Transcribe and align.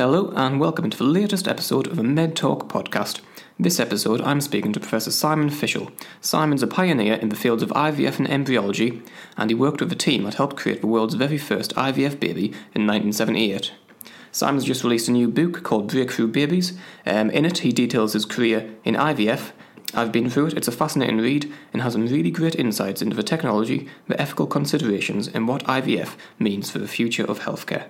Hello, 0.00 0.32
and 0.36 0.60
welcome 0.60 0.90
to 0.90 0.96
the 0.96 1.02
latest 1.02 1.48
episode 1.48 1.88
of 1.88 1.96
the 1.96 2.04
Med 2.04 2.36
Talk 2.36 2.68
podcast. 2.68 3.20
This 3.58 3.80
episode, 3.80 4.20
I'm 4.20 4.40
speaking 4.40 4.72
to 4.72 4.78
Professor 4.78 5.10
Simon 5.10 5.50
Fishel. 5.50 5.90
Simon's 6.20 6.62
a 6.62 6.68
pioneer 6.68 7.14
in 7.14 7.30
the 7.30 7.34
fields 7.34 7.64
of 7.64 7.70
IVF 7.70 8.20
and 8.20 8.30
embryology, 8.30 9.02
and 9.36 9.50
he 9.50 9.56
worked 9.56 9.80
with 9.80 9.90
a 9.90 9.96
team 9.96 10.22
that 10.22 10.34
helped 10.34 10.56
create 10.56 10.82
the 10.82 10.86
world's 10.86 11.14
very 11.14 11.36
first 11.36 11.74
IVF 11.74 12.20
baby 12.20 12.44
in 12.76 12.86
1978. 12.86 13.72
Simon's 14.30 14.64
just 14.64 14.84
released 14.84 15.08
a 15.08 15.10
new 15.10 15.26
book 15.26 15.64
called 15.64 15.88
Breakthrough 15.90 16.28
Babies. 16.28 16.78
Um, 17.04 17.28
in 17.30 17.44
it, 17.44 17.58
he 17.58 17.72
details 17.72 18.12
his 18.12 18.24
career 18.24 18.70
in 18.84 18.94
IVF. 18.94 19.50
I've 19.94 20.12
been 20.12 20.30
through 20.30 20.46
it, 20.46 20.54
it's 20.54 20.68
a 20.68 20.70
fascinating 20.70 21.18
read 21.18 21.52
and 21.72 21.82
has 21.82 21.94
some 21.94 22.06
really 22.06 22.30
great 22.30 22.54
insights 22.54 23.02
into 23.02 23.16
the 23.16 23.24
technology, 23.24 23.88
the 24.06 24.22
ethical 24.22 24.46
considerations, 24.46 25.26
and 25.26 25.48
what 25.48 25.64
IVF 25.64 26.14
means 26.38 26.70
for 26.70 26.78
the 26.78 26.86
future 26.86 27.24
of 27.24 27.40
healthcare. 27.40 27.86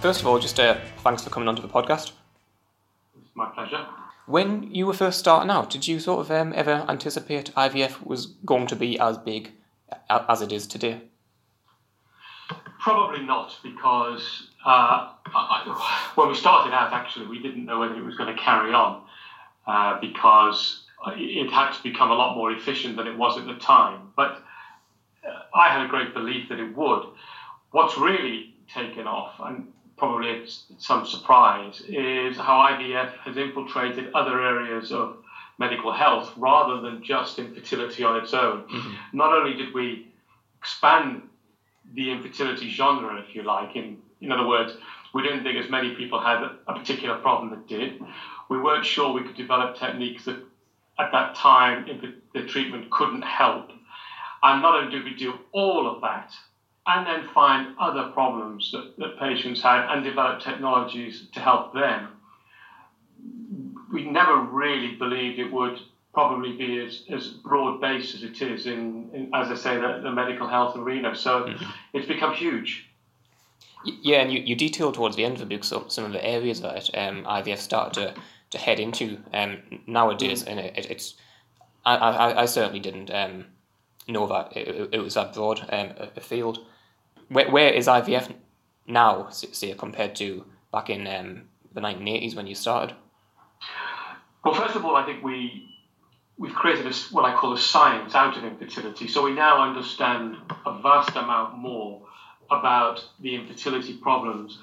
First 0.00 0.22
of 0.22 0.26
all, 0.26 0.38
just 0.38 0.58
uh, 0.58 0.78
thanks 1.04 1.22
for 1.22 1.28
coming 1.28 1.46
onto 1.46 1.60
the 1.60 1.68
podcast. 1.68 2.12
It's 3.20 3.30
my 3.34 3.50
pleasure. 3.50 3.84
When 4.24 4.74
you 4.74 4.86
were 4.86 4.94
first 4.94 5.18
starting 5.18 5.50
out, 5.50 5.68
did 5.68 5.86
you 5.86 6.00
sort 6.00 6.20
of 6.20 6.30
um, 6.30 6.54
ever 6.56 6.86
anticipate 6.88 7.52
IVF 7.54 8.06
was 8.06 8.24
going 8.46 8.66
to 8.68 8.76
be 8.76 8.98
as 8.98 9.18
big 9.18 9.52
as 10.08 10.40
it 10.40 10.52
is 10.52 10.66
today? 10.66 11.02
Probably 12.80 13.22
not, 13.26 13.58
because 13.62 14.48
uh, 14.64 15.12
I, 15.26 16.10
when 16.14 16.28
we 16.28 16.34
started 16.34 16.72
out, 16.72 16.94
actually, 16.94 17.26
we 17.26 17.42
didn't 17.42 17.66
know 17.66 17.78
whether 17.80 17.94
it 17.94 18.02
was 18.02 18.16
going 18.16 18.34
to 18.34 18.42
carry 18.42 18.72
on 18.72 19.02
uh, 19.66 20.00
because 20.00 20.86
it 21.08 21.50
had 21.50 21.72
to 21.74 21.82
become 21.82 22.10
a 22.10 22.14
lot 22.14 22.36
more 22.36 22.50
efficient 22.52 22.96
than 22.96 23.06
it 23.06 23.18
was 23.18 23.36
at 23.36 23.44
the 23.44 23.56
time. 23.56 24.12
But 24.16 24.42
uh, 25.28 25.42
I 25.54 25.68
had 25.68 25.84
a 25.84 25.88
great 25.90 26.14
belief 26.14 26.48
that 26.48 26.58
it 26.58 26.74
would. 26.74 27.02
What's 27.72 27.98
really 27.98 28.54
taken 28.72 29.06
off, 29.06 29.34
and 29.40 29.70
probably 30.00 30.46
some 30.78 31.06
surprise 31.06 31.82
is 31.86 32.36
how 32.38 32.66
IVF 32.72 33.12
has 33.18 33.36
infiltrated 33.36 34.12
other 34.14 34.42
areas 34.42 34.90
of 34.90 35.18
medical 35.58 35.92
health 35.92 36.32
rather 36.38 36.80
than 36.80 37.04
just 37.04 37.38
infertility 37.38 38.02
on 38.02 38.16
its 38.16 38.32
own. 38.32 38.62
Mm-hmm. 38.62 38.94
Not 39.12 39.34
only 39.34 39.54
did 39.54 39.74
we 39.74 40.08
expand 40.58 41.22
the 41.94 42.10
infertility 42.10 42.70
genre, 42.70 43.20
if 43.20 43.34
you 43.34 43.42
like, 43.42 43.76
in, 43.76 43.98
in 44.22 44.32
other 44.32 44.46
words, 44.46 44.72
we 45.12 45.22
didn't 45.22 45.42
think 45.42 45.62
as 45.62 45.70
many 45.70 45.94
people 45.94 46.18
had 46.18 46.42
a 46.66 46.72
particular 46.72 47.18
problem 47.18 47.50
that 47.50 47.68
did. 47.68 48.00
We 48.48 48.58
weren't 48.58 48.86
sure 48.86 49.12
we 49.12 49.22
could 49.22 49.36
develop 49.36 49.76
techniques 49.76 50.24
that 50.24 50.38
at 50.98 51.12
that 51.12 51.34
time 51.34 51.86
the 52.32 52.42
treatment 52.46 52.90
couldn't 52.90 53.22
help. 53.22 53.70
And 54.42 54.62
not 54.62 54.76
only 54.76 54.90
did 54.90 55.04
we 55.04 55.14
do 55.14 55.34
all 55.52 55.94
of 55.94 56.00
that, 56.00 56.32
and 56.96 57.06
then 57.06 57.32
find 57.32 57.74
other 57.78 58.10
problems 58.12 58.70
that, 58.72 58.96
that 58.98 59.18
patients 59.18 59.62
had 59.62 59.92
and 59.92 60.04
develop 60.04 60.40
technologies 60.40 61.26
to 61.32 61.40
help 61.40 61.72
them. 61.74 62.08
We 63.92 64.04
never 64.04 64.36
really 64.40 64.96
believed 64.96 65.38
it 65.38 65.52
would 65.52 65.78
probably 66.12 66.56
be 66.56 66.80
as, 66.80 67.04
as 67.10 67.28
broad 67.28 67.80
based 67.80 68.14
as 68.14 68.22
it 68.22 68.42
is 68.42 68.66
in, 68.66 69.10
in 69.12 69.30
as 69.32 69.50
I 69.50 69.54
say, 69.54 69.76
the, 69.76 70.00
the, 70.02 70.10
medical 70.10 70.48
health 70.48 70.76
arena. 70.76 71.14
So 71.14 71.44
mm-hmm. 71.44 71.70
it's 71.92 72.06
become 72.06 72.34
huge. 72.34 72.88
Yeah, 73.84 74.20
and 74.20 74.32
you, 74.32 74.40
you 74.40 74.56
detail 74.56 74.92
towards 74.92 75.16
the 75.16 75.24
end 75.24 75.34
of 75.34 75.40
the 75.40 75.46
book 75.46 75.64
some, 75.64 75.88
some 75.88 76.04
of 76.04 76.12
the 76.12 76.24
areas 76.24 76.60
that 76.60 76.90
um, 76.94 77.24
IVF 77.24 77.58
started 77.58 77.94
to, 77.94 78.20
to 78.50 78.58
head 78.58 78.80
into 78.80 79.18
um, 79.32 79.58
nowadays, 79.86 80.42
mm-hmm. 80.42 80.58
and 80.58 80.60
it, 80.60 80.90
it's 80.90 81.14
I, 81.86 81.96
I, 81.96 82.42
I 82.42 82.44
certainly 82.44 82.80
didn't 82.80 83.10
um, 83.10 83.46
know 84.06 84.26
that 84.26 84.54
it, 84.56 84.90
it 84.92 84.98
was 84.98 85.14
that 85.14 85.32
broad 85.32 85.60
um, 85.70 85.92
a 86.16 86.20
field 86.20 86.58
where, 87.30 87.50
where 87.50 87.72
is 87.72 87.86
IVF 87.86 88.34
now, 88.86 89.28
say, 89.30 89.72
compared 89.74 90.16
to 90.16 90.44
back 90.72 90.90
in 90.90 91.06
um, 91.06 91.42
the 91.72 91.80
1980s 91.80 92.34
when 92.36 92.46
you 92.46 92.54
started? 92.54 92.94
Well, 94.44 94.54
first 94.54 94.74
of 94.74 94.84
all, 94.84 94.96
I 94.96 95.04
think 95.04 95.22
we 95.22 95.66
we've 96.38 96.54
created 96.54 96.86
a, 96.86 96.94
what 97.12 97.26
I 97.26 97.36
call 97.36 97.52
a 97.52 97.58
science 97.58 98.14
out 98.14 98.36
of 98.36 98.44
infertility. 98.44 99.06
So 99.06 99.22
we 99.22 99.32
now 99.32 99.62
understand 99.62 100.36
a 100.64 100.80
vast 100.80 101.14
amount 101.14 101.58
more 101.58 102.00
about 102.50 103.04
the 103.20 103.34
infertility 103.34 103.92
problems 103.98 104.58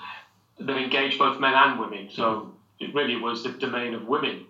that 0.59 0.75
engage 0.75 1.19
both 1.19 1.39
men 1.39 1.53
and 1.53 1.79
women. 1.79 2.09
So 2.11 2.55
it 2.79 2.95
really 2.95 3.15
was 3.15 3.43
the 3.43 3.51
domain 3.51 3.93
of 3.93 4.07
women 4.07 4.47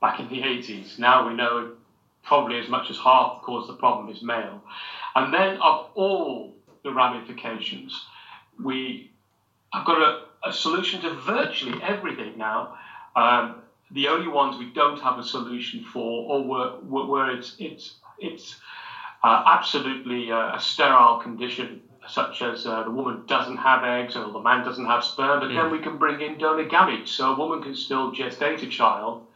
back 0.00 0.20
in 0.20 0.28
the 0.30 0.40
80s. 0.40 0.98
Now 0.98 1.28
we 1.28 1.34
know 1.34 1.72
probably 2.22 2.58
as 2.58 2.68
much 2.68 2.90
as 2.90 2.96
half 2.96 3.42
cause 3.42 3.66
the 3.66 3.74
problem 3.74 4.08
is 4.08 4.22
male. 4.22 4.62
And 5.14 5.34
then 5.34 5.58
of 5.58 5.90
all 5.94 6.54
the 6.82 6.92
ramifications. 6.92 8.06
We 8.62 9.10
have 9.72 9.86
got 9.86 10.00
a, 10.00 10.48
a 10.48 10.52
solution 10.52 11.00
to 11.02 11.14
virtually 11.14 11.80
everything 11.82 12.36
now. 12.36 12.78
Um, 13.16 13.62
the 13.90 14.08
only 14.08 14.28
ones 14.28 14.58
we 14.58 14.70
don't 14.72 15.00
have 15.00 15.18
a 15.18 15.24
solution 15.24 15.84
for, 15.84 16.30
or 16.30 16.44
where, 16.44 17.04
where 17.06 17.30
it's 17.30 17.56
it's 17.58 17.96
it's 18.18 18.56
uh, 19.22 19.42
absolutely 19.46 20.30
a, 20.30 20.54
a, 20.54 20.60
sterile 20.60 21.18
condition, 21.18 21.82
such 22.08 22.42
as 22.42 22.66
uh, 22.66 22.84
the 22.84 22.90
woman 22.90 23.24
doesn't 23.26 23.56
have 23.56 23.82
eggs 23.82 24.16
or 24.16 24.30
the 24.30 24.40
man 24.40 24.64
doesn't 24.64 24.86
have 24.86 25.04
sperm, 25.04 25.40
but 25.40 25.48
mm. 25.48 25.56
then 25.56 25.70
we 25.70 25.78
can 25.78 25.98
bring 25.98 26.20
in 26.20 26.38
donor 26.38 26.68
gametes, 26.68 27.08
so 27.08 27.32
a 27.32 27.36
woman 27.36 27.62
can 27.62 27.74
still 27.74 28.12
gestate 28.12 28.62
a 28.62 28.68
child, 28.68 29.26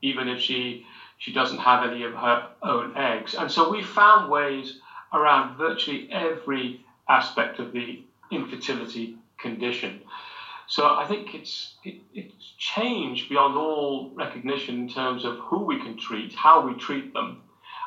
even 0.00 0.28
if 0.28 0.40
she 0.40 0.86
she 1.18 1.32
doesn't 1.32 1.58
have 1.58 1.88
any 1.88 2.04
of 2.04 2.14
her 2.14 2.48
own 2.62 2.96
eggs. 2.96 3.34
And 3.34 3.50
so 3.50 3.70
we 3.70 3.82
found 3.82 4.30
ways 4.30 4.78
around 5.12 5.56
virtually 5.56 6.08
every 6.12 6.84
aspect 7.08 7.58
of 7.58 7.72
the 7.72 8.02
infertility 8.30 9.16
condition. 9.38 10.00
So 10.66 10.84
I 10.84 11.06
think 11.06 11.34
it's 11.34 11.74
it, 11.82 11.96
it's 12.12 12.52
changed 12.58 13.30
beyond 13.30 13.56
all 13.56 14.10
recognition 14.14 14.74
in 14.80 14.88
terms 14.88 15.24
of 15.24 15.38
who 15.38 15.60
we 15.60 15.78
can 15.78 15.96
treat, 15.96 16.34
how 16.34 16.66
we 16.66 16.74
treat 16.74 17.14
them, 17.14 17.40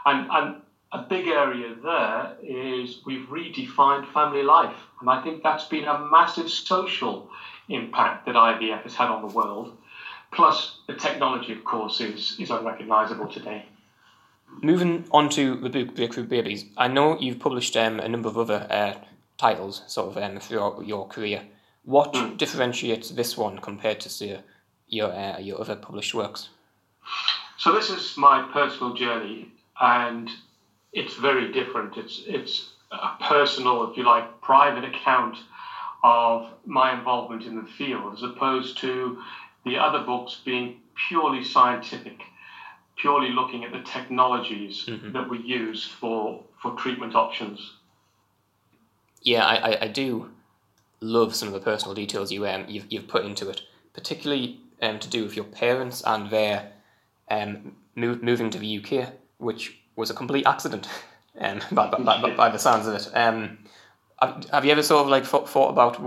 and 0.06 0.28
and 0.32 0.56
a 0.92 1.04
big 1.04 1.28
area 1.28 1.76
there 1.84 2.36
is 2.42 3.02
we've 3.06 3.28
redefined 3.28 4.12
family 4.12 4.44
life, 4.44 4.76
and 5.00 5.10
I 5.10 5.22
think 5.22 5.44
that's 5.44 5.66
been 5.66 5.86
a 5.86 6.00
massive 6.12 6.50
social 6.50 7.30
impact 7.70 8.26
that 8.26 8.36
IVF 8.36 8.82
has 8.82 8.96
had 8.96 9.10
on 9.10 9.22
the 9.22 9.34
world. 9.34 9.78
Plus, 10.32 10.80
the 10.88 10.96
technology, 10.96 11.54
of 11.54 11.64
course, 11.64 12.02
is 12.02 12.36
is 12.40 12.50
unrecognizable 12.50 13.28
today. 13.28 13.66
Moving 14.62 15.06
on 15.12 15.30
to 15.30 15.56
the 15.56 15.70
book 15.70 15.96
Breakthrough 15.96 16.26
Babies, 16.26 16.66
I 16.78 16.88
know 16.88 17.18
you've 17.20 17.40
published 17.40 17.78
um, 17.78 18.00
a 18.00 18.10
number 18.10 18.28
of 18.28 18.38
other 18.38 18.68
uh, 18.70 18.94
titles 19.42 19.82
sort 19.88 20.10
of 20.10 20.24
um, 20.24 20.40
throughout 20.40 20.86
your 20.86 21.08
career. 21.08 21.42
What 21.84 22.14
mm. 22.14 22.38
differentiates 22.38 23.10
this 23.10 23.36
one 23.36 23.58
compared 23.58 24.00
to 24.02 24.10
say 24.10 24.40
your 24.88 25.12
uh, 25.12 25.40
your 25.40 25.60
other 25.60 25.76
published 25.76 26.14
works? 26.14 26.50
So 27.58 27.74
this 27.74 27.90
is 27.90 28.18
my 28.18 28.38
personal 28.54 28.94
journey, 28.94 29.52
and 29.80 30.30
it's 30.94 31.16
very 31.16 31.52
different. 31.52 31.98
It's 31.98 32.22
it's 32.28 32.54
a 32.92 33.12
personal, 33.34 33.90
if 33.90 33.98
you 33.98 34.04
like, 34.04 34.26
private 34.42 34.86
account 34.92 35.38
of 36.04 36.50
my 36.66 36.88
involvement 36.98 37.44
in 37.44 37.56
the 37.56 37.70
field, 37.78 38.14
as 38.14 38.24
opposed 38.24 38.78
to 38.80 39.22
the 39.66 39.78
other 39.78 40.02
books 40.12 40.42
being 40.46 40.68
purely 41.08 41.44
scientific, 41.44 42.20
purely 42.98 43.32
looking 43.40 43.64
at 43.64 43.72
the 43.72 43.84
technologies 43.98 44.86
mm-hmm. 44.88 45.12
that 45.14 45.28
we 45.30 45.40
use 45.40 45.82
for 46.00 46.44
for 46.62 46.72
treatment 46.84 47.16
options 47.16 47.60
yeah, 49.22 49.46
I, 49.46 49.56
I, 49.56 49.78
I, 49.84 49.88
do 49.88 50.30
love 51.00 51.36
some 51.36 51.48
of 51.48 51.54
the 51.54 51.60
personal 51.60 51.94
details 51.96 52.32
you 52.32 52.48
um 52.48 52.66
you've, 52.68 52.86
you've 52.90 53.08
put 53.08 53.26
into 53.26 53.50
it, 53.50 53.62
particularly 53.94 54.60
um 54.82 55.00
to 55.00 55.10
do 55.10 55.24
with 55.24 55.36
your 55.36 55.46
parents 55.46 56.02
and 56.06 56.30
their 56.30 56.72
um 57.30 57.76
move, 57.96 58.24
moving 58.24 58.50
to 58.50 58.60
the 58.60 58.78
UK, 58.78 59.14
which 59.38 59.80
was 59.96 60.10
a 60.10 60.14
complete 60.14 60.46
accident, 60.46 60.88
um 61.40 61.60
by, 61.72 61.90
by, 61.90 62.22
by, 62.22 62.36
by 62.36 62.50
the 62.50 62.58
sounds 62.58 62.88
of 62.88 62.96
it. 62.96 63.10
Um, 63.16 63.60
have, 64.22 64.50
have 64.52 64.66
you 64.66 64.72
ever 64.72 64.84
sort 64.84 65.04
of 65.04 65.10
like 65.10 65.26
thought, 65.26 65.50
thought 65.50 65.70
about 65.70 66.00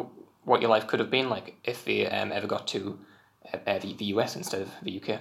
what 0.45 0.61
your 0.61 0.71
life 0.71 0.87
could 0.87 1.01
have 1.01 1.11
been 1.11 1.29
like 1.29 1.57
if 1.65 1.89
you 1.89 2.07
um, 2.11 2.33
ever 2.33 2.47
got 2.47 2.67
to 2.69 2.99
uh, 3.53 3.79
the, 3.79 3.95
the 3.95 4.05
US 4.07 4.37
instead 4.37 4.63
of 4.63 4.71
the 4.83 5.03
UK? 5.03 5.21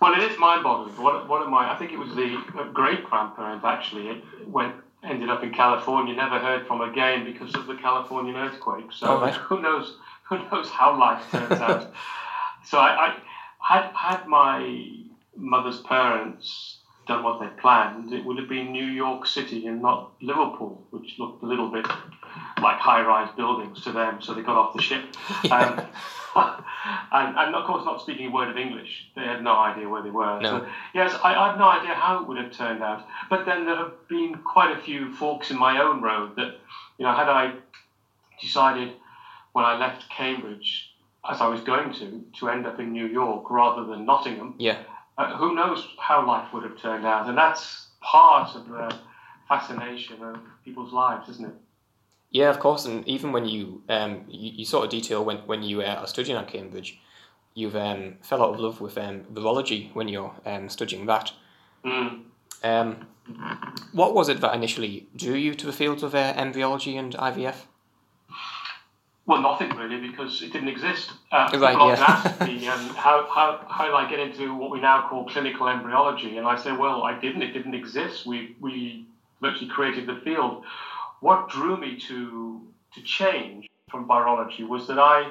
Well, 0.00 0.12
it 0.12 0.30
is 0.30 0.38
mind-boggling. 0.38 1.02
One, 1.02 1.26
one 1.28 1.42
of 1.42 1.48
my, 1.48 1.72
I 1.72 1.76
think 1.76 1.92
it 1.92 1.98
was 1.98 2.14
the 2.14 2.36
great 2.74 3.04
grandparents 3.04 3.64
actually 3.64 4.22
went 4.46 4.74
ended 5.04 5.30
up 5.30 5.42
in 5.42 5.52
California, 5.52 6.14
never 6.14 6.38
heard 6.38 6.66
from 6.66 6.80
again 6.80 7.24
because 7.24 7.54
of 7.54 7.66
the 7.66 7.74
Californian 7.74 8.36
earthquake. 8.36 8.90
So 8.90 9.06
oh, 9.08 9.26
who 9.30 9.60
knows 9.60 9.98
who 10.28 10.38
knows 10.50 10.70
how 10.70 10.98
life 10.98 11.30
turns 11.30 11.60
out. 11.60 11.92
so 12.64 12.78
I, 12.78 13.06
I, 13.06 13.14
had 13.60 13.90
had 13.94 14.26
my 14.26 14.88
mother's 15.36 15.80
parents 15.82 16.78
done 17.06 17.22
what 17.22 17.40
they 17.40 17.48
planned, 17.60 18.12
it 18.12 18.24
would 18.24 18.38
have 18.38 18.48
been 18.48 18.72
New 18.72 18.86
York 18.86 19.26
City 19.26 19.66
and 19.66 19.82
not 19.82 20.12
Liverpool, 20.20 20.86
which 20.90 21.18
looked 21.18 21.42
a 21.42 21.46
little 21.46 21.68
bit 21.68 21.86
like 22.64 22.78
high-rise 22.78 23.30
buildings 23.36 23.82
to 23.84 23.92
them, 23.92 24.20
so 24.20 24.34
they 24.34 24.42
got 24.42 24.56
off 24.56 24.74
the 24.74 24.82
ship. 24.82 25.04
Um, 25.50 25.86
and, 27.12 27.38
and, 27.38 27.54
of 27.54 27.64
course, 27.64 27.84
not 27.84 28.00
speaking 28.00 28.26
a 28.26 28.30
word 28.30 28.48
of 28.48 28.56
English, 28.56 29.06
they 29.14 29.22
had 29.22 29.40
no 29.40 29.52
idea 29.52 29.88
where 29.88 30.02
they 30.02 30.10
were. 30.10 30.40
No. 30.40 30.48
So, 30.48 30.66
yes, 30.92 31.14
I, 31.22 31.32
I 31.32 31.50
have 31.50 31.58
no 31.58 31.68
idea 31.68 31.94
how 31.94 32.20
it 32.20 32.26
would 32.26 32.38
have 32.38 32.50
turned 32.50 32.82
out. 32.82 33.06
But 33.30 33.46
then 33.46 33.66
there 33.66 33.76
have 33.76 33.92
been 34.08 34.34
quite 34.38 34.76
a 34.76 34.80
few 34.80 35.14
forks 35.14 35.52
in 35.52 35.58
my 35.58 35.80
own 35.80 36.02
road 36.02 36.34
that, 36.34 36.56
you 36.98 37.04
know, 37.04 37.14
had 37.14 37.28
I 37.28 37.52
decided 38.40 38.94
when 39.52 39.64
I 39.64 39.78
left 39.78 40.08
Cambridge, 40.10 40.90
as 41.28 41.40
I 41.40 41.46
was 41.46 41.60
going 41.60 41.92
to, 41.94 42.24
to 42.40 42.48
end 42.48 42.66
up 42.66 42.80
in 42.80 42.92
New 42.92 43.06
York 43.06 43.48
rather 43.50 43.84
than 43.84 44.04
Nottingham. 44.04 44.56
Yeah. 44.58 44.78
Uh, 45.16 45.36
who 45.36 45.54
knows 45.54 45.86
how 45.98 46.26
life 46.26 46.52
would 46.52 46.64
have 46.64 46.76
turned 46.78 47.06
out? 47.06 47.28
And 47.28 47.38
that's 47.38 47.86
part 48.00 48.56
of 48.56 48.68
the 48.68 48.94
fascination 49.48 50.22
of 50.22 50.40
people's 50.64 50.92
lives, 50.92 51.28
isn't 51.28 51.46
it? 51.46 51.54
Yeah, 52.30 52.50
of 52.50 52.58
course. 52.58 52.84
And 52.84 53.06
even 53.06 53.32
when 53.32 53.46
you 53.46 53.82
um, 53.88 54.24
you, 54.28 54.52
you 54.52 54.64
sort 54.64 54.84
of 54.84 54.90
detail 54.90 55.24
when 55.24 55.38
when 55.46 55.62
you 55.62 55.82
uh, 55.82 56.00
are 56.00 56.06
studying 56.06 56.36
at 56.36 56.48
Cambridge, 56.48 56.98
you've 57.54 57.76
um, 57.76 58.16
fell 58.22 58.42
out 58.42 58.54
of 58.54 58.60
love 58.60 58.80
with 58.80 58.98
um, 58.98 59.24
virology 59.32 59.94
when 59.94 60.08
you're 60.08 60.34
um, 60.44 60.68
studying 60.68 61.06
that. 61.06 61.32
Mm. 61.84 62.22
Um, 62.62 63.06
what 63.92 64.14
was 64.14 64.28
it 64.28 64.40
that 64.40 64.54
initially 64.54 65.06
drew 65.16 65.34
you 65.34 65.54
to 65.54 65.66
the 65.66 65.72
fields 65.72 66.02
of 66.02 66.14
uh, 66.14 66.34
embryology 66.36 66.96
and 66.96 67.14
IVF? 67.14 67.56
Well, 69.26 69.40
nothing 69.40 69.70
really, 69.70 70.06
because 70.06 70.42
it 70.42 70.52
didn't 70.52 70.68
exist. 70.68 71.12
Uh, 71.32 71.48
Right, 71.54 71.72
yeah. 71.72 71.78
often 71.78 72.04
ask 72.04 72.40
me, 72.42 72.68
um, 72.68 72.88
how, 72.90 73.26
how, 73.30 73.64
how 73.68 73.86
did 73.86 73.94
I 73.94 74.08
get 74.10 74.18
into 74.20 74.54
what 74.54 74.70
we 74.70 74.80
now 74.80 75.08
call 75.08 75.24
clinical 75.24 75.66
embryology? 75.66 76.36
And 76.36 76.46
I 76.46 76.58
say, 76.58 76.72
well, 76.72 77.04
I 77.04 77.18
didn't. 77.18 77.40
It 77.40 77.52
didn't 77.52 77.74
exist. 77.74 78.26
We, 78.26 78.54
we 78.60 79.06
virtually 79.40 79.70
created 79.70 80.06
the 80.06 80.20
field. 80.24 80.64
What 81.20 81.48
drew 81.48 81.76
me 81.76 81.98
to, 82.08 82.60
to 82.94 83.02
change 83.02 83.66
from 83.90 84.06
virology 84.06 84.66
was 84.66 84.86
that 84.88 84.98
I, 84.98 85.30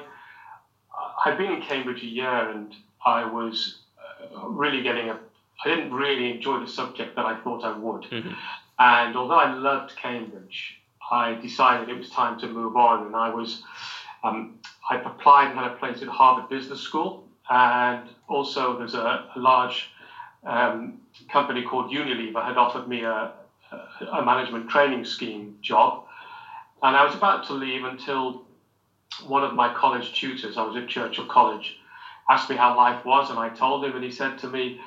I'd 1.24 1.38
been 1.38 1.52
in 1.52 1.62
Cambridge 1.62 2.02
a 2.02 2.06
year 2.06 2.50
and 2.50 2.74
I 3.04 3.24
was 3.24 3.80
uh, 3.98 4.48
really 4.48 4.82
getting 4.82 5.10
a, 5.10 5.18
I 5.64 5.68
didn't 5.68 5.92
really 5.92 6.30
enjoy 6.32 6.60
the 6.60 6.66
subject 6.66 7.16
that 7.16 7.26
I 7.26 7.36
thought 7.42 7.64
I 7.64 7.76
would. 7.76 8.02
Mhm. 8.04 8.34
And 8.78 9.16
although 9.16 9.38
I 9.38 9.52
loved 9.54 9.94
Cambridge, 9.96 10.80
I 11.10 11.34
decided 11.34 11.88
it 11.88 11.96
was 11.96 12.10
time 12.10 12.38
to 12.40 12.48
move 12.48 12.76
on. 12.76 13.06
And 13.06 13.14
I 13.14 13.32
was, 13.32 13.62
um, 14.24 14.58
I 14.90 14.96
applied 14.96 15.50
and 15.50 15.58
had 15.58 15.70
a 15.70 15.76
place 15.76 16.02
at 16.02 16.08
Harvard 16.08 16.48
Business 16.48 16.80
School. 16.80 17.28
And 17.50 18.08
also, 18.28 18.76
there's 18.78 18.94
a, 18.94 19.28
a 19.36 19.38
large 19.38 19.90
um, 20.44 21.00
company 21.30 21.62
called 21.62 21.92
Unilever 21.92 22.44
had 22.44 22.56
offered 22.56 22.88
me 22.88 23.04
a, 23.04 23.32
a, 24.12 24.24
management 24.24 24.68
training 24.68 25.04
scheme 25.04 25.56
job. 25.60 26.04
And 26.82 26.96
I 26.96 27.04
was 27.04 27.14
about 27.14 27.44
to 27.46 27.54
leave 27.54 27.84
until 27.84 28.44
one 29.26 29.44
of 29.44 29.54
my 29.54 29.72
college 29.72 30.18
tutors, 30.18 30.56
I 30.56 30.62
was 30.62 30.76
at 30.76 30.88
Churchill 30.88 31.26
College, 31.26 31.78
asked 32.28 32.50
me 32.50 32.56
how 32.56 32.76
life 32.76 33.04
was. 33.04 33.30
And 33.30 33.38
I 33.38 33.48
told 33.48 33.84
him, 33.84 33.94
and 33.94 34.04
he 34.04 34.10
said 34.10 34.38
to 34.38 34.48
me, 34.48 34.80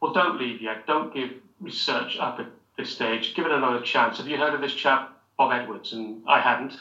Well, 0.00 0.12
don't 0.12 0.38
leave 0.38 0.60
yet. 0.60 0.86
Don't 0.86 1.12
give 1.12 1.30
research 1.60 2.18
up 2.18 2.38
at 2.38 2.46
this 2.76 2.90
stage. 2.90 3.34
Give 3.34 3.46
it 3.46 3.52
another 3.52 3.80
chance. 3.80 4.18
Have 4.18 4.28
you 4.28 4.36
heard 4.36 4.54
of 4.54 4.60
this 4.60 4.74
chap, 4.74 5.16
Bob 5.36 5.52
Edwards? 5.52 5.92
And 5.92 6.22
I 6.26 6.40
hadn't. 6.40 6.76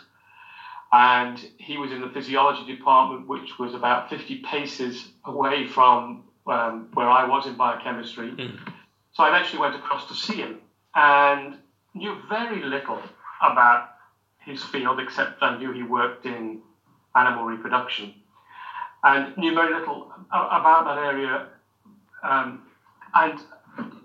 And 0.92 1.38
he 1.58 1.78
was 1.78 1.92
in 1.92 2.02
the 2.02 2.10
physiology 2.10 2.66
department, 2.66 3.28
which 3.28 3.60
was 3.60 3.74
about 3.74 4.10
50 4.10 4.38
paces 4.38 5.10
away 5.26 5.68
from 5.68 6.24
um, 6.48 6.88
where 6.94 7.10
I 7.10 7.28
was 7.28 7.46
in 7.46 7.56
biochemistry. 7.56 8.32
Mhm. 8.32 8.58
So 9.12 9.24
I 9.24 9.30
eventually 9.30 9.60
went 9.60 9.76
across 9.76 10.08
to 10.08 10.14
see 10.14 10.36
him 10.36 10.62
and 10.98 11.58
knew 11.96 12.16
very 12.30 12.62
little 12.62 13.00
about 13.42 13.82
his 14.40 14.64
field, 14.64 15.00
except 15.00 15.44
I 15.44 15.58
knew 15.58 15.72
he 15.72 15.84
worked 15.84 16.28
in 16.28 16.60
animal 17.16 17.46
reproduction 17.46 18.14
and 19.04 19.32
knew 19.38 19.54
very 19.54 19.72
little 19.74 20.12
about 20.32 20.86
that 20.86 20.98
area. 20.98 21.46
Um, 22.24 22.62
and 23.16 23.44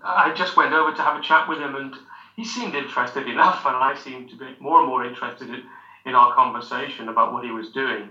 I 0.05 0.31
just 0.31 0.57
went 0.57 0.73
over 0.73 0.91
to 0.91 1.03
have 1.03 1.15
a 1.15 1.19
chat 1.19 1.47
with 1.47 1.59
him, 1.59 1.75
and 1.75 1.97
he 2.35 2.45
seemed 2.45 2.75
interested 2.75 3.27
enough, 3.27 3.65
and 3.65 3.77
I 3.77 3.93
seemed 3.93 4.29
to 4.29 4.37
be 4.37 4.55
more 4.59 4.79
and 4.79 4.87
more 4.87 5.03
interested 5.03 5.49
in, 5.49 5.61
in 6.05 6.15
our 6.15 6.29
conversation 6.29 7.09
about 7.09 7.31
what 7.31 7.43
he 7.43 7.51
was 7.51 7.69
doing. 7.69 8.09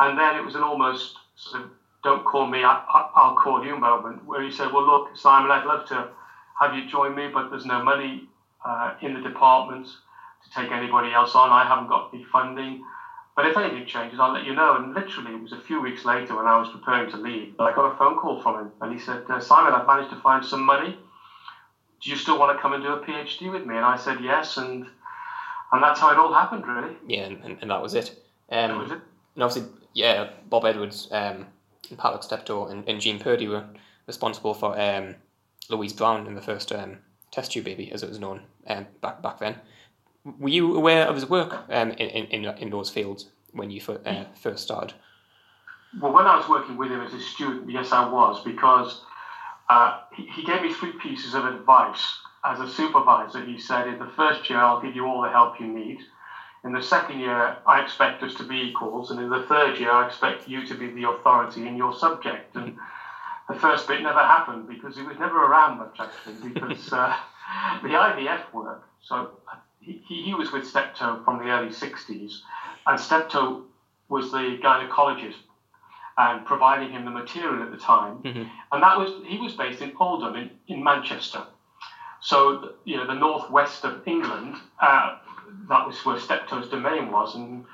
And 0.00 0.18
then 0.18 0.36
it 0.36 0.44
was 0.44 0.56
an 0.56 0.64
almost 0.64 1.20
sort 1.36 1.62
of 1.62 1.70
"don't 2.04 2.24
call 2.24 2.46
me, 2.46 2.64
I, 2.64 2.78
I, 2.88 3.02
I'll 3.14 3.32
call 3.34 3.64
you" 3.64 3.76
moment, 3.76 4.24
where 4.24 4.42
he 4.42 4.50
said, 4.50 4.72
"Well, 4.72 4.84
look, 4.84 5.10
Simon, 5.14 5.50
I'd 5.50 5.66
love 5.66 5.84
to 5.86 6.08
have 6.60 6.74
you 6.74 6.88
join 6.88 7.14
me, 7.14 7.28
but 7.32 7.50
there's 7.50 7.66
no 7.66 7.82
money 7.82 8.28
uh, 8.64 8.94
in 9.02 9.14
the 9.14 9.20
department 9.20 9.86
to 9.86 10.50
take 10.60 10.70
anybody 10.72 11.12
else 11.12 11.34
on. 11.34 11.50
I 11.50 11.64
haven't 11.66 11.88
got 11.88 12.12
the 12.12 12.24
funding." 12.32 12.84
But 13.36 13.46
if 13.46 13.56
anything 13.56 13.86
changes, 13.86 14.18
I'll 14.18 14.32
let 14.32 14.44
you 14.44 14.54
know. 14.54 14.74
And 14.76 14.92
literally, 14.94 15.32
it 15.34 15.40
was 15.40 15.52
a 15.52 15.60
few 15.60 15.80
weeks 15.80 16.04
later 16.04 16.34
when 16.36 16.46
I 16.46 16.58
was 16.58 16.68
preparing 16.70 17.08
to 17.12 17.16
leave 17.16 17.56
that 17.56 17.62
I 17.62 17.72
got 17.72 17.92
a 17.92 17.96
phone 17.96 18.16
call 18.18 18.42
from 18.42 18.58
him. 18.58 18.72
And 18.80 18.92
he 18.92 18.98
said, 18.98 19.22
uh, 19.28 19.38
Simon, 19.38 19.72
I've 19.74 19.86
managed 19.86 20.10
to 20.10 20.20
find 20.20 20.44
some 20.44 20.64
money. 20.66 20.98
Do 22.02 22.10
you 22.10 22.16
still 22.16 22.36
want 22.36 22.56
to 22.56 22.60
come 22.60 22.72
and 22.72 22.82
do 22.82 22.92
a 22.94 23.00
PhD 23.00 23.52
with 23.52 23.64
me? 23.64 23.76
And 23.76 23.84
I 23.84 23.96
said, 23.96 24.18
yes. 24.20 24.56
And 24.56 24.86
and 25.70 25.82
that's 25.82 26.00
how 26.00 26.10
it 26.10 26.18
all 26.18 26.32
happened, 26.32 26.66
really. 26.66 26.96
Yeah, 27.06 27.26
and, 27.26 27.58
and, 27.60 27.70
that 27.70 27.80
was 27.80 27.94
it. 27.94 28.10
That 28.48 28.70
Um, 28.70 28.78
was 28.78 28.90
it. 28.90 28.98
and 29.36 29.44
obviously, 29.44 29.70
yeah, 29.92 30.30
Bob 30.48 30.64
Edwards, 30.64 31.06
um, 31.12 31.46
Patrick 31.96 32.24
Steptoe, 32.24 32.66
and, 32.66 32.88
and 32.88 33.00
Jean 33.00 33.20
Purdy 33.20 33.46
were 33.46 33.64
responsible 34.08 34.54
for 34.54 34.76
um, 34.80 35.14
Louise 35.68 35.92
Brown 35.92 36.26
in 36.26 36.34
the 36.34 36.42
first 36.42 36.72
um, 36.72 36.98
test 37.30 37.52
tube 37.52 37.64
baby, 37.64 37.92
as 37.92 38.02
it 38.02 38.08
was 38.08 38.18
known 38.18 38.42
um, 38.66 38.86
back 39.00 39.22
back 39.22 39.38
then. 39.38 39.56
Were 40.38 40.48
you 40.48 40.76
aware 40.76 41.06
of 41.06 41.14
his 41.14 41.28
work 41.28 41.64
um, 41.70 41.90
in, 41.92 42.26
in, 42.26 42.44
in, 42.44 42.70
those 42.70 42.90
fields 42.90 43.26
when 43.52 43.70
you 43.70 43.80
uh, 44.04 44.24
first 44.34 44.64
started? 44.64 44.94
Well, 46.00 46.12
when 46.12 46.26
I 46.26 46.36
was 46.36 46.48
working 46.48 46.76
with 46.76 46.90
him 46.90 47.00
as 47.00 47.14
a 47.14 47.20
student, 47.20 47.70
yes, 47.70 47.92
I 47.92 48.08
was, 48.08 48.44
because 48.44 49.00
uh, 49.70 50.00
he, 50.14 50.26
he 50.26 50.44
gave 50.44 50.62
me 50.62 50.72
three 50.72 50.92
pieces 50.92 51.34
of 51.34 51.44
advice. 51.46 52.18
As 52.44 52.60
a 52.60 52.68
supervisor, 52.68 53.44
he 53.44 53.58
said, 53.58 53.88
in 53.88 53.98
the 53.98 54.10
first 54.16 54.48
year, 54.48 54.58
I'll 54.58 54.80
give 54.80 54.94
you 54.94 55.06
all 55.06 55.22
the 55.22 55.30
help 55.30 55.58
you 55.60 55.66
need. 55.66 55.98
In 56.64 56.72
the 56.72 56.82
second 56.82 57.20
year, 57.20 57.56
I 57.66 57.80
expect 57.80 58.22
us 58.22 58.34
to 58.34 58.42
be 58.42 58.56
equals. 58.56 59.10
And 59.10 59.20
in 59.20 59.30
the 59.30 59.44
third 59.44 59.78
year, 59.78 59.90
I 59.90 60.06
expect 60.06 60.48
you 60.48 60.66
to 60.66 60.74
be 60.74 60.88
the 60.88 61.08
authority 61.08 61.66
in 61.66 61.76
your 61.76 61.94
subject. 61.96 62.54
And 62.56 62.76
the 63.48 63.54
first 63.54 63.88
bit 63.88 64.02
never 64.02 64.20
happened 64.20 64.66
because 64.66 64.96
he 64.96 65.02
was 65.02 65.18
never 65.18 65.42
around 65.42 65.78
much, 65.78 65.98
actually, 66.00 66.50
because 66.50 66.92
uh, 66.92 67.14
the 67.82 67.88
IVF 67.88 68.52
work, 68.52 68.82
so 69.00 69.30
he, 69.80 70.02
he 70.04 70.22
he 70.22 70.34
was 70.34 70.52
with 70.52 70.66
Steptoe 70.66 71.22
from 71.24 71.38
the 71.38 71.50
early 71.50 71.68
60s, 71.68 72.40
and 72.86 73.00
Steptoe 73.00 73.62
was 74.08 74.30
the 74.30 74.58
gynecologist 74.62 75.38
and 76.18 76.44
providing 76.44 76.90
him 76.90 77.04
the 77.04 77.10
material 77.10 77.62
at 77.62 77.70
the 77.70 77.76
time. 77.76 78.20
Mhm. 78.22 78.46
And 78.72 78.82
that 78.82 78.98
was 78.98 79.12
he 79.24 79.38
was 79.38 79.54
based 79.54 79.80
in 79.80 79.94
Oldham 79.98 80.36
in, 80.36 80.50
in 80.66 80.84
Manchester. 80.84 81.44
So 82.20 82.72
you 82.84 82.96
know 82.96 83.06
the 83.06 83.14
northwest 83.14 83.84
of 83.84 84.06
England, 84.06 84.56
uh, 84.80 85.16
that 85.68 85.86
was 85.86 86.04
where 86.04 86.18
Steptoe's 86.18 86.68
domain 86.68 87.10
was, 87.10 87.34
and 87.34 87.64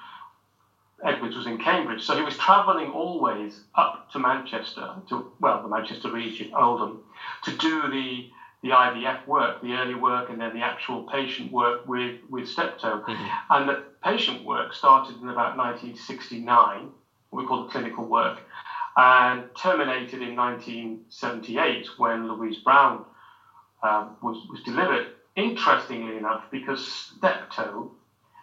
Edwards 1.03 1.37
was 1.37 1.47
in 1.47 1.59
Cambridge. 1.59 2.03
So 2.03 2.17
he 2.17 2.23
was 2.23 2.37
travelling 2.37 2.91
always 2.91 3.63
up 3.75 4.11
to 4.13 4.19
Manchester, 4.19 4.95
to 5.09 5.33
well 5.41 5.63
the 5.63 5.69
Manchester 5.69 6.11
region, 6.11 6.53
Oldham, 6.55 7.03
to 7.45 7.57
do 7.57 7.89
the 7.91 8.31
the 8.63 8.71
IVF 8.71 9.27
work, 9.27 9.61
the 9.61 9.75
early 9.75 9.95
work, 9.95 10.31
and 10.31 10.41
then 10.41 10.55
the 10.55 10.63
actual 10.63 11.03
patient 11.05 11.53
work 11.53 11.87
with 11.87 12.21
with 12.31 12.49
Steptoe. 12.49 13.05
And 13.51 13.69
the 13.69 13.85
patient 14.03 14.45
work 14.45 14.73
started 14.73 15.21
in 15.21 15.29
about 15.29 15.57
1969, 15.57 16.91
what 17.31 17.43
we 17.43 17.47
call 17.47 17.65
the 17.65 17.71
clinical 17.71 18.05
work, 18.05 18.41
and 18.97 19.45
terminated 19.57 20.23
in 20.23 20.37
1978 20.37 21.89
when 21.99 22.29
Louise 22.29 22.59
Brown 22.59 23.05
um, 23.83 24.17
was, 24.23 24.47
was 24.49 24.63
delivered. 24.63 25.09
Interestingly 25.37 26.17
enough, 26.17 26.45
because 26.51 26.87
Steptoe 26.87 27.91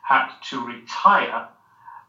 had 0.03 0.29
to 0.49 0.65
retire, 0.65 1.47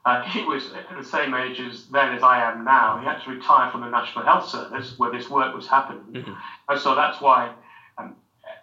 uh, 0.05 0.21
he 0.23 0.43
was 0.45 0.73
the 0.97 1.05
same 1.05 1.35
age 1.35 1.61
as 1.61 1.87
then 1.87 2.13
as 2.13 2.23
I 2.23 2.39
am 2.41 2.65
now. 2.65 2.97
He 2.97 3.05
had 3.05 3.21
to 3.21 3.31
retire 3.31 3.69
from 3.71 3.83
the 3.83 3.89
National 3.89 4.25
Health 4.25 4.45
Service 4.45 4.99
where 4.99 5.11
this 5.11 5.31
work 5.31 5.55
was 5.55 5.67
happening. 5.67 6.13
Mhm. 6.13 6.37
And 6.69 6.79
so 6.79 6.95
that's 6.95 7.21
why, 7.21 7.53
um, 7.99 8.15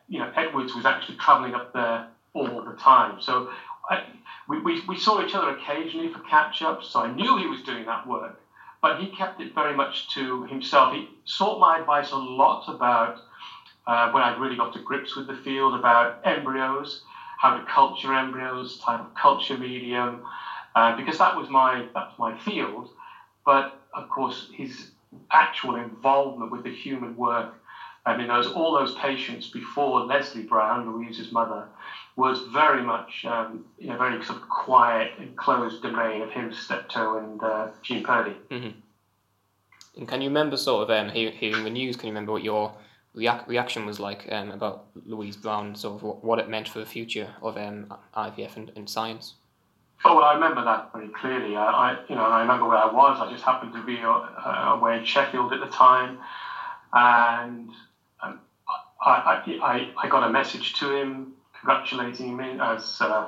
you 0.07 0.19
know, 0.19 0.29
Edwards 0.35 0.75
was 0.75 0.85
actually 0.85 1.15
travelling 1.15 1.55
up 1.55 1.73
there 1.73 2.03
all 2.33 2.61
the 2.61 2.73
time. 2.73 3.19
So 3.19 3.49
I, 3.89 4.03
we, 4.47 4.59
we, 4.59 4.81
we 4.87 4.95
saw 4.97 5.21
each 5.21 5.35
other 5.35 5.49
occasionally 5.49 6.09
for 6.09 6.19
catch 6.19 6.61
ups. 6.61 6.87
So 6.87 7.01
I 7.01 7.07
knew 7.07 7.37
he 7.37 7.47
was 7.47 7.61
doing 7.61 7.85
that 7.85 8.05
work, 8.05 8.39
but 8.81 8.97
he 8.97 9.07
kept 9.07 9.39
it 9.41 9.55
very 9.55 9.73
much 9.73 10.07
to 10.09 10.43
himself. 10.43 10.91
He 10.91 11.09
sought 11.25 11.59
my 11.59 11.77
advice 11.77 12.11
a 12.11 12.17
lot 12.17 12.67
about 12.67 13.19
uh, 13.87 14.09
when 14.11 14.23
I'd 14.23 14.39
really 14.39 14.55
got 14.57 14.73
to 14.73 14.79
grips 14.79 15.15
with 15.15 15.27
the 15.27 15.33
field 15.33 15.73
about 15.75 16.19
embryos, 16.23 17.03
how 17.37 17.51
to 17.51 17.63
culture 17.63 18.13
embryos, 18.13 18.77
type 18.79 18.99
of 19.01 19.13
culture 19.15 19.57
medium, 19.57 20.21
uh, 20.79 20.97
because 20.97 21.17
that 21.17 21.35
was 21.35 21.49
my 21.49 21.85
that 21.93 22.09
was 22.09 22.19
my 22.19 22.37
field. 22.39 22.89
But 23.45 23.79
of 23.93 24.09
course, 24.09 24.49
his 24.53 24.91
actual 25.31 25.75
involvement 25.75 26.51
with 26.51 26.63
the 26.63 26.73
human 26.73 27.15
work 27.15 27.53
I 28.05 28.17
mean, 28.17 28.27
those 28.27 28.47
all 28.47 28.73
those 28.73 28.95
patients 28.95 29.49
before 29.49 30.01
Lesley 30.01 30.43
Brown, 30.43 30.91
Louise's 30.91 31.31
mother, 31.31 31.67
was 32.15 32.41
very 32.51 32.81
much 32.81 33.25
um, 33.25 33.65
in 33.77 33.91
a 33.91 33.97
very 33.97 34.23
sort 34.25 34.41
of 34.41 34.49
quiet, 34.49 35.11
enclosed 35.19 35.83
domain 35.83 36.21
of 36.21 36.31
him, 36.31 36.51
Steptoe, 36.51 37.17
and 37.17 37.43
uh, 37.43 37.67
Jean 37.83 38.03
Purdy. 38.03 38.35
Mm-hmm. 38.49 38.79
And 39.97 40.07
can 40.07 40.21
you 40.21 40.29
remember 40.29 40.57
sort 40.57 40.89
of 40.89 40.95
um, 40.97 41.09
hearing 41.13 41.63
the 41.63 41.69
news? 41.69 41.97
Can 41.97 42.07
you 42.07 42.13
remember 42.13 42.31
what 42.31 42.43
your 42.43 42.73
reac- 43.15 43.47
reaction 43.47 43.85
was 43.85 43.99
like 43.99 44.27
um, 44.31 44.51
about 44.51 44.87
Louise 45.05 45.35
Brown, 45.35 45.75
sort 45.75 45.95
of 45.95 46.03
what, 46.03 46.23
what, 46.23 46.39
it 46.39 46.49
meant 46.49 46.69
for 46.69 46.79
the 46.79 46.85
future 46.85 47.29
of 47.41 47.57
um, 47.57 47.93
IVF 48.15 48.55
and, 48.55 48.71
and, 48.75 48.89
science? 48.89 49.35
Oh 50.05 50.15
well, 50.15 50.23
I 50.23 50.33
remember 50.33 50.63
that 50.63 50.91
very 50.93 51.09
clearly. 51.09 51.57
I, 51.57 51.69
I, 51.69 51.97
you 52.07 52.15
know, 52.15 52.23
I 52.23 52.41
remember 52.41 52.65
where 52.65 52.77
I 52.77 52.85
was. 52.85 53.19
I 53.19 53.29
just 53.29 53.43
happened 53.43 53.73
to 53.73 53.81
be 53.83 54.03
uh, 54.03 54.19
away 54.69 54.97
in 54.97 55.03
Sheffield 55.03 55.51
at 55.51 55.59
the 55.59 55.67
time, 55.67 56.17
and 56.93 57.69
um, 58.21 58.39
I, 59.01 59.41
I, 59.61 59.91
I, 60.01 60.07
got 60.07 60.23
a 60.23 60.29
message 60.29 60.73
to 60.73 60.89
him 60.89 61.33
congratulating 61.53 62.35
me 62.37 62.57
as 62.61 63.01
uh, 63.01 63.27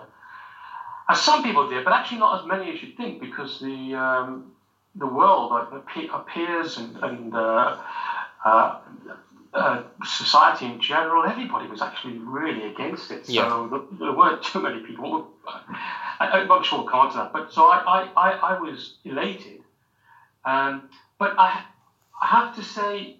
as 1.09 1.19
some 1.19 1.43
people 1.43 1.67
did, 1.67 1.83
but 1.83 1.91
actually 1.91 2.19
not 2.19 2.39
as 2.39 2.45
many 2.45 2.69
as 2.69 2.81
you'd 2.81 2.95
think, 2.95 3.19
because 3.19 3.59
the 3.59 3.95
um, 3.95 4.49
the 4.95 5.07
world, 5.07 5.51
peers 6.25 6.77
and, 6.77 6.95
and 6.97 7.35
uh, 7.35 7.75
uh, 9.53 9.83
society 10.05 10.65
in 10.65 10.79
general, 10.79 11.25
everybody 11.25 11.67
was 11.67 11.81
actually 11.81 12.17
really 12.17 12.71
against 12.71 13.11
it. 13.11 13.25
So 13.25 13.33
yeah. 13.33 13.79
there, 13.99 14.13
weren't 14.13 14.43
too 14.43 14.61
many 14.61 14.81
people. 14.81 15.27
I, 16.19 16.45
am 16.49 16.63
sure 16.63 16.79
we'll 16.79 16.87
come 16.87 17.01
on 17.01 17.11
to 17.11 17.17
that. 17.17 17.33
But 17.33 17.51
so 17.51 17.65
I, 17.65 18.07
I, 18.15 18.31
I, 18.31 18.61
was 18.61 18.95
elated. 19.03 19.61
Um, 20.45 20.89
but 21.19 21.37
I, 21.37 21.63
I 22.21 22.27
have 22.27 22.55
to 22.55 22.63
say, 22.63 23.17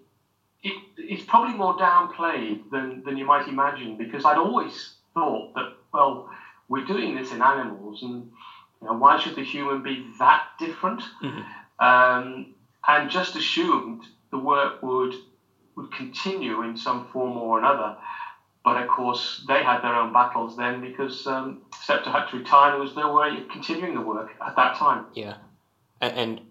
it, 0.63 0.81
it's 0.97 1.23
probably 1.23 1.55
more 1.55 1.75
downplayed 1.75 2.69
than, 2.71 3.03
than 3.03 3.17
you 3.17 3.25
might 3.25 3.47
imagine 3.47 3.97
because 3.97 4.23
I'd 4.23 4.37
always 4.37 4.93
thought 5.13 5.53
that, 5.55 5.73
well, 5.93 6.29
we're 6.69 6.85
doing 6.85 7.15
this 7.15 7.31
in 7.33 7.41
animals 7.41 8.03
and 8.03 8.31
you 8.81 8.87
know, 8.87 8.93
why 8.93 9.19
should 9.19 9.35
the 9.35 9.43
human 9.43 9.83
be 9.83 10.07
that 10.19 10.43
different? 10.59 11.01
Mm-hmm. 11.21 11.85
Um, 11.85 12.53
and 12.87 13.09
just 13.09 13.35
assumed 13.35 14.03
the 14.31 14.39
work 14.39 14.81
would 14.81 15.13
would 15.81 15.93
continue 15.93 16.61
in 16.63 16.77
some 16.77 17.07
form 17.07 17.37
or 17.37 17.59
another. 17.59 17.97
But 18.63 18.81
of 18.81 18.87
course, 18.89 19.43
they 19.47 19.63
had 19.63 19.81
their 19.81 19.95
own 19.95 20.13
battles 20.13 20.55
then 20.55 20.81
because 20.81 21.25
um, 21.25 21.63
had 21.87 22.03
to 22.03 22.37
retire. 22.37 22.71
There 22.71 22.79
was 22.79 22.95
no 22.95 23.13
way 23.13 23.41
of 23.41 23.49
continuing 23.49 23.95
the 23.95 24.01
work 24.01 24.31
at 24.45 24.55
that 24.55 24.75
time. 24.75 25.05
Yeah, 25.15 25.37
and, 25.99 26.17
and 26.17 26.41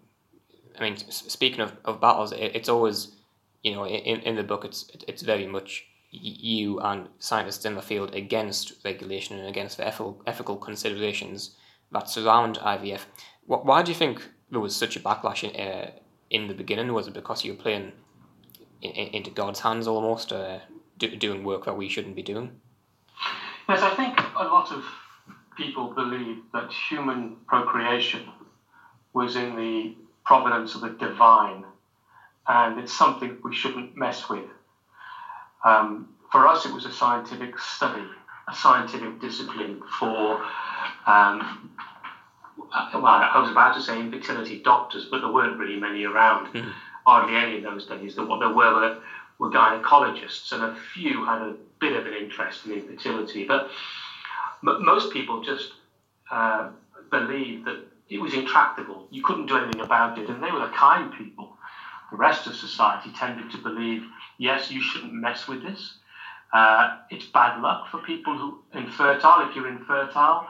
I 0.79 0.83
mean, 0.83 0.97
speaking 0.97 1.61
of, 1.61 1.73
of 1.85 2.01
battles, 2.01 2.33
it, 2.33 2.53
it's 2.55 2.69
always, 2.69 3.15
you 3.63 3.75
know, 3.75 3.87
in, 3.87 4.21
in 4.23 4.35
the 4.35 4.43
book, 4.43 4.65
it's 4.65 4.91
it's 5.07 5.23
very 5.23 5.47
much 5.47 5.85
you 6.11 6.81
and 6.81 7.09
scientists 7.21 7.65
in 7.65 7.77
the 7.77 7.83
field 7.83 8.13
against 8.15 8.73
regulation 8.85 9.39
and 9.39 9.49
against 9.49 9.77
the 9.77 9.87
ethical, 9.87 10.21
ethical 10.27 10.57
considerations 10.57 11.55
that 11.93 12.09
surround 12.09 12.59
IVF. 12.59 13.03
Why 13.47 13.83
do 13.83 13.93
you 13.93 13.97
think 13.97 14.29
there 14.51 14.61
was 14.61 14.75
such 14.75 14.97
a 14.97 15.01
backlash 15.01 15.49
in, 15.49 15.55
uh, 15.61 15.91
in 16.31 16.49
the 16.49 16.55
beginning? 16.55 16.93
Was 16.93 17.07
it 17.07 17.15
because 17.15 17.45
you 17.45 17.53
were 17.53 17.63
playing 17.63 17.93
in, 18.83 18.91
in, 18.93 19.09
into 19.09 19.31
God's 19.31 19.61
hands 19.61 19.87
almost, 19.87 20.33
uh, 20.33 20.59
do, 20.99 21.15
doing 21.17 21.45
work 21.45 21.65
that 21.65 21.77
we 21.77 21.89
shouldn't 21.89 22.17
be 22.17 22.23
doing? 22.23 22.61
Yes, 23.69 23.83
I 23.83 23.95
think 23.95 24.19
a 24.37 24.45
lot 24.45 24.73
of 24.73 24.85
people 25.57 25.93
believe 25.95 26.39
that 26.53 26.73
human 26.73 27.37
procreation 27.47 28.23
was 29.13 29.37
in 29.37 29.57
the 29.57 29.95
providence 30.25 30.75
of 30.75 30.81
the 30.83 30.91
divine, 30.91 31.65
and 32.49 32.79
it's 32.79 32.93
something 32.93 33.37
we 33.43 33.55
shouldn't 33.55 33.97
mess 33.97 34.29
with. 34.29 34.49
Um, 35.65 36.09
for 36.33 36.47
us, 36.47 36.65
it 36.65 36.73
was 36.73 36.85
a 36.85 36.93
scientific 36.93 37.59
study, 37.59 38.05
a 38.49 38.55
scientific 38.55 39.21
discipline 39.21 39.83
for, 39.99 40.43
um, 41.07 41.71
well, 42.95 43.07
I 43.07 43.41
was 43.41 43.51
about 43.51 43.75
to 43.75 43.83
say 43.83 44.01
infertility 44.01 44.63
doctors, 44.63 45.07
but 45.11 45.21
there 45.21 45.33
weren't 45.33 45.59
really 45.59 45.79
many 45.79 46.05
around. 46.05 46.47
Mm-hmm 46.55 46.71
hardly 47.07 47.37
any 47.37 47.57
in 47.59 47.63
those 47.63 47.87
days. 47.87 48.17
That 48.17 48.27
what 48.27 48.41
there 48.41 48.53
were, 48.55 48.99
were 49.39 49.51
gynecologists, 49.51 50.53
and 50.53 50.63
a 50.63 50.77
few 50.95 51.25
had 51.25 51.43
a 51.43 51.57
bit 51.81 51.97
of 51.97 52.07
an 52.07 52.15
interest 52.15 52.67
in 52.67 52.73
infertility. 52.73 53.45
But 53.47 53.69
m- 54.67 54.85
most 54.85 55.13
people 55.13 55.43
just 55.43 55.73
uh, 56.31 56.69
believed 57.11 57.67
that 57.67 57.85
it 58.09 58.21
was 58.21 58.35
intractable. 58.35 59.07
You 59.11 59.23
couldn't 59.23 59.47
do 59.47 59.57
anything 59.57 59.81
about 59.81 60.19
it, 60.19 60.29
and 60.29 60.43
they 60.43 60.51
were 60.53 60.61
the 60.61 60.69
kind 60.75 61.13
people. 61.13 61.57
The 62.11 62.17
rest 62.17 62.47
of 62.47 62.55
society 62.55 63.11
tended 63.13 63.51
to 63.53 63.59
believe, 63.59 64.05
yes, 64.39 64.71
you 64.71 64.81
shouldn't 64.81 65.13
mess 65.13 65.47
with 65.49 65.63
this. 65.63 65.99
Uh, 66.53 66.99
it's 67.11 67.27
bad 67.27 67.61
luck 67.63 67.89
for 67.91 67.99
people 67.99 68.37
who 68.37 68.61
are 68.75 68.81
infertile. 68.81 69.49
If 69.49 69.55
you're 69.57 69.69
infertile, 69.69 70.49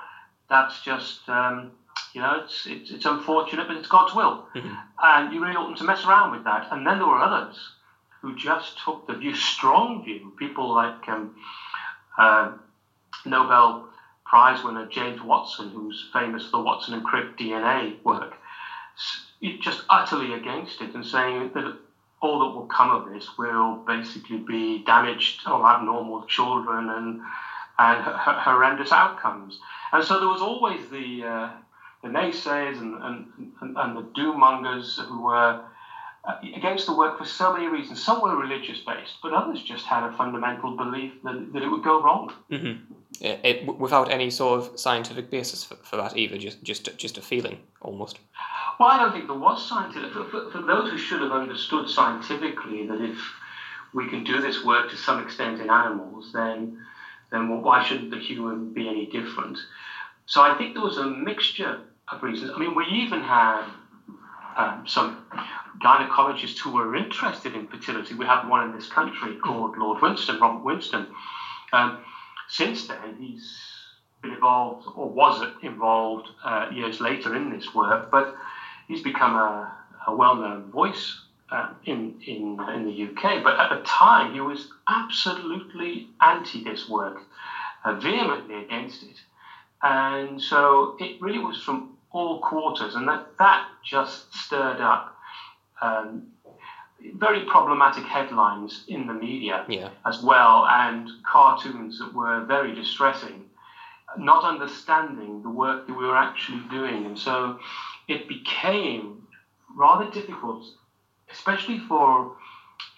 that's 0.49 0.83
just 0.83 1.29
um, 1.29 1.73
you 2.15 2.21
know, 2.21 2.43
it's, 2.45 2.67
it's, 2.67 2.91
it's 2.91 3.07
unfortunate, 3.07 3.69
but 3.69 3.77
it's 3.77 3.89
God's 3.89 4.15
will. 4.15 4.47
Mm-hmm. 4.55 4.75
And 5.03 5.33
you 5.33 5.43
really 5.43 5.57
oughtn't 5.57 5.79
to 5.79 5.85
mess 5.85 6.05
around 6.05 6.33
with 6.33 6.45
that. 6.45 6.69
And 6.71 6.87
then 6.87 6.99
there 6.99 7.07
were 7.07 7.21
others 7.21 7.57
who 8.21 8.37
just 8.37 8.79
took 8.85 9.07
the 9.07 9.15
view, 9.15 9.35
strong 9.35 10.05
view. 10.05 10.33
People 10.39 10.75
like 10.75 11.09
um, 11.09 11.37
uh, 12.19 12.53
Nobel 13.25 13.89
Prize 14.25 14.63
winner 14.63 14.87
James 14.87 15.21
Watson, 15.21 15.71
who's 15.71 16.09
famous 16.13 16.45
for 16.45 16.59
the 16.59 16.63
Watson 16.63 16.95
and 16.95 17.05
Crick 17.05 17.37
DNA 17.37 18.03
work, 18.05 18.35
just 19.61 19.83
utterly 19.89 20.35
against 20.35 20.81
it 20.81 20.95
and 20.95 21.05
saying 21.05 21.51
that 21.55 21.77
all 22.21 22.39
that 22.41 22.55
will 22.55 22.67
come 22.67 22.91
of 22.91 23.13
this 23.13 23.39
will 23.39 23.83
basically 23.87 24.37
be 24.37 24.85
damaged 24.85 25.49
or 25.49 25.67
abnormal 25.67 26.25
children 26.27 26.91
and 26.91 27.21
and 27.79 28.05
horrendous 28.05 28.93
outcomes. 28.93 29.59
And 29.93 30.05
so 30.05 30.21
there 30.21 30.29
was 30.29 30.43
always 30.43 30.91
the 30.91 31.25
uh, 31.25 31.51
the 32.03 32.09
naysayers 32.09 32.79
and, 32.79 32.95
and, 33.03 33.27
and, 33.61 33.77
and 33.77 33.97
the 33.97 34.09
doom 34.15 34.41
mongers 34.41 34.99
who 35.09 35.23
were 35.23 35.61
uh, 36.25 36.37
against 36.55 36.87
the 36.87 36.97
work 36.97 37.19
for 37.19 37.25
so 37.25 37.53
many 37.53 37.67
reasons. 37.67 38.03
Some 38.03 38.21
were 38.21 38.37
religious 38.37 38.81
based, 38.81 39.15
but 39.23 39.33
others 39.33 39.63
just 39.63 39.87
had 39.87 40.03
a 40.05 40.13
fundamental 40.17 40.77
belief 40.77 41.13
that, 41.25 41.53
that 41.53 41.63
it 41.63 41.69
would 41.69 41.85
go 41.85 42.03
wrong. 42.03 42.33
Mm-hmm. 42.51 42.95
It, 43.21 43.41
it, 43.43 43.79
without 43.79 44.11
any 44.11 44.31
sort 44.31 44.61
of 44.61 44.81
scientific 44.81 45.31
basis 45.31 45.65
for, 45.65 45.77
for 45.77 45.97
that 45.97 46.17
either, 46.17 46.39
just, 46.39 46.63
just, 46.63 46.97
just 46.97 47.19
a 47.19 47.23
feeling 47.23 47.59
almost. 47.83 48.19
Well, 48.79 48.89
I 48.89 48.99
don't 48.99 49.13
think 49.13 49.27
there 49.27 49.39
was 49.39 49.67
scientific. 49.69 50.13
For, 50.13 50.25
for, 50.25 50.51
for 50.51 50.63
those 50.63 50.91
who 50.91 50.99
should 50.99 51.21
have 51.21 51.33
understood 51.33 51.89
scientifically 51.89 52.87
that 52.87 53.01
if 53.01 53.19
we 53.93 54.09
can 54.09 54.25
do 54.25 54.41
this 54.41 54.65
work 54.65 54.91
to 54.91 54.97
some 54.97 55.23
extent 55.23 55.61
in 55.61 55.69
animals, 55.69 56.33
then 56.33 56.79
then 57.31 57.63
why 57.63 57.85
shouldn't 57.85 58.11
the 58.11 58.19
human 58.19 58.73
be 58.73 58.89
any 58.89 59.07
different? 59.07 59.59
So 60.31 60.43
I 60.43 60.57
think 60.57 60.75
there 60.75 60.83
was 60.83 60.97
a 60.97 61.07
mixture 61.11 61.81
of 62.07 62.23
reasons. 62.23 62.53
I 62.55 62.59
mean, 62.61 62.77
we 62.77 62.85
even 62.85 63.21
had 63.21 63.65
um, 64.57 64.87
some 64.87 65.27
gynecologists 65.83 66.57
who 66.61 66.71
were 66.71 66.95
interested 66.95 67.57
in 67.57 67.67
fertility. 67.67 68.15
We 68.15 68.27
have 68.27 68.47
one 68.47 68.63
in 68.69 68.73
this 68.73 68.87
country 68.87 69.35
called 69.45 69.77
Lord 69.77 70.01
Winston, 70.01 70.39
Robert 70.39 70.63
Winston. 70.63 71.09
Um, 71.73 71.99
since 72.47 72.87
then, 72.87 73.17
he's 73.19 73.61
been 74.23 74.35
involved, 74.35 74.87
or 74.95 75.09
was 75.11 75.45
involved 75.63 76.29
uh, 76.45 76.69
years 76.71 77.01
later 77.01 77.35
in 77.35 77.51
this 77.51 77.75
work, 77.75 78.09
but 78.13 78.33
he's 78.87 79.03
become 79.03 79.35
a, 79.35 79.77
a 80.07 80.15
well-known 80.15 80.71
voice 80.71 81.23
uh, 81.51 81.71
in 81.87 82.15
in 82.25 82.57
in 82.73 82.85
the 82.85 83.09
UK. 83.09 83.43
But 83.43 83.59
at 83.59 83.71
the 83.71 83.83
time, 83.83 84.33
he 84.33 84.41
was 84.41 84.71
absolutely 84.89 86.07
anti 86.21 86.63
this 86.63 86.89
work, 86.89 87.19
uh, 87.85 87.95
vehemently 87.95 88.63
against 88.63 89.03
it, 89.03 89.17
and 89.83 90.41
so 90.41 90.97
it 90.99 91.21
really 91.21 91.39
was 91.39 91.63
from 91.63 91.97
all 92.13 92.41
quarters, 92.41 92.95
and 92.95 93.09
that, 93.09 93.27
that 93.39 93.67
just 93.85 94.35
stirred 94.35 94.81
up 94.81 95.17
um, 95.81 96.27
very 97.15 97.45
problematic 97.47 98.05
headlines 98.05 98.85
in 98.89 99.07
the 99.07 99.15
media 99.15 99.65
yeah. 99.69 99.89
as 100.07 100.23
well, 100.23 100.67
and 100.69 101.09
cartoons 101.25 101.99
that 101.99 102.13
were 102.13 102.45
very 102.45 102.75
distressing, 102.75 103.45
not 104.19 104.45
understanding 104.45 105.43
the 105.43 105.49
work 105.49 105.87
that 105.87 105.97
we 105.97 106.05
were 106.05 106.17
actually 106.17 106.63
doing. 106.71 107.07
And 107.07 107.19
so 107.19 107.59
it 108.09 108.29
became 108.29 109.27
rather 109.75 110.11
difficult, 110.11 110.65
especially 111.31 111.79
for 111.79 112.37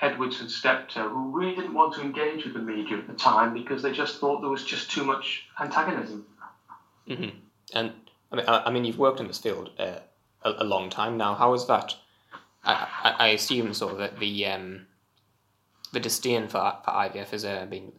Edwards 0.00 0.40
and 0.40 0.50
Steptoe, 0.50 1.08
who 1.08 1.30
really 1.30 1.54
didn't 1.54 1.74
want 1.74 1.94
to 1.94 2.00
engage 2.00 2.44
with 2.44 2.54
the 2.54 2.60
media 2.60 2.98
at 2.98 3.06
the 3.06 3.14
time 3.14 3.54
because 3.54 3.82
they 3.82 3.92
just 3.92 4.18
thought 4.18 4.40
there 4.40 4.50
was 4.50 4.64
just 4.64 4.90
too 4.90 5.04
much 5.04 5.46
antagonism. 5.60 6.26
Mm-hmm. 7.08 7.36
And 7.74 7.92
I 8.30 8.36
mean, 8.36 8.44
I, 8.48 8.70
mean, 8.70 8.84
you've 8.84 8.98
worked 8.98 9.20
in 9.20 9.26
this 9.26 9.38
field 9.38 9.70
uh, 9.78 9.98
a, 10.42 10.52
a, 10.58 10.64
long 10.64 10.90
time 10.90 11.16
now. 11.16 11.34
How 11.34 11.52
is 11.54 11.66
that? 11.66 11.94
I, 12.64 12.88
I, 13.02 13.26
I 13.26 13.28
assume 13.28 13.74
sort 13.74 13.92
of 13.92 13.98
that 13.98 14.18
the 14.18 14.46
um, 14.46 14.86
the 15.92 16.00
disdain 16.00 16.48
for, 16.48 16.76
for 16.84 16.90
IVF 16.90 17.30
has 17.30 17.44
uh, 17.44 17.66
been 17.66 17.92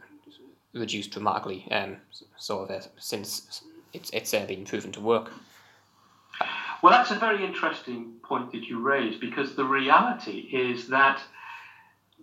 reduced 0.74 1.12
dramatically, 1.12 1.68
um, 1.72 1.98
sort 2.38 2.70
of 2.70 2.82
uh, 2.82 2.86
since 2.98 3.62
it's 3.94 4.10
it's 4.12 4.34
uh, 4.34 4.46
been 4.46 4.66
proven 4.66 4.92
to 4.94 5.02
work. 5.02 5.32
Well, 6.82 6.92
that's 6.92 7.12
a 7.12 7.16
very 7.16 7.46
interesting 7.46 8.16
point 8.24 8.52
that 8.52 8.64
you 8.64 8.80
raise 8.80 9.18
because 9.18 9.56
the 9.56 9.64
reality 9.64 10.50
is 10.52 10.90
that 10.90 11.22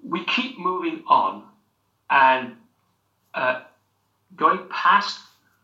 we 0.03 0.25
keep 0.25 0.59
moving 0.59 1.03
on 1.07 1.45
and 2.11 2.57
uh, 3.33 3.63
going 4.37 4.61
past 4.69 5.19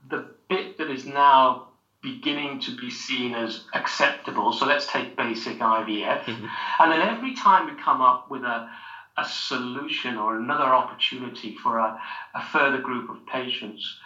the 0.08 0.26
bit 0.48 0.78
that 0.78 0.90
is 0.90 1.04
now 1.04 1.68
beginning 2.02 2.60
to 2.60 2.76
be 2.76 2.90
seen 2.90 3.34
as 3.34 3.64
acceptable. 3.74 4.52
So 4.52 4.66
let's 4.66 4.86
take 4.86 5.16
basic 5.16 5.58
IVF. 5.58 6.22
Mm-hmm. 6.22 6.46
And 6.78 6.92
then 6.92 7.00
every 7.02 7.34
time 7.34 7.66
we 7.66 7.82
come 7.82 8.00
up 8.00 8.30
with 8.30 8.42
a, 8.42 8.70
a 9.18 9.24
solution 9.24 10.16
or 10.16 10.36
another 10.36 10.64
opportunity 10.64 11.56
for 11.56 11.78
a, 11.78 12.00
a 12.34 12.44
further 12.52 12.78
group 12.78 13.10
of 13.10 13.26
patients 13.26 13.98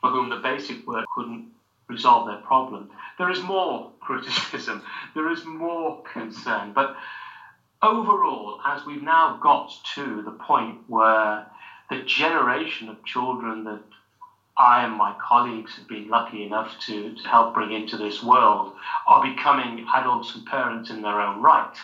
for 0.00 0.10
whom 0.10 0.28
the 0.28 0.36
basic 0.36 0.86
work 0.86 1.06
couldn't 1.14 1.50
resolve 1.88 2.26
their 2.26 2.42
problem, 2.42 2.90
there 3.16 3.30
is 3.30 3.42
more 3.42 3.92
criticism, 4.00 4.82
there 5.14 5.30
is 5.30 5.44
more 5.46 6.02
concern. 6.12 6.72
But 6.74 6.94
overall, 7.82 8.60
as 8.66 8.84
we've 8.84 9.02
now 9.02 9.38
got 9.42 9.72
to 9.94 10.22
the 10.22 10.32
point 10.32 10.80
where 10.88 11.46
the 11.88 12.02
generation 12.02 12.88
of 12.88 13.02
children 13.04 13.64
that 13.64 13.80
I 14.58 14.84
and 14.84 14.94
my 14.94 15.14
colleagues 15.20 15.76
have 15.76 15.86
been 15.86 16.08
lucky 16.08 16.44
enough 16.44 16.78
to, 16.80 17.14
to 17.14 17.28
help 17.28 17.54
bring 17.54 17.72
into 17.72 17.96
this 17.96 18.22
world 18.22 18.72
are 19.06 19.22
becoming 19.22 19.86
adults 19.94 20.34
and 20.34 20.46
parents 20.46 20.90
in 20.90 21.02
their 21.02 21.20
own 21.20 21.42
right. 21.42 21.76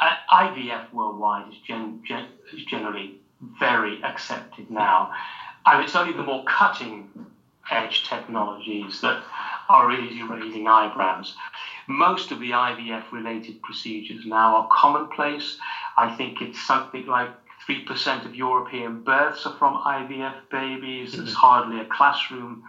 Uh, 0.00 0.14
IVF 0.32 0.92
worldwide 0.92 1.48
is, 1.48 1.58
gen, 1.58 2.00
gen, 2.04 2.26
is 2.52 2.64
generally 2.64 3.18
very 3.58 4.02
accepted 4.02 4.70
now, 4.70 5.12
and 5.66 5.82
it's 5.82 5.94
only 5.94 6.12
the 6.12 6.22
more 6.22 6.44
cutting 6.44 7.08
edge 7.70 8.08
technologies 8.08 9.00
that 9.00 9.22
are 9.68 9.86
really 9.86 10.22
raising 10.22 10.66
eyebrows. 10.66 11.36
Most 11.86 12.32
of 12.32 12.40
the 12.40 12.50
IVF 12.50 13.12
related 13.12 13.62
procedures 13.62 14.26
now 14.26 14.56
are 14.56 14.68
commonplace. 14.72 15.58
I 15.96 16.14
think 16.14 16.40
it's 16.40 16.60
something 16.60 17.06
like 17.06 17.30
3% 17.68 18.26
of 18.26 18.34
European 18.34 19.02
births 19.02 19.46
are 19.46 19.56
from 19.56 19.74
IVF 19.74 20.34
babies. 20.50 21.12
There's 21.12 21.28
mm-hmm. 21.28 21.34
hardly 21.34 21.80
a 21.80 21.84
classroom 21.84 22.64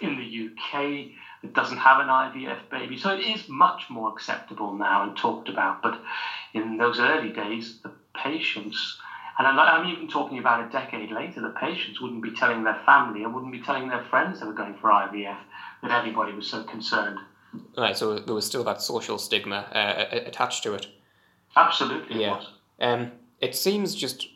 in 0.00 0.16
the 0.16 0.48
UK 0.48 1.12
that 1.42 1.54
doesn't 1.54 1.78
have 1.78 2.00
an 2.00 2.08
IVF 2.08 2.70
baby. 2.70 2.98
So 2.98 3.10
it 3.10 3.20
is 3.20 3.48
much 3.48 3.88
more 3.88 4.10
acceptable 4.10 4.74
now 4.74 5.04
and 5.04 5.16
talked 5.16 5.48
about. 5.48 5.82
But 5.82 6.00
in 6.54 6.76
those 6.76 6.98
early 7.00 7.30
days, 7.30 7.78
the 7.82 7.92
patients, 8.14 8.98
and 9.38 9.46
I'm, 9.46 9.58
I'm 9.58 9.88
even 9.88 10.08
talking 10.08 10.38
about 10.38 10.68
a 10.68 10.72
decade 10.72 11.10
later, 11.10 11.40
the 11.40 11.50
patients 11.50 12.00
wouldn't 12.00 12.22
be 12.22 12.32
telling 12.32 12.64
their 12.64 12.80
family 12.84 13.24
and 13.24 13.34
wouldn't 13.34 13.52
be 13.52 13.60
telling 13.60 13.88
their 13.88 14.04
friends 14.04 14.40
they 14.40 14.46
were 14.46 14.52
going 14.52 14.74
for 14.74 14.90
IVF 14.90 15.38
that 15.82 15.90
everybody 15.90 16.32
was 16.32 16.48
so 16.48 16.62
concerned. 16.64 17.18
Right, 17.76 17.96
so 17.96 18.18
there 18.18 18.34
was 18.34 18.46
still 18.46 18.64
that 18.64 18.80
social 18.80 19.18
stigma 19.18 19.66
uh, 19.72 20.16
attached 20.26 20.62
to 20.62 20.74
it. 20.74 20.86
Absolutely, 21.56 22.22
yeah. 22.22 22.40
Um, 22.80 23.12
it 23.40 23.54
seems 23.54 23.94
just 23.94 24.28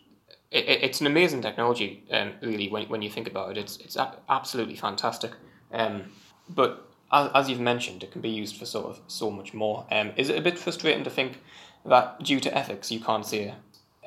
it, 0.51 0.83
it's 0.83 1.01
an 1.01 1.07
amazing 1.07 1.43
technology, 1.43 2.05
um, 2.11 2.33
really, 2.41 2.69
when, 2.69 2.89
when 2.89 3.03
you 3.03 3.11
think 3.11 3.29
about 3.29 3.53
it. 3.53 3.59
It's, 3.59 3.77
it's 3.79 3.97
absolutely 4.29 4.77
fantastic. 4.77 5.33
Um, 5.73 6.13
but 6.49 6.89
as, 7.13 7.31
as 7.35 7.51
you've 7.51 7.61
mentioned, 7.61 8.03
it 8.03 8.13
can 8.13 8.21
be 8.21 8.31
used 8.31 8.57
for 8.57 8.67
sort 8.67 8.87
of 8.87 9.01
so 9.07 9.31
much 9.31 9.55
more. 9.55 9.87
Um, 9.91 10.13
is 10.17 10.29
it 10.29 10.39
a 10.39 10.43
bit 10.43 10.59
frustrating 10.59 11.05
to 11.05 11.11
think 11.11 11.41
that 11.85 12.23
due 12.23 12.41
to 12.41 12.57
ethics, 12.57 12.91
you 12.91 13.01
can't 13.01 13.27
say, 13.27 13.55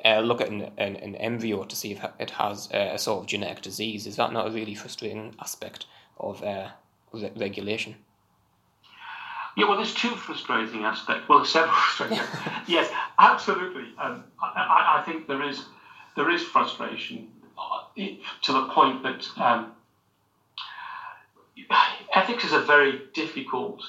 uh, 0.04 0.20
look 0.20 0.40
at 0.40 0.48
an, 0.48 0.70
an, 0.78 0.96
an, 0.96 1.14
embryo 1.16 1.64
to 1.64 1.76
see 1.76 1.92
if 1.92 2.04
it 2.18 2.30
has 2.30 2.68
a, 2.72 2.94
a, 2.94 2.98
sort 2.98 3.20
of 3.20 3.26
genetic 3.26 3.62
disease? 3.62 4.06
Is 4.06 4.16
that 4.16 4.32
not 4.32 4.46
a 4.46 4.50
really 4.50 4.74
frustrating 4.74 5.34
aspect 5.40 5.86
of 6.18 6.42
uh, 6.42 6.68
re- 7.12 7.32
regulation? 7.36 7.96
Yeah, 9.56 9.68
well, 9.68 9.76
there's 9.76 9.94
two 9.94 10.10
frustrating 10.10 10.84
aspects. 10.84 11.28
Well, 11.28 11.38
there's 11.38 11.50
several 11.50 11.74
frustrating. 11.74 12.24
yes, 12.66 12.90
absolutely. 13.18 13.88
Um, 13.98 14.24
I, 14.42 15.00
I, 15.00 15.02
think 15.04 15.26
there 15.26 15.42
is 15.42 15.64
there 16.16 16.28
is 16.30 16.42
frustration 16.42 17.28
uh, 17.58 17.80
to 18.42 18.52
the 18.52 18.66
point 18.68 19.02
that 19.02 19.28
um, 19.36 19.70
ethics 22.14 22.44
is 22.44 22.52
a 22.52 22.60
very 22.60 23.02
difficult 23.12 23.82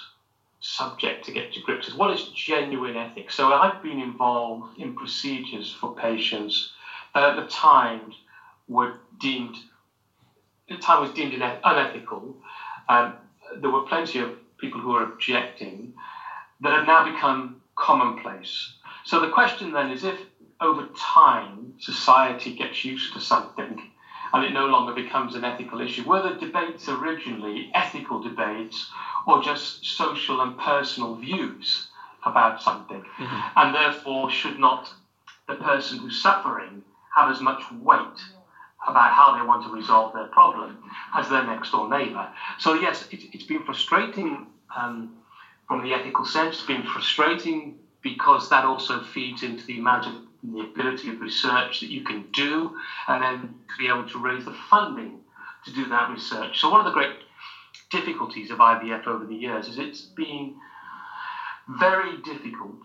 subject 0.59 1.25
to 1.25 1.31
get 1.31 1.51
to 1.53 1.59
grips 1.59 1.87
with. 1.87 1.97
What 1.97 2.11
is 2.11 2.23
genuine 2.29 2.95
ethics? 2.95 3.35
So 3.35 3.51
I've 3.51 3.81
been 3.81 3.99
involved 3.99 4.77
in 4.77 4.95
procedures 4.95 5.71
for 5.71 5.95
patients 5.95 6.71
that 7.13 7.23
at 7.23 7.35
the 7.35 7.47
time 7.47 8.11
were 8.67 8.93
deemed 9.19 9.57
the 10.69 10.77
time 10.77 11.01
was 11.01 11.11
deemed 11.11 11.33
unethical. 11.33 12.33
Um, 12.87 13.15
there 13.59 13.69
were 13.69 13.81
plenty 13.81 14.19
of 14.19 14.31
people 14.57 14.79
who 14.79 14.89
were 14.91 15.03
objecting 15.03 15.91
that 16.61 16.71
have 16.71 16.85
now 16.85 17.03
become 17.03 17.55
commonplace. 17.75 18.73
So 19.03 19.19
the 19.19 19.27
question 19.27 19.73
then 19.73 19.89
is 19.89 20.03
if 20.05 20.23
over 20.61 20.87
time 20.95 21.60
society 21.77 22.55
gets 22.55 22.83
used 22.83 23.13
to 23.13 23.19
something 23.19 23.79
and 24.33 24.43
it 24.45 24.53
no 24.53 24.65
longer 24.65 24.93
becomes 24.93 25.35
an 25.35 25.43
ethical 25.43 25.81
issue, 25.81 26.03
Whether 26.03 26.35
debates 26.35 26.87
originally 26.87 27.69
ethical 27.73 28.21
debates 28.21 28.89
or 29.25 29.41
just 29.41 29.83
social 29.83 30.41
and 30.41 30.57
personal 30.57 31.15
views 31.15 31.87
about 32.23 32.61
something? 32.61 33.01
Mm-hmm. 33.17 33.59
And 33.59 33.75
therefore, 33.75 34.29
should 34.29 34.57
not 34.57 34.93
the 35.47 35.55
person 35.55 35.97
who's 35.97 36.21
suffering 36.21 36.81
have 37.13 37.29
as 37.29 37.41
much 37.41 37.69
weight 37.71 38.23
about 38.87 39.11
how 39.11 39.35
they 39.35 39.41
want 39.41 39.63
to 39.63 39.69
resolve 39.69 40.13
their 40.13 40.27
problem 40.27 40.77
as 41.13 41.27
their 41.27 41.43
next 41.43 41.71
door 41.71 41.89
neighbour? 41.89 42.29
So, 42.57 42.73
yes, 42.73 43.07
it, 43.11 43.33
has 43.33 43.43
been 43.43 43.63
frustrating 43.63 44.47
um, 44.73 45.09
from 45.67 45.83
the 45.83 45.93
ethical 45.93 46.25
sense, 46.25 46.57
it's 46.57 46.65
been 46.65 46.83
frustrating 46.83 47.75
because 48.01 48.49
that 48.49 48.65
also 48.65 49.01
feeds 49.01 49.43
into 49.43 49.65
the 49.65 49.79
amount 49.79 50.05
of 50.07 50.13
the 50.43 50.61
ability 50.61 51.09
of 51.09 51.21
research 51.21 51.79
that 51.81 51.89
you 51.89 52.03
can 52.03 52.25
do, 52.33 52.75
and 53.07 53.21
then 53.21 53.55
to 53.69 53.77
be 53.77 53.87
able 53.87 54.07
to 54.09 54.17
raise 54.17 54.45
the 54.45 54.55
funding 54.69 55.19
to 55.65 55.71
do 55.71 55.87
that 55.87 56.09
research. 56.09 56.59
So, 56.59 56.69
one 56.69 56.79
of 56.79 56.85
the 56.85 56.91
great 56.91 57.15
difficulties 57.89 58.51
of 58.51 58.59
IVF 58.59 59.07
over 59.07 59.25
the 59.25 59.35
years 59.35 59.67
is 59.67 59.77
it's 59.77 60.01
been 60.01 60.55
very 61.67 62.17
difficult 62.23 62.79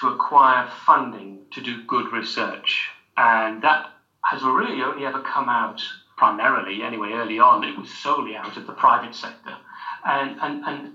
to 0.00 0.08
acquire 0.08 0.68
funding 0.86 1.42
to 1.52 1.60
do 1.60 1.84
good 1.86 2.12
research, 2.12 2.88
and 3.16 3.62
that 3.62 3.90
has 4.24 4.42
really 4.42 4.82
only 4.82 5.04
ever 5.04 5.20
come 5.20 5.48
out 5.48 5.82
primarily, 6.16 6.82
anyway, 6.82 7.12
early 7.12 7.38
on, 7.38 7.64
it 7.64 7.76
was 7.76 7.90
solely 7.90 8.36
out 8.36 8.56
of 8.56 8.66
the 8.66 8.72
private 8.72 9.14
sector. 9.14 9.54
And, 10.04 10.38
and, 10.40 10.64
and 10.64 10.92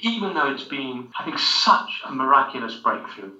even 0.00 0.34
though 0.34 0.50
it's 0.52 0.64
been, 0.64 1.10
I 1.18 1.24
think, 1.24 1.38
such 1.38 2.02
a 2.04 2.12
miraculous 2.12 2.76
breakthrough, 2.76 3.32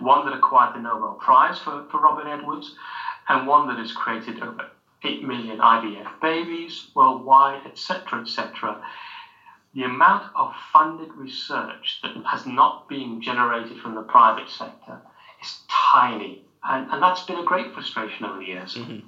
one 0.00 0.26
that 0.26 0.34
acquired 0.34 0.74
the 0.74 0.80
Nobel 0.80 1.18
Prize 1.20 1.58
for, 1.58 1.84
for 1.90 2.00
Robin 2.00 2.26
Edwards, 2.26 2.74
and 3.28 3.46
one 3.46 3.68
that 3.68 3.78
has 3.78 3.92
created 3.92 4.42
over 4.42 4.70
8 5.02 5.22
million 5.22 5.58
IVF 5.58 6.20
babies 6.20 6.88
worldwide, 6.94 7.66
etc., 7.66 8.20
etc. 8.20 8.82
The 9.74 9.84
amount 9.84 10.30
of 10.34 10.52
funded 10.72 11.14
research 11.14 12.00
that 12.02 12.16
has 12.26 12.44
not 12.44 12.88
been 12.88 13.22
generated 13.22 13.78
from 13.78 13.94
the 13.94 14.02
private 14.02 14.50
sector 14.50 15.00
is 15.40 15.60
tiny. 15.68 16.44
And, 16.64 16.90
and 16.90 17.02
that's 17.02 17.22
been 17.22 17.38
a 17.38 17.44
great 17.44 17.72
frustration 17.72 18.26
over 18.26 18.38
the 18.38 18.46
years. 18.46 18.74
Mm-hmm. 18.74 19.06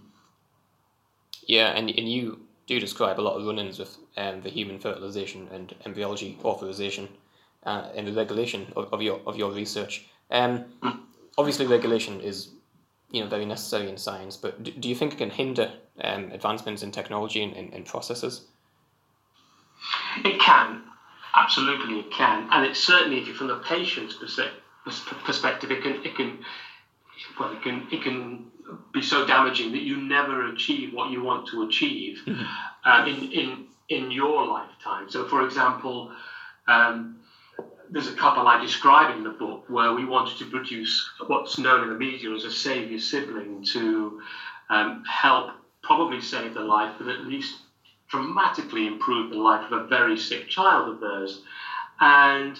Yeah, 1.46 1.70
and, 1.70 1.90
and 1.90 2.10
you 2.10 2.40
do 2.66 2.78
describe 2.78 3.18
a 3.18 3.22
lot 3.22 3.36
of 3.36 3.44
run 3.44 3.58
ins 3.58 3.78
with 3.78 3.98
um, 4.16 4.40
the 4.42 4.48
human 4.48 4.78
fertilization 4.78 5.48
and 5.52 5.74
embryology 5.84 6.38
authorization 6.44 7.08
uh, 7.64 7.88
and 7.94 8.06
the 8.06 8.12
regulation 8.12 8.72
of, 8.76 8.92
of, 8.92 9.02
your, 9.02 9.20
of 9.26 9.36
your 9.36 9.50
research. 9.50 10.06
Um, 10.32 10.64
obviously, 11.38 11.66
regulation 11.66 12.20
is 12.20 12.48
you 13.10 13.22
know 13.22 13.28
very 13.28 13.44
necessary 13.44 13.88
in 13.88 13.98
science, 13.98 14.36
but 14.36 14.62
do, 14.62 14.72
do 14.72 14.88
you 14.88 14.94
think 14.94 15.12
it 15.12 15.18
can 15.18 15.30
hinder 15.30 15.70
um, 16.00 16.32
advancements 16.32 16.82
in 16.82 16.90
technology 16.90 17.42
and, 17.42 17.54
and, 17.54 17.72
and, 17.72 17.84
processes? 17.84 18.46
It 20.24 20.40
can, 20.40 20.82
absolutely, 21.36 22.00
it 22.00 22.10
can, 22.10 22.48
and 22.50 22.64
it's 22.64 22.80
certainly 22.80 23.18
if 23.20 23.26
you're 23.26 23.36
from 23.36 23.48
the 23.48 23.58
patient's 23.58 24.16
perspective, 25.24 25.70
it 25.70 25.82
can 25.82 26.04
it 26.04 26.16
can 26.16 26.38
well, 27.38 27.52
it 27.52 27.62
can 27.62 27.86
it 27.92 28.02
can 28.02 28.46
be 28.94 29.02
so 29.02 29.26
damaging 29.26 29.72
that 29.72 29.82
you 29.82 29.98
never 29.98 30.48
achieve 30.48 30.94
what 30.94 31.10
you 31.10 31.22
want 31.22 31.46
to 31.48 31.62
achieve 31.64 32.22
mm-hmm. 32.26 32.42
uh, 32.88 33.06
in 33.06 33.30
in 33.30 33.66
in 33.90 34.10
your 34.10 34.46
lifetime. 34.46 35.10
So, 35.10 35.28
for 35.28 35.44
example. 35.44 36.10
Um, 36.68 37.21
there's 37.92 38.08
a 38.08 38.14
couple 38.14 38.48
I 38.48 38.58
describe 38.58 39.14
in 39.14 39.22
the 39.22 39.30
book 39.30 39.64
where 39.68 39.92
we 39.92 40.06
wanted 40.06 40.38
to 40.38 40.46
produce 40.46 41.10
what's 41.26 41.58
known 41.58 41.82
in 41.82 41.90
the 41.90 41.98
media 41.98 42.32
as 42.32 42.44
a 42.44 42.50
saviour 42.50 42.98
sibling 42.98 43.62
to 43.72 44.22
um, 44.70 45.04
help 45.04 45.50
probably 45.82 46.22
save 46.22 46.54
the 46.54 46.60
life, 46.60 46.94
but 46.98 47.08
at 47.08 47.26
least 47.26 47.58
dramatically 48.08 48.86
improve 48.86 49.28
the 49.28 49.36
life 49.36 49.70
of 49.70 49.78
a 49.78 49.86
very 49.88 50.16
sick 50.16 50.48
child 50.48 50.88
of 50.88 51.00
theirs. 51.00 51.42
And 52.00 52.58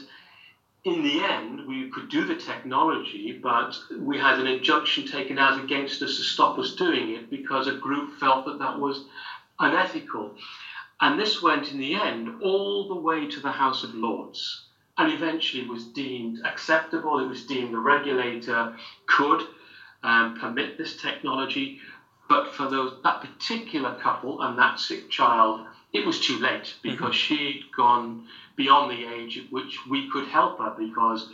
in 0.84 1.02
the 1.02 1.24
end, 1.24 1.66
we 1.66 1.88
could 1.88 2.10
do 2.10 2.26
the 2.26 2.36
technology, 2.36 3.40
but 3.42 3.74
we 3.98 4.18
had 4.18 4.38
an 4.38 4.46
injunction 4.46 5.06
taken 5.06 5.38
out 5.38 5.64
against 5.64 6.02
us 6.02 6.16
to 6.16 6.22
stop 6.22 6.58
us 6.58 6.74
doing 6.74 7.14
it 7.14 7.30
because 7.30 7.68
a 7.68 7.76
group 7.76 8.18
felt 8.18 8.44
that 8.44 8.58
that 8.58 8.78
was 8.78 9.06
unethical. 9.58 10.34
And 11.00 11.18
this 11.18 11.40
went 11.40 11.72
in 11.72 11.78
the 11.78 11.94
end 11.94 12.42
all 12.42 12.88
the 12.88 13.00
way 13.00 13.28
to 13.28 13.40
the 13.40 13.50
House 13.50 13.82
of 13.82 13.94
Lords 13.94 14.66
and 14.98 15.12
eventually 15.12 15.66
was 15.66 15.84
deemed 15.86 16.44
acceptable. 16.44 17.18
It 17.18 17.26
was 17.26 17.46
deemed 17.46 17.74
the 17.74 17.78
regulator 17.78 18.76
could 19.06 19.42
um, 20.02 20.38
permit 20.38 20.78
this 20.78 20.96
technology. 21.00 21.78
But 22.28 22.52
for 22.54 22.68
those 22.68 22.94
that 23.02 23.20
particular 23.20 23.98
couple 24.00 24.42
and 24.42 24.58
that 24.58 24.78
sick 24.78 25.10
child, 25.10 25.66
it 25.92 26.06
was 26.06 26.20
too 26.20 26.38
late 26.38 26.74
because 26.82 27.14
mm-hmm. 27.14 27.34
she'd 27.34 27.64
gone 27.76 28.26
beyond 28.56 28.90
the 28.90 29.06
age 29.06 29.38
at 29.38 29.52
which 29.52 29.78
we 29.88 30.10
could 30.10 30.28
help 30.28 30.58
her 30.58 30.74
because 30.78 31.30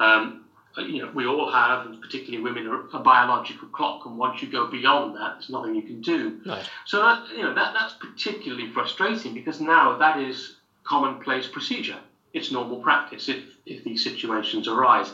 um, 0.00 0.44
you 0.78 1.02
know 1.02 1.10
we 1.14 1.26
all 1.26 1.50
have, 1.50 1.86
and 1.86 2.00
particularly 2.00 2.42
women, 2.42 2.88
a 2.92 2.98
biological 2.98 3.68
clock, 3.68 4.06
and 4.06 4.16
once 4.16 4.42
you 4.42 4.50
go 4.50 4.68
beyond 4.68 5.14
that, 5.16 5.34
there's 5.34 5.50
nothing 5.50 5.74
you 5.74 5.82
can 5.82 6.00
do. 6.00 6.40
Right. 6.46 6.68
So 6.86 7.02
that 7.02 7.28
you 7.30 7.42
know 7.42 7.54
that 7.54 7.74
that's 7.74 7.94
particularly 7.94 8.70
frustrating 8.70 9.34
because 9.34 9.60
now 9.60 9.98
that 9.98 10.18
is 10.18 10.56
commonplace 10.84 11.46
procedure. 11.46 11.98
It's 12.32 12.50
normal 12.50 12.80
practice 12.80 13.28
if 13.28 13.44
if 13.66 13.84
these 13.84 14.02
situations 14.02 14.68
arise. 14.68 15.12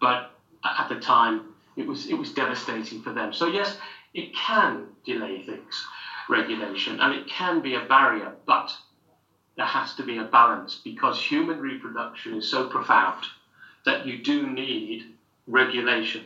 But 0.00 0.30
at 0.64 0.88
the 0.88 1.00
time, 1.00 1.54
it 1.76 1.86
was 1.86 2.06
it 2.06 2.14
was 2.14 2.32
devastating 2.32 3.02
for 3.02 3.12
them. 3.12 3.32
So 3.32 3.46
yes, 3.46 3.76
it 4.14 4.34
can 4.34 4.86
delay 5.04 5.42
things, 5.44 5.86
regulation, 6.28 7.00
and 7.00 7.12
it 7.12 7.26
can 7.26 7.60
be 7.60 7.74
a 7.74 7.84
barrier, 7.84 8.32
but 8.46 8.76
there 9.56 9.66
has 9.66 9.94
to 9.94 10.04
be 10.04 10.18
a 10.18 10.24
balance 10.24 10.80
because 10.84 11.20
human 11.20 11.58
reproduction 11.58 12.34
is 12.34 12.48
so 12.48 12.68
profound 12.68 13.24
that 13.84 14.06
you 14.06 14.22
do 14.22 14.46
need 14.46 15.14
regulation. 15.48 16.24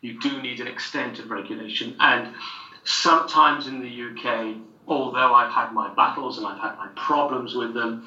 You 0.00 0.18
do 0.18 0.42
need 0.42 0.60
an 0.60 0.66
extent 0.66 1.20
of 1.20 1.30
regulation. 1.30 1.94
And 2.00 2.34
sometimes 2.82 3.68
in 3.68 3.80
the 3.80 3.88
UK, 3.88 4.56
although 4.88 5.32
I've 5.32 5.52
had 5.52 5.72
my 5.72 5.94
battles 5.94 6.38
and 6.38 6.46
I've 6.46 6.58
had 6.58 6.76
my 6.76 6.88
problems 6.96 7.54
with 7.54 7.72
them, 7.72 8.04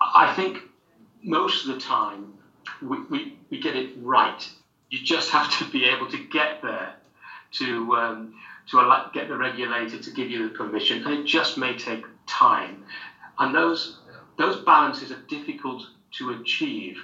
I 0.00 0.34
think 0.34 0.62
most 1.22 1.66
of 1.66 1.74
the 1.74 1.80
time 1.80 2.34
we, 2.82 3.02
we, 3.04 3.38
we 3.50 3.60
get 3.60 3.76
it 3.76 3.90
right. 4.00 4.48
You 4.88 4.98
just 5.04 5.30
have 5.30 5.56
to 5.58 5.70
be 5.70 5.84
able 5.84 6.10
to 6.10 6.18
get 6.28 6.62
there 6.62 6.94
to 7.52 7.96
um, 7.96 8.34
to 8.70 9.10
get 9.12 9.28
the 9.28 9.36
regulator 9.36 9.98
to 9.98 10.10
give 10.12 10.30
you 10.30 10.48
the 10.48 10.54
permission, 10.54 11.04
and 11.04 11.20
it 11.20 11.26
just 11.26 11.58
may 11.58 11.76
take 11.76 12.04
time. 12.26 12.84
And 13.38 13.54
those 13.54 13.98
those 14.38 14.64
balances 14.64 15.10
are 15.12 15.22
difficult 15.28 15.82
to 16.18 16.30
achieve. 16.30 16.98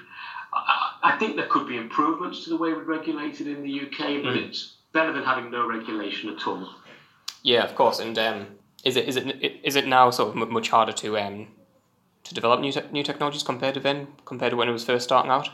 I, 0.52 0.92
I 1.02 1.18
think 1.18 1.36
there 1.36 1.46
could 1.46 1.68
be 1.68 1.76
improvements 1.76 2.44
to 2.44 2.50
the 2.50 2.56
way 2.56 2.72
we're 2.72 2.84
regulated 2.84 3.46
in 3.46 3.62
the 3.62 3.80
UK, 3.82 4.22
but 4.22 4.34
mm. 4.34 4.48
it's 4.48 4.76
better 4.92 5.12
than 5.12 5.22
having 5.22 5.50
no 5.50 5.68
regulation 5.68 6.30
at 6.30 6.46
all. 6.46 6.68
Yeah, 7.42 7.64
of 7.64 7.74
course. 7.74 8.00
And 8.00 8.18
um, 8.18 8.46
is 8.84 8.96
it 8.96 9.08
is 9.08 9.16
it 9.16 9.60
is 9.62 9.76
it 9.76 9.86
now 9.86 10.10
sort 10.10 10.36
of 10.36 10.50
much 10.50 10.70
harder 10.70 10.92
to 10.92 11.18
um, 11.18 11.48
to 12.28 12.34
develop 12.34 12.60
new 12.60 12.72
te- 12.72 12.90
new 12.90 13.02
technologies 13.02 13.42
compared 13.42 13.74
to 13.74 13.80
then 13.80 14.08
compared 14.24 14.50
to 14.50 14.56
when 14.56 14.68
it 14.68 14.72
was 14.72 14.84
first 14.84 15.04
starting 15.04 15.30
out? 15.30 15.48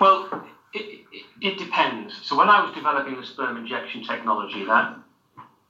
Well, 0.00 0.46
it, 0.72 1.04
it, 1.12 1.24
it 1.40 1.58
depends. 1.58 2.14
So 2.22 2.36
when 2.36 2.48
I 2.48 2.64
was 2.64 2.74
developing 2.74 3.16
the 3.16 3.26
sperm 3.26 3.56
injection 3.56 4.04
technology, 4.04 4.64
that 4.64 4.96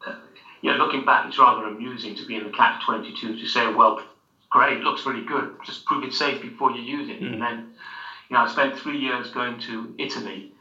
uh, 0.07 0.15
yeah, 0.63 0.73
looking 0.73 1.05
back, 1.05 1.27
it's 1.27 1.39
rather 1.39 1.67
amusing 1.67 2.15
to 2.17 2.27
be 2.27 2.37
in 2.37 2.45
the 2.45 2.51
catch 2.51 2.85
twenty 2.85 3.15
two 3.15 3.39
to 3.39 3.47
say, 3.47 3.73
well, 3.73 4.03
great, 4.51 4.81
looks 4.81 5.07
really 5.07 5.25
good, 5.25 5.57
just 5.65 5.85
prove 5.87 6.05
it 6.05 6.13
safe 6.13 6.43
before 6.43 6.73
you 6.73 6.83
use 6.83 7.09
it, 7.09 7.21
mm. 7.21 7.33
and 7.33 7.43
then 7.43 7.73
you 8.29 8.35
know 8.35 8.41
I 8.41 8.49
spent 8.49 8.79
three 8.79 8.99
years 8.99 9.31
going 9.31 9.61
to 9.61 9.95
Italy, 9.99 10.53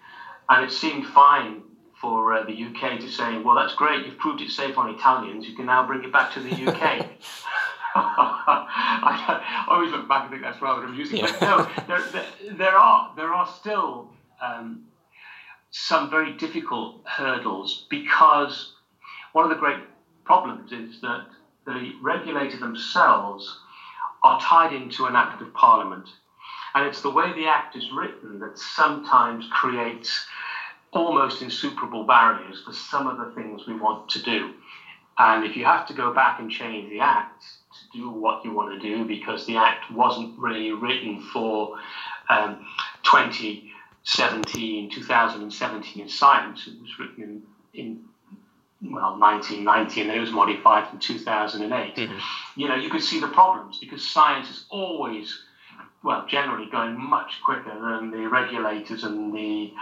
and 0.50 0.66
it 0.66 0.72
seemed 0.72 1.08
fine 1.08 1.63
for 2.00 2.34
uh, 2.34 2.44
the 2.44 2.54
UK 2.54 3.00
to 3.00 3.10
say, 3.10 3.40
well, 3.40 3.56
that's 3.56 3.74
great, 3.74 4.06
you've 4.06 4.20
proved 4.20 4.42
it 4.42 4.52
safe 4.52 4.78
on 4.78 4.94
Italians, 4.94 5.48
you 5.48 5.56
can 5.56 5.66
now 5.66 5.86
bring 5.86 6.04
it 6.04 6.13
back 6.13 6.32
to 6.34 6.40
the 6.40 6.72
UK. 6.72 7.08
I 9.00 9.66
always 9.68 9.92
look 9.92 10.08
back 10.08 10.24
and 10.24 10.32
think 10.32 10.44
that's 10.44 10.62
rather 10.62 10.86
amusing. 10.86 11.18
Yeah. 11.18 11.36
But 11.40 11.42
no, 11.42 11.70
there, 11.88 12.12
there, 12.12 12.56
there, 12.58 12.78
are 12.78 13.14
there 13.16 13.34
are 13.34 13.48
still 13.48 14.10
um, 14.42 14.86
some 15.72 16.10
very 16.10 16.34
difficult 16.38 17.02
hurdles 17.06 17.86
because 17.90 18.74
one 19.34 19.44
of 19.44 19.50
the 19.50 19.58
great 19.58 19.80
problems 20.24 20.72
is 20.72 21.02
that 21.02 21.28
the 21.66 21.94
regulator 22.02 22.58
themselves 22.58 23.60
are 24.24 24.40
tied 24.40 24.74
into 24.74 25.06
an 25.06 25.16
act 25.16 25.42
of 25.42 25.54
parliament. 25.54 26.08
And 26.74 26.86
it's 26.86 27.02
the 27.02 27.12
way 27.12 27.34
the 27.34 27.48
act 27.48 27.76
is 27.76 27.92
written 27.92 28.40
that 28.40 28.58
sometimes 28.58 29.48
creates 29.52 30.26
almost 30.92 31.42
insuperable 31.42 32.04
barriers 32.04 32.64
for 32.66 32.74
some 32.74 33.08
of 33.08 33.18
the 33.18 33.32
things 33.36 33.68
we 33.68 33.76
want 33.76 34.10
to 34.10 34.22
do. 34.22 34.54
And 35.18 35.44
if 35.44 35.56
you 35.58 35.66
have 35.66 35.88
to 35.88 35.94
go 35.94 36.14
back 36.14 36.40
and 36.40 36.50
change 36.52 36.90
the 36.90 37.00
act 37.00 37.44
to 37.80 37.98
do 37.98 38.10
what 38.10 38.44
you 38.44 38.52
want 38.54 38.80
to 38.80 38.88
do 38.88 39.06
because 39.06 39.46
the 39.46 39.58
act 39.58 39.92
wasn't 39.92 40.38
really 40.40 40.72
written 40.72 41.22
for 41.34 41.78
um, 42.30 42.66
2017, 43.04 44.90
2017 44.92 46.10
science, 46.10 46.68
it 46.68 46.82
was 46.82 47.00
written 47.00 47.44
in, 47.74 48.04
in 48.82 48.92
well, 48.92 49.18
1990, 49.18 50.02
and 50.02 50.10
then 50.10 50.18
it 50.18 50.22
was 50.22 50.32
modified 50.32 50.92
in 50.94 51.00
2008. 51.00 51.96
Mm-hmm. 51.96 52.18
You 52.56 52.68
know, 52.68 52.76
you 52.76 52.90
could 52.90 53.04
see 53.04 53.20
the 53.20 53.28
problems 53.28 53.80
because 53.80 54.08
science 54.08 54.50
is 54.50 54.66
always, 54.70 55.44
well, 56.04 56.26
generally 56.28 56.70
going 56.70 57.00
much 57.00 57.42
quicker 57.44 57.74
than 57.74 58.12
the 58.12 58.28
regulators 58.30 59.04
and 59.04 59.34
the 59.34 59.74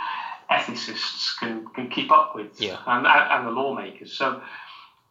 ethicists 0.49 1.37
can, 1.39 1.67
can 1.73 1.89
keep 1.89 2.11
up 2.11 2.35
with, 2.35 2.61
yeah. 2.61 2.77
and, 2.85 3.05
and 3.07 3.47
the 3.47 3.51
lawmakers. 3.51 4.13
So, 4.13 4.41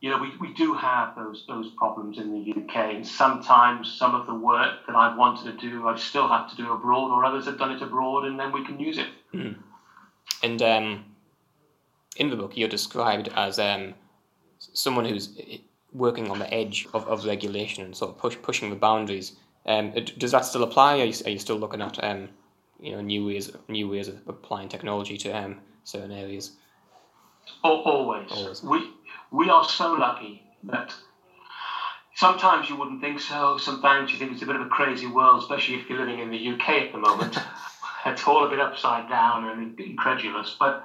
you 0.01 0.11
know, 0.11 0.19
we, 0.19 0.33
we 0.39 0.53
do 0.55 0.75
have 0.75 1.17
those 1.17 1.45
those 1.49 1.71
problems 1.79 2.19
in 2.19 2.33
the 2.33 2.51
UK, 2.53 2.77
and 2.95 3.07
sometimes 3.07 3.93
some 3.93 4.15
of 4.15 4.27
the 4.27 4.35
work 4.35 4.87
that 4.87 4.95
I've 4.95 5.17
wanted 5.17 5.59
to 5.59 5.71
do, 5.71 5.89
I 5.89 5.97
still 5.97 6.29
have 6.29 6.51
to 6.51 6.57
do 6.57 6.73
abroad, 6.73 7.11
or 7.11 7.25
others 7.25 7.47
have 7.47 7.59
done 7.59 7.71
it 7.71 7.83
abroad, 7.83 8.27
and 8.27 8.39
then 8.39 8.53
we 8.53 8.65
can 8.65 8.79
use 8.79 8.99
it. 8.99 9.09
Mm. 9.33 9.57
And 10.43 10.63
um, 10.63 11.05
in 12.17 12.31
the 12.31 12.37
book, 12.37 12.57
you're 12.57 12.69
described 12.69 13.29
as 13.35 13.59
um, 13.59 13.95
someone 14.59 15.05
who's 15.05 15.31
working 15.93 16.31
on 16.31 16.39
the 16.39 16.53
edge 16.53 16.87
of, 16.93 17.07
of 17.09 17.25
regulation 17.25 17.85
and 17.85 17.97
sort 17.97 18.11
of 18.11 18.19
push, 18.19 18.37
pushing 18.43 18.71
the 18.71 18.77
boundaries. 18.77 19.33
Um, 19.67 19.93
does 20.19 20.33
that 20.33 20.45
still 20.45 20.65
apply? 20.65 21.01
Are 21.01 21.05
you, 21.05 21.15
are 21.25 21.31
you 21.31 21.39
still 21.39 21.57
looking 21.57 21.81
at 21.81 22.03
um, 22.05 22.29
you 22.81 22.93
know 22.93 23.01
new 23.01 23.25
ways 23.25 23.51
new 23.69 23.89
ways 23.89 24.09
of 24.09 24.21
applying 24.27 24.69
technology 24.69 25.17
to 25.19 25.31
um, 25.31 25.61
certain 25.85 26.13
areas? 26.13 26.53
Always. 27.63 28.31
Always. 28.31 28.63
We 28.63 28.91
we 29.35 29.51
are 29.51 29.65
so 29.65 29.91
lucky 29.91 30.45
that 30.63 30.95
sometimes 32.15 32.71
you 32.71 32.77
wouldn't 32.77 33.01
think 33.01 33.19
so. 33.19 33.57
Sometimes 33.57 34.13
you 34.13 34.19
think 34.19 34.31
it's 34.31 34.43
a 34.43 34.47
bit 34.47 34.55
of 34.55 34.63
a 34.63 34.69
crazy 34.69 35.09
world, 35.09 35.43
especially 35.43 35.75
if 35.75 35.89
you're 35.89 35.99
living 35.99 36.21
in 36.21 36.31
the 36.31 36.53
UK 36.53 36.69
at 36.69 36.93
the 36.93 36.99
moment. 36.99 37.39
it's 38.07 38.29
all 38.29 38.45
a 38.45 38.49
bit 38.49 38.61
upside 38.61 39.09
down 39.09 39.45
and 39.45 39.81
incredulous. 39.81 40.57
But 40.59 40.85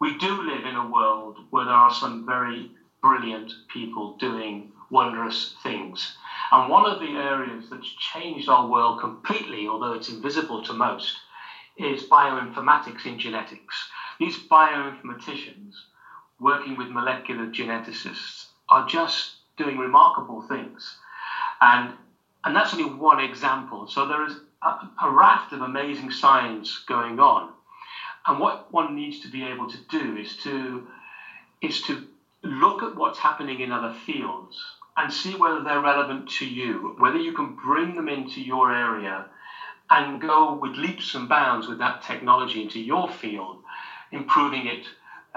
we 0.00 0.18
do 0.18 0.42
live 0.42 0.64
in 0.64 0.74
a 0.74 0.88
world 0.88 1.38
where 1.50 1.66
there 1.66 1.74
are 1.74 1.92
some 1.92 2.26
very 2.26 2.72
brilliant 3.00 3.52
people 3.68 4.16
doing 4.16 4.72
wondrous 4.90 5.54
things. 5.62 6.16
And 6.50 6.68
one 6.68 6.84
of 6.84 6.98
the 6.98 7.12
areas 7.12 7.70
that's 7.70 7.94
changed 7.94 8.48
our 8.48 8.66
world 8.66 8.98
completely, 8.98 9.68
although 9.68 9.92
it's 9.92 10.08
invisible 10.08 10.64
to 10.64 10.72
most, 10.72 11.16
is 11.76 12.08
bioinformatics 12.08 13.06
in 13.06 13.20
genetics. 13.20 13.88
These 14.18 14.48
bioinformaticians 14.50 15.74
working 16.40 16.76
with 16.76 16.90
molecular 16.90 17.46
geneticists 17.46 18.46
are 18.68 18.86
just 18.86 19.36
doing 19.56 19.78
remarkable 19.78 20.40
things. 20.40 20.96
And, 21.60 21.94
and 22.44 22.56
that's 22.56 22.74
only 22.74 22.86
one 22.86 23.20
example. 23.20 23.86
So 23.86 24.06
there 24.06 24.24
is 24.24 24.36
a, 24.62 24.74
a 25.02 25.10
raft 25.10 25.52
of 25.52 25.62
amazing 25.62 26.10
science 26.10 26.84
going 26.88 27.20
on. 27.20 27.50
And 28.26 28.40
what 28.40 28.72
one 28.72 28.94
needs 28.94 29.18
to 29.20 29.28
be 29.28 29.44
able 29.44 29.66
to 29.68 29.78
do 29.88 30.16
is 30.16 30.36
to, 30.36 30.84
is 31.62 31.80
to 31.82 32.02
look 32.44 32.82
at 32.82 32.94
what's 32.94 33.18
happening 33.18 33.60
in 33.60 33.72
other 33.72 33.90
fields 33.90 34.74
and 34.96 35.12
see 35.12 35.34
whether 35.34 35.62
they're 35.62 35.80
relevant 35.80 36.26
to 36.28 36.46
you, 36.46 36.94
whether 36.98 37.18
you 37.18 37.32
can 37.32 37.52
bring 37.52 37.96
them 37.96 38.08
into 38.08 38.40
your 38.42 38.72
area 38.72 39.26
and 39.90 40.20
go 40.20 40.52
with 40.52 40.76
leaps 40.76 41.14
and 41.14 41.28
bounds 41.28 41.68
with 41.68 41.78
that 41.78 42.00
technology 42.02 42.60
into 42.62 42.80
your 42.80 43.08
field, 43.08 43.58
improving 44.12 44.66
it 44.66 44.88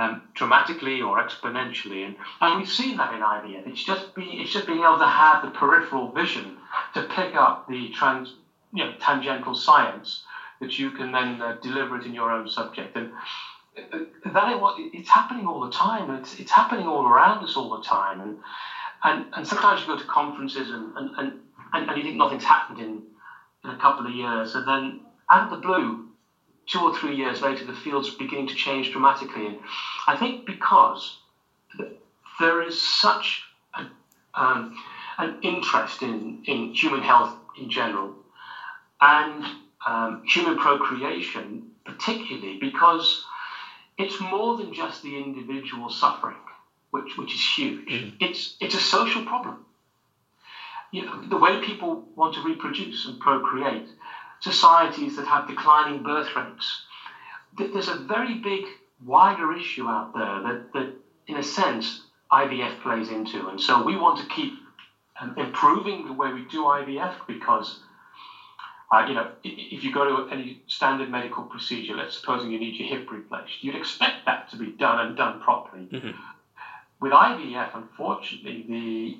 um, 0.01 0.21
dramatically 0.33 1.01
or 1.01 1.17
exponentially. 1.17 2.05
And, 2.05 2.15
and 2.41 2.57
we've 2.57 2.69
seen 2.69 2.97
that 2.97 3.13
in 3.13 3.21
IVF. 3.21 3.67
It's 3.67 3.83
just, 3.83 4.13
be, 4.15 4.23
it's 4.23 4.51
just 4.51 4.67
being 4.67 4.79
able 4.79 4.99
to 4.99 5.05
have 5.07 5.43
the 5.43 5.51
peripheral 5.51 6.11
vision 6.11 6.57
to 6.93 7.03
pick 7.03 7.35
up 7.35 7.67
the 7.67 7.89
trans, 7.89 8.33
you 8.73 8.83
know, 8.83 8.93
tangential 8.99 9.53
science 9.53 10.23
that 10.59 10.77
you 10.77 10.91
can 10.91 11.11
then 11.11 11.41
uh, 11.41 11.57
deliver 11.61 11.99
it 11.99 12.05
in 12.05 12.13
your 12.13 12.31
own 12.31 12.47
subject. 12.47 12.95
And 12.95 13.11
uh, 13.77 13.99
that 14.25 14.59
it's 14.93 15.09
happening 15.09 15.47
all 15.47 15.61
the 15.61 15.71
time. 15.71 16.09
It's, 16.11 16.39
it's 16.39 16.51
happening 16.51 16.87
all 16.87 17.07
around 17.07 17.43
us 17.43 17.55
all 17.55 17.77
the 17.77 17.83
time. 17.83 18.21
And, 18.21 18.37
and, 19.03 19.25
and 19.33 19.47
sometimes 19.47 19.81
you 19.81 19.87
go 19.87 19.97
to 19.97 20.05
conferences 20.05 20.69
and, 20.71 20.95
and, 20.95 21.09
and, 21.17 21.89
and 21.89 21.97
you 21.97 22.03
think 22.03 22.17
nothing's 22.17 22.43
happened 22.43 22.79
in, 22.79 23.01
in 23.63 23.69
a 23.69 23.77
couple 23.77 24.05
of 24.05 24.11
years. 24.11 24.55
And 24.55 24.67
then 24.67 25.01
out 25.29 25.45
of 25.45 25.49
the 25.51 25.57
blue, 25.57 26.10
two 26.65 26.81
or 26.81 26.93
three 26.93 27.15
years 27.15 27.41
later, 27.41 27.65
the 27.65 27.73
field's 27.73 28.09
beginning 28.09 28.47
to 28.47 28.55
change 28.55 28.91
dramatically. 28.91 29.47
And 29.47 29.59
I 30.07 30.15
think 30.15 30.45
because 30.45 31.19
there 32.39 32.61
is 32.61 32.79
such 32.79 33.43
a, 33.75 33.85
um, 34.33 34.73
an 35.17 35.37
interest 35.41 36.01
in, 36.01 36.41
in 36.45 36.73
human 36.73 37.01
health 37.01 37.35
in 37.55 37.69
general 37.69 38.15
and 39.01 39.43
um, 39.85 40.21
human 40.25 40.57
procreation, 40.57 41.63
particularly 41.85 42.57
because 42.59 43.25
it's 43.97 44.19
more 44.19 44.55
than 44.57 44.73
just 44.73 45.01
the 45.01 45.17
individual 45.17 45.89
suffering, 45.89 46.37
which 46.91 47.17
which 47.17 47.33
is 47.33 47.57
huge. 47.57 47.87
Mm. 47.87 48.13
It's 48.19 48.55
it's 48.59 48.75
a 48.75 48.79
social 48.79 49.23
problem. 49.23 49.57
You 50.91 51.05
know, 51.05 51.21
the 51.21 51.37
way 51.37 51.59
people 51.59 52.03
want 52.15 52.33
to 52.35 52.41
reproduce 52.41 53.05
and 53.05 53.19
procreate, 53.19 53.87
societies 54.41 55.15
that 55.15 55.25
have 55.25 55.47
declining 55.47 56.03
birth 56.03 56.35
rates, 56.35 56.83
there's 57.57 57.87
a 57.87 57.95
very 57.95 58.35
big 58.35 58.65
wider 59.05 59.53
issue 59.53 59.87
out 59.87 60.13
there 60.13 60.41
that, 60.41 60.73
that 60.73 60.93
in 61.27 61.37
a 61.37 61.43
sense, 61.43 62.03
IVF 62.31 62.81
plays 62.81 63.09
into. 63.09 63.47
And 63.47 63.59
so 63.59 63.83
we 63.83 63.95
want 63.95 64.19
to 64.19 64.25
keep 64.27 64.53
um, 65.19 65.33
improving 65.37 66.05
the 66.05 66.13
way 66.13 66.31
we 66.31 66.43
do 66.45 66.63
IVF 66.63 67.13
because, 67.27 67.79
uh, 68.91 69.05
you 69.07 69.13
know, 69.13 69.31
if 69.43 69.83
you 69.83 69.93
go 69.93 70.05
to 70.05 70.31
any 70.31 70.61
standard 70.67 71.09
medical 71.09 71.43
procedure, 71.43 71.95
let's 71.95 72.19
suppose 72.19 72.43
you 72.43 72.57
need 72.57 72.79
your 72.79 72.87
hip 72.87 73.11
replaced, 73.11 73.63
you'd 73.63 73.75
expect 73.75 74.25
that 74.25 74.49
to 74.49 74.57
be 74.57 74.71
done 74.71 75.05
and 75.05 75.17
done 75.17 75.39
properly. 75.41 75.87
Mm-hmm. 75.91 76.11
With 76.99 77.11
IVF, 77.11 77.75
unfortunately, 77.75 78.65
the 78.67 79.17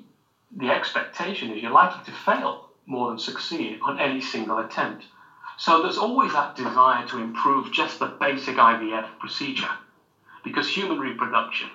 the 0.54 0.70
expectation 0.70 1.50
is 1.50 1.62
you're 1.62 1.72
likely 1.72 2.04
to 2.04 2.12
fail 2.12 2.68
more 2.86 3.08
than 3.08 3.18
succeed 3.18 3.78
on 3.82 3.98
any 3.98 4.20
single 4.20 4.58
attempt. 4.58 5.06
So 5.56 5.82
there's 5.82 5.98
always 5.98 6.32
that 6.32 6.56
desire 6.56 7.06
to 7.08 7.18
improve 7.18 7.70
just 7.70 7.98
the 7.98 8.06
basic 8.06 8.56
IVF 8.56 9.18
procedure 9.18 9.70
because 10.42 10.68
human 10.68 10.98
reproduction 10.98 11.68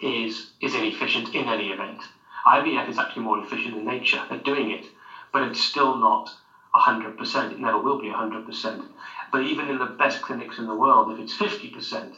is, 0.00 0.50
is 0.60 0.74
inefficient 0.74 1.34
in 1.34 1.48
any 1.48 1.70
event. 1.70 2.02
IVF 2.46 2.88
is 2.88 2.98
actually 2.98 3.22
more 3.22 3.38
efficient 3.38 3.76
in 3.76 3.84
nature 3.84 4.22
at 4.30 4.44
doing 4.44 4.70
it, 4.70 4.86
but 5.32 5.42
it's 5.42 5.60
still 5.60 5.96
not 5.96 6.34
100%. 6.74 7.52
It 7.52 7.58
never 7.58 7.78
will 7.78 7.98
be 7.98 8.08
100%. 8.08 8.86
But 9.30 9.42
even 9.42 9.68
in 9.68 9.78
the 9.78 9.86
best 9.86 10.22
clinics 10.22 10.58
in 10.58 10.66
the 10.66 10.74
world, 10.74 11.12
if 11.12 11.18
it's 11.18 11.36
50%, 11.36 12.16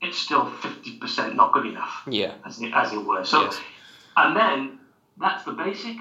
it's 0.00 0.16
still 0.16 0.46
50% 0.46 1.34
not 1.34 1.52
good 1.52 1.66
enough. 1.66 2.02
Yeah. 2.06 2.34
As 2.44 2.60
it, 2.60 2.72
as 2.74 2.92
it 2.92 3.04
were. 3.04 3.24
So, 3.24 3.42
yes. 3.42 3.60
and 4.16 4.36
then 4.36 4.78
that's 5.18 5.44
the 5.44 5.52
basic. 5.52 5.96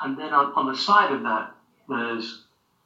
And 0.00 0.18
then 0.18 0.32
on, 0.32 0.52
on 0.54 0.66
the 0.66 0.76
side 0.76 1.12
of 1.12 1.22
that, 1.22 1.54
there's 1.88 2.44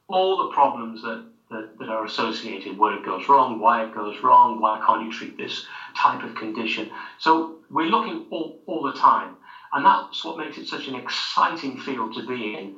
all 0.09 0.49
the 0.49 0.55
problems 0.55 1.03
that, 1.03 1.25
that, 1.51 1.79
that 1.79 1.89
are 1.89 2.05
associated, 2.05 2.79
where 2.79 2.97
it 2.97 3.05
goes 3.05 3.29
wrong, 3.29 3.61
why 3.61 3.85
it 3.85 3.95
goes 3.95 4.23
wrong, 4.23 4.61
why 4.61 4.83
can't 4.85 5.05
you 5.05 5.13
treat 5.13 5.37
this 5.37 5.67
type 5.97 6.23
of 6.23 6.35
condition. 6.35 6.91
So 7.19 7.57
we're 7.71 7.87
looking 7.87 8.27
all, 8.31 8.59
all 8.67 8.83
the 8.83 8.99
time. 8.99 9.37
And 9.73 9.85
that's 9.85 10.25
what 10.25 10.39
makes 10.39 10.57
it 10.57 10.67
such 10.67 10.89
an 10.89 10.95
exciting 10.95 11.79
field 11.81 12.15
to 12.15 12.27
be 12.27 12.55
in. 12.55 12.77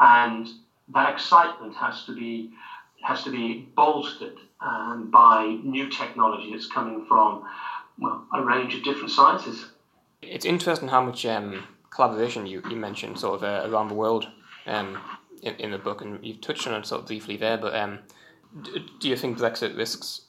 And 0.00 0.48
that 0.92 1.12
excitement 1.12 1.74
has 1.76 2.04
to 2.04 2.14
be 2.14 2.50
has 3.02 3.22
to 3.22 3.30
be 3.30 3.68
bolstered 3.76 4.38
um, 4.62 5.10
by 5.10 5.58
new 5.62 5.90
technology 5.90 6.50
that's 6.52 6.70
coming 6.70 7.04
from 7.06 7.44
well, 7.98 8.26
a 8.32 8.42
range 8.42 8.74
of 8.74 8.82
different 8.82 9.10
sciences. 9.10 9.66
It's 10.22 10.46
interesting 10.46 10.88
how 10.88 11.02
much 11.02 11.26
um, 11.26 11.64
collaboration 11.94 12.46
you, 12.46 12.62
you 12.68 12.76
mentioned 12.76 13.18
sort 13.18 13.42
of 13.42 13.44
uh, 13.44 13.70
around 13.70 13.88
the 13.88 13.94
world. 13.94 14.26
Um, 14.66 14.98
in, 15.44 15.54
in 15.56 15.70
the 15.70 15.78
book, 15.78 16.00
and 16.00 16.24
you've 16.24 16.40
touched 16.40 16.66
on 16.66 16.74
it 16.74 16.86
sort 16.86 17.02
of 17.02 17.06
briefly 17.06 17.36
there. 17.36 17.58
But 17.58 17.76
um, 17.76 18.00
do 19.00 19.08
you 19.08 19.16
think 19.16 19.38
Brexit 19.38 19.76
risks 19.76 20.22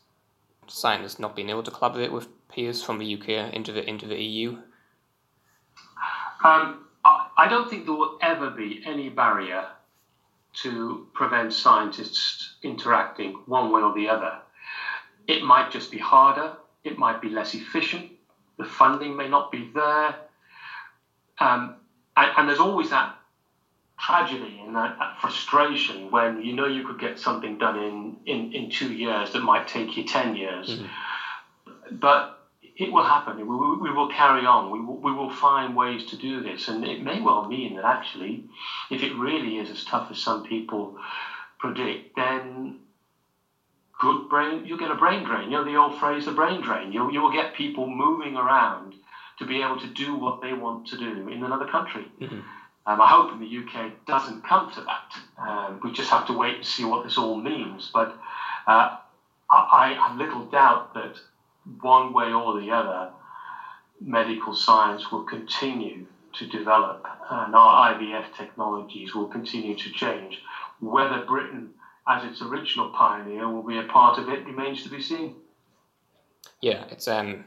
scientists 0.68 1.20
not 1.20 1.36
being 1.36 1.50
able 1.50 1.64
to 1.64 1.72
collaborate 1.72 2.12
with 2.12 2.28
peers 2.50 2.84
from 2.84 3.00
the 3.00 3.14
UK 3.16 3.54
into 3.54 3.72
the 3.72 3.88
into 3.90 4.06
the 4.06 4.22
EU? 4.22 4.58
Um, 6.44 6.86
I 7.38 7.48
don't 7.50 7.70
think 7.70 7.86
there 7.86 7.96
will 7.96 8.18
ever 8.22 8.50
be 8.50 8.84
any 8.86 9.10
barrier 9.10 9.66
to 10.64 11.08
prevent 11.14 11.54
scientists 11.54 12.56
interacting 12.64 13.34
one 13.46 13.72
way 13.72 13.82
or 13.82 13.94
the 13.94 14.10
other. 14.10 14.40
It 15.28 15.44
might 15.44 15.72
just 15.72 15.92
be 15.92 15.98
harder. 15.98 16.54
It 16.84 16.98
might 16.98 17.22
be 17.22 17.30
less 17.30 17.54
efficient. 17.56 18.12
The 18.58 18.66
funding 18.66 19.16
may 19.18 19.28
not 19.28 19.52
be 19.52 19.70
there. 19.74 20.16
Um, 21.40 21.76
and, 22.16 22.32
and, 22.38 22.48
there's 22.48 22.60
always 22.60 22.90
that 22.92 23.14
tragedy 24.00 24.62
and 24.66 24.76
that, 24.76 24.98
that, 25.00 25.20
frustration 25.20 26.10
when 26.12 26.42
you 26.42 26.54
know 26.54 26.66
you 26.66 26.86
could 26.86 27.00
get 27.00 27.20
something 27.20 27.58
done 27.58 27.78
in, 27.78 28.18
in, 28.26 28.54
in 28.54 28.70
two 28.70 28.92
years 28.92 29.34
that 29.34 29.42
might 29.42 29.68
take 29.68 29.98
you 29.98 30.06
10 30.06 30.36
years. 30.36 30.70
Mm-hmm. 30.80 31.96
But 31.98 32.36
it 32.78 32.92
will 32.92 33.04
happen. 33.04 33.38
We, 33.38 33.44
we, 33.44 33.78
we, 33.78 33.92
will 33.92 34.10
carry 34.10 34.46
on. 34.46 34.70
We 34.70 34.80
will, 34.80 34.98
we 34.98 35.12
will 35.12 35.30
find 35.30 35.76
ways 35.76 36.06
to 36.08 36.18
do 36.18 36.42
this. 36.42 36.68
And 36.68 36.84
it 36.86 37.04
may 37.04 37.22
well 37.22 37.48
mean 37.48 37.76
that 37.76 37.86
actually, 37.86 38.44
if 38.90 39.02
it 39.02 39.16
really 39.16 39.58
is 39.58 39.70
as 39.70 39.84
tough 39.84 40.12
as 40.12 40.18
some 40.20 40.44
people 40.44 40.98
predict, 41.58 42.16
then 42.16 42.80
good 44.00 44.28
brain, 44.30 44.66
you'll 44.66 44.78
get 44.78 44.92
a 44.92 44.96
brain 44.96 45.24
drain. 45.24 45.52
You 45.52 45.58
know 45.58 45.64
the 45.64 45.76
old 45.76 45.98
phrase, 45.98 46.26
the 46.26 46.32
brain 46.32 46.62
drain. 46.62 46.92
You, 46.92 47.10
you 47.12 47.22
will 47.22 47.32
get 47.32 47.54
people 47.54 47.88
moving 47.88 48.36
around 48.36 48.96
to 49.40 49.46
be 49.46 49.62
able 49.62 49.80
to 49.80 49.88
do 49.88 50.16
what 50.16 50.42
they 50.42 50.54
want 50.54 50.88
to 50.88 50.98
do 50.98 51.28
in 51.28 51.44
another 51.44 51.68
country. 51.68 52.06
Mm-hmm. 52.22 52.40
Um, 52.88 53.02
I 53.02 53.08
hope 53.08 53.32
in 53.32 53.40
the 53.40 53.58
UK 53.58 54.06
doesn't 54.06 54.44
come 54.44 54.72
to 54.74 54.82
that. 54.82 55.48
Um, 55.48 55.80
we 55.84 55.92
just 55.92 56.10
have 56.10 56.28
to 56.28 56.34
wait 56.34 56.58
and 56.58 56.66
see 56.66 56.86
what 56.86 57.04
this 57.04 57.18
all 57.18 57.36
means. 57.36 57.90
But 57.94 58.10
uh, 58.68 58.98
I, 59.50 59.98
I 60.00 60.08
have 60.08 60.18
little 60.18 60.46
doubt 60.46 60.94
that 60.94 61.16
one 61.82 62.14
way 62.14 62.32
or 62.32 62.60
the 62.60 62.72
other, 62.72 63.12
medical 64.00 64.54
science 64.54 65.12
will 65.12 65.24
continue 65.24 66.06
to 66.34 66.48
develop 66.48 67.08
and 67.32 67.56
our 67.56 67.94
IVF 67.94 68.36
technologies 68.38 69.16
will 69.16 69.28
continue 69.28 69.76
to 69.76 69.92
change. 69.92 70.42
Whether 70.80 71.26
Britain, 71.26 71.70
as 72.08 72.24
its 72.30 72.42
original 72.42 72.90
pioneer, 72.90 73.50
will 73.50 73.64
be 73.64 73.80
a 73.80 73.84
part 73.84 74.20
of 74.20 74.30
it 74.30 74.46
remains 74.46 74.84
to 74.84 74.90
be 74.90 75.02
seen. 75.02 75.36
Yeah, 76.62 76.86
it's 76.90 77.08
um, 77.08 77.46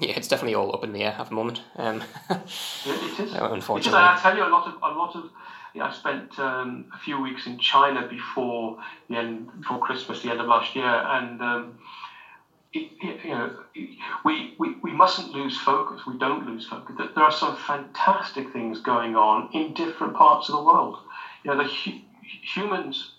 yeah, 0.00 0.12
it's 0.16 0.28
definitely 0.28 0.54
all 0.54 0.74
up 0.74 0.84
in 0.84 0.92
the 0.92 1.02
air 1.02 1.16
at 1.18 1.28
the 1.28 1.34
moment. 1.34 1.62
Um, 1.76 2.02
it 2.30 3.20
is. 3.20 3.32
Unfortunately, 3.32 3.90
because 3.90 3.94
I 3.94 4.18
tell 4.20 4.36
you, 4.36 4.44
a 4.44 4.48
lot 4.48 4.66
of 4.68 4.74
a 4.74 4.98
lot 4.98 5.16
of. 5.16 5.30
Yeah, 5.74 5.88
I 5.88 5.92
spent 5.92 6.38
um, 6.38 6.86
a 6.94 6.98
few 6.98 7.20
weeks 7.20 7.46
in 7.46 7.58
China 7.58 8.06
before 8.08 8.78
the 9.08 9.16
end, 9.16 9.48
before 9.60 9.78
Christmas, 9.78 10.22
the 10.22 10.30
end 10.30 10.40
of 10.40 10.46
last 10.46 10.74
year, 10.74 10.86
and 10.86 11.42
um, 11.42 11.78
it, 12.72 12.90
it, 13.02 13.24
you 13.24 13.30
know, 13.30 13.56
we, 14.24 14.54
we 14.58 14.76
we 14.82 14.92
mustn't 14.92 15.32
lose 15.32 15.58
focus. 15.58 16.02
We 16.06 16.16
don't 16.18 16.46
lose 16.46 16.66
focus. 16.66 16.96
There 17.14 17.24
are 17.24 17.32
some 17.32 17.56
fantastic 17.56 18.52
things 18.52 18.80
going 18.80 19.14
on 19.16 19.50
in 19.52 19.74
different 19.74 20.14
parts 20.14 20.48
of 20.48 20.56
the 20.56 20.62
world. 20.62 20.98
You 21.44 21.50
know, 21.50 21.58
the 21.58 21.68
hu- 21.68 22.00
humans 22.22 23.12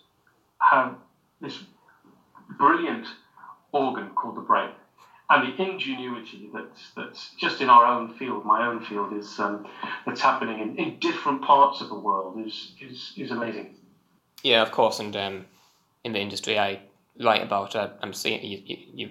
have 0.58 0.96
this 1.40 1.58
brilliant 2.58 3.06
organ 3.72 4.10
called 4.10 4.36
the 4.36 4.40
brain 4.40 4.70
and 5.30 5.46
the 5.46 5.62
ingenuity 5.62 6.50
that's 6.52 6.90
that's 6.96 7.30
just 7.38 7.60
in 7.60 7.70
our 7.70 7.86
own 7.86 8.12
field, 8.14 8.44
my 8.44 8.66
own 8.66 8.84
field, 8.84 9.12
is 9.12 9.38
um, 9.38 9.66
that's 10.04 10.20
happening 10.20 10.60
in, 10.60 10.76
in 10.76 10.98
different 10.98 11.42
parts 11.42 11.80
of 11.80 11.88
the 11.88 11.98
world 11.98 12.44
is 12.44 12.72
is, 12.80 13.12
is 13.16 13.30
amazing. 13.30 13.76
Yeah, 14.42 14.62
of 14.62 14.72
course, 14.72 14.98
and 14.98 15.14
um, 15.16 15.46
in 16.04 16.12
the 16.12 16.18
industry 16.18 16.58
I 16.58 16.80
write 17.18 17.42
about, 17.42 17.76
uh, 17.76 17.90
I'm 18.02 18.12
seeing 18.12 18.42
you, 18.44 18.62
you, 18.64 18.76
you 18.94 19.10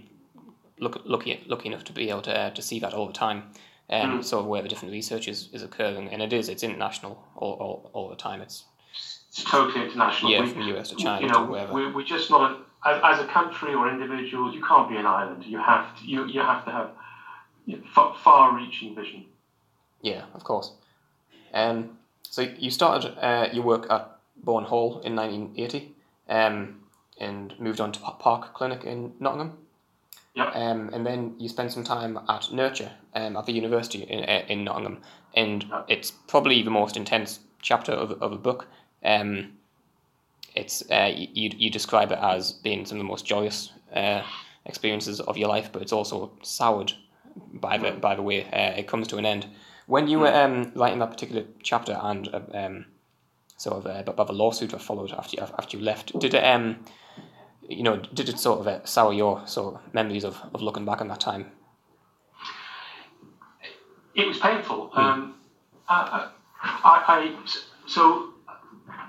look 0.78 1.02
lucky 1.06 1.44
lucky 1.48 1.70
enough 1.70 1.86
to 1.86 1.94
be 1.94 2.10
able 2.10 2.24
to 2.24 2.38
uh, 2.38 2.50
to 2.52 2.62
see 2.62 2.80
that 2.80 2.94
all 2.94 3.08
the 3.08 3.14
time. 3.14 3.44
Um, 3.92 4.20
mm. 4.20 4.24
sort 4.24 4.42
of 4.42 4.48
where 4.48 4.62
the 4.62 4.70
different 4.70 4.92
research 4.92 5.28
is, 5.28 5.50
is 5.52 5.64
occurring, 5.64 6.10
and 6.10 6.22
it 6.22 6.32
is 6.32 6.48
it's 6.48 6.62
international 6.62 7.24
all, 7.36 7.54
all, 7.54 7.90
all 7.94 8.10
the 8.10 8.16
time. 8.16 8.40
It's 8.40 8.66
it's 9.30 9.44
totally 9.44 9.86
international. 9.86 10.32
Yeah, 10.32 10.42
we, 10.42 10.50
from 10.50 10.62
US 10.62 10.90
to 10.90 10.96
China 10.96 11.26
you 11.26 11.32
know, 11.32 11.46
to 11.46 11.52
wherever. 11.52 11.74
We're, 11.74 11.92
we're 11.92 12.04
just 12.04 12.30
not 12.30 12.52
a, 12.52 12.58
as, 12.86 13.02
as, 13.04 13.20
a 13.20 13.28
country 13.28 13.74
or 13.74 13.90
individuals, 13.90 14.56
you 14.56 14.64
can't 14.64 14.90
be 14.90 14.96
an 14.96 15.06
island. 15.06 15.44
You 15.46 15.60
have 15.60 15.98
to, 16.00 16.06
you, 16.06 16.26
you 16.28 16.40
have 16.40 16.66
to 16.66 16.72
have 16.72 16.92
far-reaching 18.24 18.96
vision. 18.96 19.26
Yeah, 20.02 20.26
of 20.34 20.44
course. 20.44 20.72
Um, 21.54 21.98
so 22.24 22.42
you 22.42 22.72
started 22.72 23.18
uh, 23.20 23.50
your 23.52 23.64
work 23.64 23.88
at 23.90 24.18
Bourne 24.44 24.66
Hall 24.66 25.02
in 25.02 25.16
1980 25.16 25.94
um, 26.30 26.80
and 27.20 27.54
moved 27.60 27.82
on 27.82 27.92
to 27.92 28.00
Park 28.00 28.54
Clinic 28.54 28.84
in 28.84 29.14
Nottingham. 29.20 29.58
Yep. 30.36 30.56
Um, 30.56 30.90
and 30.94 31.06
then 31.06 31.36
you 31.38 31.50
spent 31.50 31.72
some 31.72 31.84
time 31.84 32.18
at 32.30 32.52
Nurture 32.54 32.92
um, 33.16 33.36
at 33.36 33.46
the 33.46 33.52
university 33.52 34.04
in, 34.04 34.24
uh, 34.24 34.46
in 34.48 34.64
Nottingham. 34.64 35.02
And 35.36 35.64
yep. 35.64 35.86
it's 35.88 36.12
probably 36.12 36.62
the 36.62 36.72
most 36.72 36.96
intense 36.96 37.40
chapter 37.62 37.92
of, 37.92 38.12
of 38.22 38.32
a 38.32 38.38
book. 38.38 38.68
Um, 39.04 39.54
it's 40.56 40.84
uh, 40.92 41.12
you 41.16 41.52
you 41.56 41.70
describe 41.70 42.12
it 42.12 42.20
as 42.22 42.52
being 42.52 42.86
some 42.86 42.98
of 42.98 43.04
the 43.04 43.10
most 43.10 43.26
joyous 43.26 43.72
uh, 43.94 44.24
experiences 44.66 45.20
of 45.20 45.38
your 45.38 45.50
life, 45.50 45.72
but 45.72 45.82
it's 45.82 45.92
also 45.92 46.32
soured 46.42 46.94
by 47.54 47.78
the 47.78 47.92
by 47.92 48.16
the 48.16 48.22
way 48.22 48.46
uh, 48.46 48.78
it 48.78 48.88
comes 48.88 49.08
to 49.08 49.18
an 49.18 49.26
end. 49.26 49.48
When 49.88 50.08
you 50.08 50.20
were 50.20 50.34
um, 50.34 50.72
writing 50.76 51.00
that 51.00 51.10
particular 51.10 51.46
chapter 51.64 51.98
and 52.02 52.28
uh, 52.28 52.42
um, 52.54 52.86
sort 53.58 53.78
of 53.78 53.88
uh, 53.88 54.04
about 54.12 54.28
the 54.28 54.34
lawsuit 54.34 54.72
that 54.72 54.82
followed 54.82 55.12
after 55.12 55.38
you, 55.38 55.44
after 55.58 55.78
you 55.78 55.84
left, 55.84 56.18
did 56.20 56.34
it 56.34 56.44
um, 56.44 56.86
you 57.68 57.84
know 57.84 57.98
did 58.14 58.30
it 58.30 58.40
sort 58.40 58.60
of 58.60 58.68
uh, 58.68 58.86
sour 58.86 59.14
your 59.14 59.46
sort 59.48 59.76
of 59.76 59.94
memories 59.94 60.24
of, 60.24 60.40
of 60.54 60.62
looking 60.62 60.86
back 60.86 61.02
on 61.02 61.08
that 61.08 61.20
time? 61.20 61.52
It 64.16 64.28
was 64.28 64.38
painful. 64.38 64.90
Mm. 64.90 64.98
Um, 64.98 65.36
I, 65.88 66.30
I, 66.62 67.04
I, 67.08 67.36
so 67.88 68.34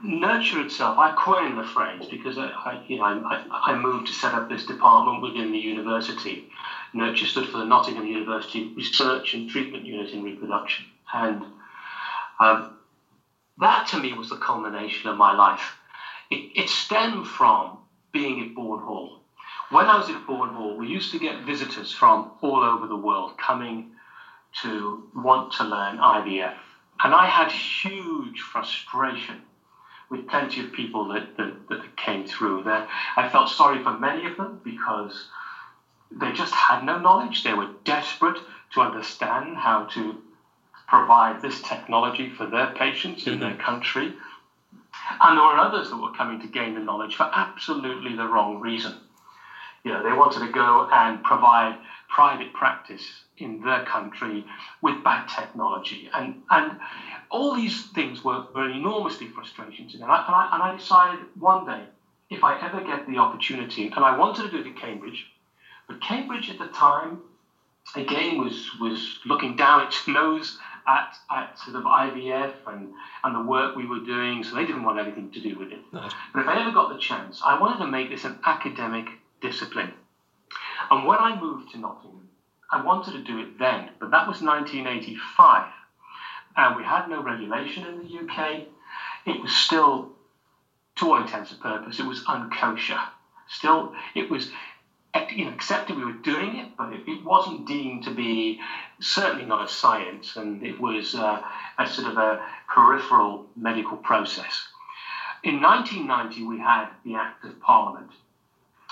nurture 0.03 0.61
itself, 0.61 0.99
I 0.99 1.15
coined 1.17 1.59
the 1.59 1.63
phrase 1.63 2.07
because 2.11 2.39
I, 2.39 2.49
I 2.49 2.85
you 2.87 2.99
know, 2.99 3.05
I, 3.05 3.73
I, 3.73 3.75
moved 3.75 4.07
to 4.09 4.13
set 4.13 4.35
up 4.35 4.49
this 4.49 4.65
department 4.65 5.23
within 5.23 5.53
the 5.53 5.59
university. 5.59 6.49
Nurture 6.93 7.27
stood 7.27 7.49
for 7.49 7.59
the 7.59 7.65
Nottingham 7.65 8.07
University 8.07 8.73
Research 8.75 9.35
and 9.35 9.49
Treatment 9.49 9.85
Unit 9.85 10.11
in 10.11 10.23
Reproduction. 10.23 10.87
And 11.13 11.45
um, 12.39 12.77
that 13.59 13.89
to 13.89 13.99
me 13.99 14.13
was 14.13 14.31
the 14.31 14.37
culmination 14.37 15.11
of 15.11 15.17
my 15.17 15.35
life. 15.35 15.77
It, 16.31 16.53
it 16.55 16.69
stemmed 16.69 17.27
from 17.27 17.79
being 18.13 18.41
at 18.41 18.55
Bourne 18.55 18.81
Hall. 18.81 19.21
When 19.71 19.87
I 19.87 19.97
was 19.99 20.09
at 20.09 20.27
Bourne 20.27 20.55
Hall, 20.55 20.77
we 20.77 20.89
used 20.89 21.13
to 21.13 21.19
get 21.19 21.45
visitors 21.45 21.93
from 21.93 22.33
all 22.41 22.65
over 22.65 22.87
the 22.87 22.97
world 22.97 23.39
coming 23.39 23.93
to 24.63 25.09
want 25.15 25.53
to 25.55 25.65
learn 25.65 25.99
IVF. 25.99 26.55
And 27.03 27.15
I 27.15 27.27
had 27.27 27.53
huge 27.53 28.41
frustration 28.41 29.43
with 30.11 30.27
plenty 30.27 30.61
of 30.61 30.73
people 30.73 31.09
that, 31.09 31.37
that, 31.37 31.69
that 31.69 31.97
came 31.97 32.27
through 32.27 32.63
there. 32.63 32.87
I 33.17 33.29
felt 33.29 33.49
sorry 33.49 33.83
for 33.83 33.93
many 33.93 34.27
of 34.27 34.37
them 34.37 34.61
because 34.63 35.29
they 36.11 36.33
just 36.33 36.55
had 36.55 36.83
no 36.83 36.99
knowledge. 36.99 37.45
They 37.45 37.55
were 37.55 37.71
desperate 37.85 38.41
to 38.73 38.81
understand 38.83 39.57
how 39.57 39.85
to 39.85 40.21
provide 40.89 41.41
this 41.41 41.63
technology 41.63 42.29
for 42.29 42.47
their 42.47 42.67
patients 42.67 43.27
in 43.27 43.39
their 43.39 43.51
mm-hmm. 43.51 43.61
country. 43.61 44.13
And 45.21 45.37
there 45.37 45.45
were 45.45 45.57
others 45.57 45.91
that 45.91 45.97
were 45.97 46.11
coming 46.11 46.41
to 46.41 46.49
gain 46.49 46.75
the 46.75 46.81
knowledge 46.81 47.15
for 47.15 47.31
absolutely 47.33 48.15
the 48.15 48.27
wrong 48.27 48.59
reason. 48.59 48.95
You 49.85 49.93
know, 49.93 50.03
they 50.03 50.13
wanted 50.13 50.41
to 50.41 50.53
go 50.53 50.89
and 50.93 51.23
provide 51.23 51.79
private 52.09 52.53
practice 52.53 53.23
in 53.39 53.63
their 53.63 53.85
country 53.85 54.45
with 54.83 55.03
bad 55.03 55.27
technology. 55.29 56.09
And, 56.13 56.43
and 56.51 56.79
all 57.31 57.55
these 57.55 57.87
things 57.87 58.23
were, 58.23 58.45
were 58.55 58.69
enormously 58.69 59.29
frustrating 59.29 59.89
to 59.89 59.97
me. 59.97 60.03
And 60.03 60.13
I, 60.13 60.25
and, 60.27 60.35
I, 60.35 60.49
and 60.53 60.63
I 60.63 60.77
decided 60.77 61.21
one 61.39 61.65
day, 61.65 61.85
if 62.29 62.45
I 62.45 62.61
ever 62.61 62.81
get 62.81 63.07
the 63.07 63.19
opportunity, 63.19 63.87
and 63.87 64.05
I 64.05 64.17
wanted 64.17 64.45
to 64.45 64.51
do 64.51 64.59
it 64.59 64.67
at 64.67 64.77
Cambridge, 64.77 65.27
but 65.89 66.01
Cambridge 66.01 66.51
at 66.51 66.59
the 66.59 66.69
time, 66.69 67.19
again, 67.97 68.39
was, 68.39 68.71
was 68.81 69.19
looking 69.25 69.57
down 69.57 69.87
its 69.87 70.07
nose 70.09 70.59
at, 70.87 71.17
at 71.31 71.59
sort 71.59 71.77
of 71.77 71.85
IVF 71.85 72.53
and, 72.67 72.93
and 73.25 73.35
the 73.35 73.41
work 73.41 73.77
we 73.77 73.87
were 73.87 74.01
doing, 74.01 74.45
so 74.45 74.55
they 74.57 74.65
didn't 74.65 74.85
want 74.85 74.99
anything 74.99 75.31
to 75.31 75.41
do 75.41 75.59
with 75.59 75.73
it. 75.73 75.81
No. 75.93 76.09
But 76.33 76.43
if 76.43 76.49
I 76.49 76.61
ever 76.61 76.73
got 76.73 76.93
the 76.93 76.99
chance, 76.99 77.41
I 77.45 77.59
wanted 77.59 77.79
to 77.85 77.91
make 77.91 78.11
this 78.11 78.25
an 78.25 78.39
academic 78.45 79.09
discipline. 79.41 79.93
And 80.91 81.07
when 81.07 81.19
I 81.19 81.41
moved 81.41 81.73
to 81.73 81.79
Nottingham, 81.79 82.29
I 82.71 82.83
wanted 82.83 83.13
to 83.13 83.23
do 83.23 83.39
it 83.39 83.59
then, 83.59 83.91
but 83.99 84.11
that 84.11 84.29
was 84.29 84.41
1985. 84.41 85.71
And 86.57 86.77
we 86.77 86.85
had 86.85 87.09
no 87.09 87.23
regulation 87.23 87.87
in 87.87 87.99
the 87.99 88.19
UK. 88.21 88.67
It 89.27 89.41
was 89.41 89.53
still, 89.53 90.11
to 90.97 91.11
all 91.11 91.17
intents 91.17 91.53
and 91.53 91.61
purposes, 91.61 92.01
it 92.01 92.07
was 92.07 92.25
unkosher. 92.25 93.01
Still, 93.47 93.95
it 94.15 94.31
was 94.31 94.51
you 95.31 95.45
know, 95.45 95.53
accepted 95.53 95.97
we 95.97 96.05
were 96.05 96.13
doing 96.13 96.57
it, 96.57 96.77
but 96.77 96.93
it, 96.93 97.03
it, 97.07 97.25
wasn't 97.25 97.67
deemed 97.67 98.05
to 98.05 98.11
be 98.11 98.61
certainly 99.01 99.45
not 99.45 99.65
a 99.65 99.69
science, 99.69 100.37
and 100.37 100.63
it 100.63 100.81
was 100.81 101.15
uh, 101.15 101.43
a 101.79 101.87
sort 101.87 102.09
of 102.09 102.17
a 102.17 102.45
peripheral 102.69 103.47
medical 103.57 103.97
process. 103.97 104.69
In 105.43 105.61
1990, 105.61 106.45
we 106.45 106.59
had 106.59 106.89
the 107.05 107.17
Act 107.17 107.45
of 107.45 107.61
Parliament, 107.61 108.11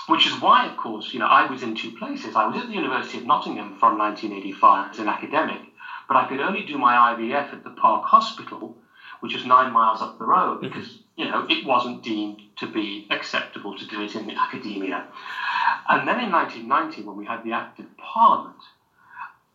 which 0.09 0.25
is 0.25 0.41
why, 0.41 0.65
of 0.65 0.75
course, 0.75 1.13
you 1.13 1.19
know, 1.19 1.27
I 1.27 1.49
was 1.49 1.61
in 1.61 1.75
two 1.75 1.91
places. 1.91 2.35
I 2.35 2.47
was 2.47 2.57
at 2.57 2.67
the 2.67 2.73
University 2.73 3.19
of 3.19 3.25
Nottingham 3.25 3.77
from 3.77 3.99
1985 3.99 4.91
as 4.91 4.99
an 4.99 5.07
academic, 5.07 5.61
but 6.07 6.17
I 6.17 6.27
could 6.27 6.39
only 6.39 6.63
do 6.63 6.79
my 6.79 7.13
IVF 7.13 7.53
at 7.53 7.63
the 7.63 7.69
Park 7.69 8.05
Hospital, 8.05 8.75
which 9.19 9.35
is 9.35 9.45
nine 9.45 9.71
miles 9.71 10.01
up 10.01 10.17
the 10.17 10.25
road, 10.25 10.57
mm-hmm. 10.57 10.67
because 10.67 10.97
you 11.15 11.25
know 11.25 11.45
it 11.47 11.63
wasn't 11.63 12.01
deemed 12.01 12.41
to 12.57 12.65
be 12.65 13.07
acceptable 13.11 13.77
to 13.77 13.85
do 13.85 14.01
it 14.01 14.15
in 14.15 14.31
academia. 14.31 15.05
And 15.87 16.07
then 16.07 16.19
in 16.19 16.31
1990, 16.31 17.03
when 17.03 17.15
we 17.15 17.25
had 17.25 17.43
the 17.43 17.51
Act 17.51 17.79
of 17.79 17.85
Parliament, 17.97 18.63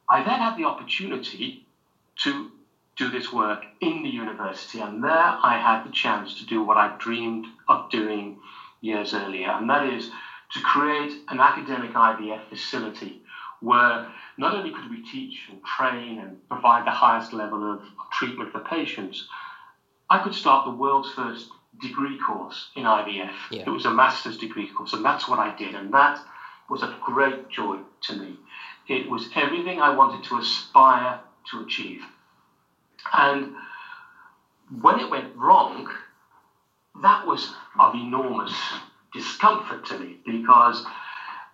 I 0.09 0.23
then 0.23 0.39
had 0.39 0.57
the 0.57 0.65
opportunity 0.65 1.67
to 2.23 2.53
do 2.95 3.11
this 3.11 3.33
work 3.33 3.65
in 3.81 4.05
the 4.05 4.09
university, 4.09 4.79
and 4.79 5.03
there 5.03 5.11
I 5.11 5.59
had 5.59 5.85
the 5.85 5.91
chance 5.91 6.39
to 6.39 6.47
do 6.47 6.63
what 6.63 6.77
I 6.77 6.95
dreamed 6.97 7.47
of 7.69 7.91
doing 7.91 8.39
years 8.81 9.15
earlier, 9.15 9.51
and 9.51 9.69
that 9.69 9.85
is 9.87 10.11
to 10.55 10.61
create 10.61 11.13
an 11.29 11.41
academic 11.41 11.93
IVF 11.95 12.49
facility 12.49 13.21
where 13.61 14.09
not 14.39 14.55
only 14.55 14.71
could 14.71 14.89
we 14.89 15.03
teach 15.03 15.49
and 15.51 15.63
train 15.65 16.21
and 16.21 16.49
provide 16.49 16.87
the 16.87 16.93
highest 16.93 17.33
level 17.33 17.73
of 17.73 17.83
treatment 18.13 18.53
for 18.53 18.61
patients, 18.61 19.29
I 20.09 20.23
could 20.23 20.35
start 20.35 20.65
the 20.65 20.71
world's 20.71 21.11
first 21.11 21.51
degree 21.81 22.19
course 22.19 22.71
in 22.77 22.85
IVF. 22.85 23.33
Yeah. 23.51 23.63
It 23.67 23.71
was 23.71 23.85
a 23.85 23.91
master's 23.91 24.39
degree 24.39 24.71
course, 24.71 24.93
and 24.93 25.05
that's 25.05 25.27
what 25.27 25.41
I 25.41 25.55
did, 25.57 25.75
and 25.75 25.93
that 25.93 26.21
was 26.69 26.83
a 26.83 26.97
great 27.03 27.49
joy 27.49 27.79
to 28.03 28.17
me. 28.17 28.39
It 28.87 29.11
was 29.11 29.31
everything 29.35 29.81
I 29.81 29.91
wanted 29.91 30.23
to 30.25 30.39
aspire 30.39 31.19
to 31.51 31.61
achieve. 31.61 32.05
And 33.13 33.55
when 34.81 35.01
it 35.01 35.11
went 35.11 35.35
wrong, 35.35 35.89
that 37.03 37.27
was 37.27 37.55
of 37.79 37.95
enormous 37.95 38.55
discomfort 39.15 39.85
to 39.87 39.99
me 39.99 40.19
because 40.27 40.85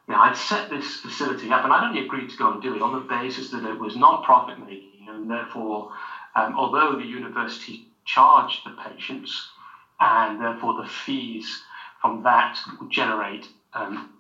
you 0.09 0.15
know, 0.15 0.21
I'd 0.21 0.37
set 0.37 0.71
this 0.71 0.97
facility 0.97 1.53
up 1.53 1.65
and 1.65 1.73
I'd 1.73 1.85
only 1.85 2.01
agreed 2.01 2.31
to 2.31 2.37
go 2.37 2.51
and 2.51 2.61
do 2.61 2.75
it 2.75 2.83
on 2.83 2.93
the 2.93 3.01
basis 3.01 3.51
that 3.51 3.65
it 3.65 3.79
was 3.79 3.97
non 3.97 4.23
profit 4.25 4.59
making 4.59 5.09
and 5.09 5.31
therefore, 5.31 5.93
um, 6.35 6.57
although 6.57 6.97
the 6.97 7.05
university 7.05 7.87
charged 8.05 8.67
the 8.67 8.73
patients 8.73 9.53
and 10.01 10.41
therefore 10.41 10.75
the 10.75 10.89
fees 10.89 11.63
from 12.01 12.23
that 12.25 12.59
would 12.81 12.91
generate 12.91 13.49
um, 13.75 14.11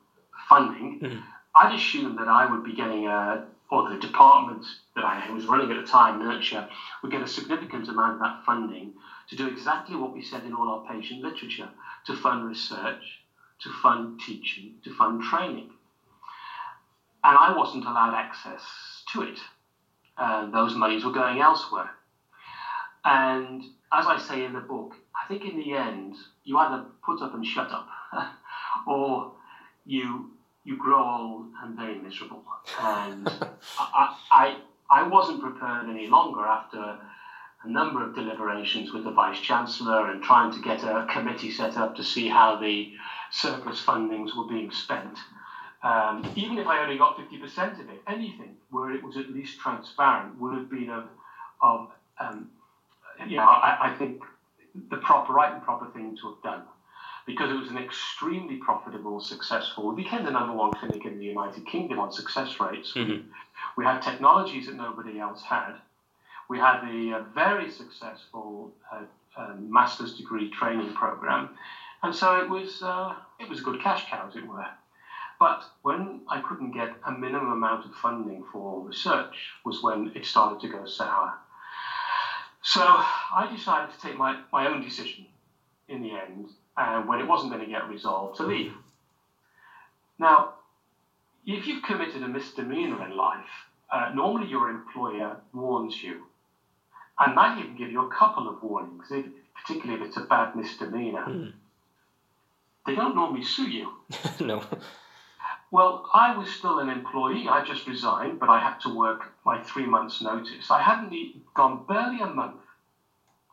funding, 0.49 1.01
mm. 1.01 1.23
I'd 1.57 1.73
assumed 1.75 2.19
that 2.19 2.29
I 2.29 2.47
would 2.47 2.63
be 2.63 2.75
getting 2.75 3.09
a, 3.09 3.45
or 3.71 3.89
the 3.89 3.97
department 3.97 4.67
that 4.95 5.05
I 5.05 5.31
was 5.31 5.47
running 5.47 5.71
at 5.71 5.77
the 5.77 5.83
time, 5.87 6.19
Nurture, 6.19 6.69
would 7.03 7.11
get 7.11 7.23
a 7.23 7.27
significant 7.27 7.89
amount 7.89 8.15
of 8.15 8.21
that 8.21 8.45
funding 8.45 8.93
to 9.29 9.37
do 9.37 9.47
exactly 9.47 9.97
what 9.97 10.13
we 10.13 10.23
said 10.23 10.45
in 10.45 10.55
all 10.55 10.69
our 10.69 10.85
patient 10.85 11.23
literature 11.23 11.71
to 12.07 12.15
fund 12.15 12.45
research, 12.45 13.20
to 13.61 13.71
fund 13.71 14.21
teaching, 14.21 14.75
to 14.83 14.91
fund 14.91 15.23
training. 15.23 15.71
And 17.23 17.37
I 17.37 17.55
wasn't 17.55 17.85
allowed 17.85 18.15
access 18.15 19.03
to 19.13 19.23
it. 19.23 19.39
Uh, 20.17 20.51
those 20.51 20.75
monies 20.75 21.05
were 21.05 21.11
going 21.11 21.41
elsewhere. 21.41 21.91
And 23.05 23.63
as 23.93 24.07
I 24.07 24.17
say 24.17 24.45
in 24.45 24.53
the 24.53 24.61
book, 24.61 24.95
I 25.15 25.27
think 25.27 25.45
in 25.45 25.57
the 25.57 25.73
end, 25.73 26.17
you 26.45 26.59
either 26.59 26.85
put 27.05 27.23
up 27.23 27.35
and 27.35 27.45
shut 27.45 27.71
up, 27.73 27.89
or 28.87 29.33
you 29.85 30.31
you 30.65 30.77
grow 30.77 31.03
old 31.03 31.47
and 31.63 31.77
very 31.77 31.99
miserable. 31.99 32.45
And 32.81 33.27
I, 33.79 34.17
I, 34.31 34.59
I 34.91 35.03
wasn't 35.03 35.41
prepared 35.41 35.89
any 35.89 36.07
longer 36.07 36.45
after 36.45 36.99
a 37.63 37.69
number 37.69 38.03
of 38.03 38.15
deliberations 38.15 38.93
with 38.93 39.05
the 39.05 39.11
Vice 39.11 39.39
Chancellor 39.41 40.11
and 40.11 40.23
trying 40.23 40.53
to 40.53 40.61
get 40.61 40.83
a 40.83 41.07
committee 41.11 41.51
set 41.51 41.77
up 41.77 41.95
to 41.97 42.03
see 42.03 42.29
how 42.29 42.57
the 42.57 42.93
surplus 43.31 43.85
fundings 43.85 44.37
were 44.37 44.47
being 44.49 44.71
spent. 44.71 45.19
Um, 45.83 46.31
even 46.37 46.59
if 46.59 46.67
I 46.67 46.83
only 46.83 46.99
got 46.99 47.17
50% 47.17 47.81
of 47.81 47.89
it, 47.91 48.03
anything 48.07 48.57
where 48.71 48.91
it 48.91 49.03
was 49.03 49.17
at 49.17 49.31
least 49.31 49.59
transparent 49.61 50.39
would 50.39 50.57
have 50.57 50.71
been 50.71 50.91
of, 50.91 51.05
of 51.63 51.91
um, 52.19 52.51
you 53.27 53.37
know, 53.37 53.43
I, 53.43 53.93
I 53.93 53.95
think 53.99 54.23
the 54.91 54.97
proper, 54.99 55.33
right 55.33 55.53
and 55.53 55.63
proper 55.63 55.87
thing 55.93 56.17
to 56.21 56.35
have 56.35 56.43
done 56.43 56.63
because 57.27 57.51
it 57.51 57.55
was 57.55 57.69
an 57.69 57.79
extremely 57.79 58.57
profitable, 58.57 59.21
successful. 59.21 59.89
We 59.95 60.03
became 60.03 60.25
the 60.25 60.31
number 60.31 60.55
one 60.55 60.73
clinic 60.73 61.05
in 61.05 61.19
the 61.19 61.25
United 61.25 61.67
Kingdom 61.67 61.99
on 61.99 62.13
success 62.13 62.59
rates. 62.59 62.93
Mm-hmm. 62.95 63.29
We 63.77 63.85
had 63.85 64.01
technologies 64.01 64.67
that 64.67 64.77
nobody 64.77 65.19
else 65.19 65.43
had. 65.43 65.75
We 66.51 66.59
had 66.59 66.83
a, 66.83 67.21
very 67.33 67.71
successful 67.71 68.73
uh, 68.91 69.05
uh, 69.37 69.55
master's 69.55 70.17
degree 70.17 70.51
training 70.51 70.95
program, 70.95 71.51
and 72.03 72.13
so 72.13 72.41
it 72.41 72.49
was 72.51 72.83
uh, 72.83 73.15
it 73.39 73.49
was 73.49 73.61
a 73.61 73.63
good 73.63 73.81
cash 73.81 74.11
cow, 74.11 74.27
as 74.27 74.35
it 74.35 74.45
were. 74.45 74.67
But 75.39 75.65
when 75.83 76.23
I 76.29 76.41
couldn't 76.41 76.73
get 76.73 76.91
a 77.07 77.13
minimum 77.13 77.53
amount 77.53 77.85
of 77.85 77.95
funding 77.95 78.43
for 78.51 78.81
research, 78.81 79.53
was 79.65 79.81
when 79.81 80.11
it 80.17 80.27
started 80.27 80.59
to 80.63 80.69
go 80.69 80.87
sour. 80.87 81.39
So 82.63 82.83
I 82.83 83.47
decided 83.49 83.91
to 83.93 84.01
take 84.01 84.17
my, 84.17 84.41
my 84.53 84.67
own 84.67 84.81
decision 84.83 85.27
in 85.87 86.03
the 86.03 86.17
end 86.17 86.51
and 86.77 87.07
when 87.07 87.21
it 87.21 87.29
wasn't 87.29 87.53
going 87.53 87.65
to 87.65 87.71
get 87.71 87.89
resolved, 87.89 88.37
to 88.39 88.43
leave. 88.43 88.75
Now, 90.19 90.55
if 91.47 91.69
you've 91.69 91.85
committed 91.85 92.25
a 92.25 92.29
misdemeanor 92.29 93.05
in 93.05 93.17
life, 93.17 93.69
uh, 93.91 94.11
normally 94.13 94.49
your 94.49 94.69
employer 94.69 95.37
warns 95.53 96.03
you 96.03 96.27
and 97.21 97.35
might 97.35 97.59
even 97.59 97.77
give 97.77 97.91
you 97.91 98.01
a 98.01 98.09
couple 98.09 98.49
of 98.49 98.63
warnings, 98.63 99.07
if, 99.11 99.27
particularly 99.55 100.01
if 100.01 100.09
it's 100.09 100.17
a 100.17 100.23
bad 100.23 100.57
misdemeanor. 100.57 101.25
Mm. 101.27 101.53
They 102.87 102.95
don't 102.95 103.15
normally 103.15 103.45
sue 103.45 103.69
you. 103.69 103.93
no. 104.41 104.63
Well, 105.71 106.09
I 106.13 106.37
was 106.37 106.51
still 106.51 106.79
an 106.79 106.89
employee. 106.89 107.49
I 107.49 107.63
just 107.63 107.87
resigned, 107.87 108.41
but 108.41 108.49
I 108.49 108.59
had 108.59 108.81
to 108.81 108.95
work 108.95 109.33
my 109.45 109.63
three 109.63 109.87
months' 109.87 110.21
notice. 110.23 110.71
I 110.71 110.81
hadn't 110.81 111.15
gone 111.55 111.85
barely 111.87 112.21
a 112.21 112.27
month, 112.27 112.61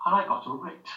and 0.05 0.15
I 0.15 0.25
got 0.25 0.47
a 0.47 0.51
writ. 0.51 0.87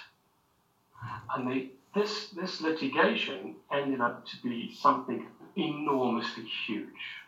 and 1.34 1.46
they, 1.46 1.70
this 1.94 2.30
this 2.30 2.60
litigation 2.60 3.56
ended 3.70 4.00
up 4.00 4.24
to 4.26 4.36
be 4.42 4.72
something 4.72 5.26
enormously 5.56 6.44
huge, 6.44 7.18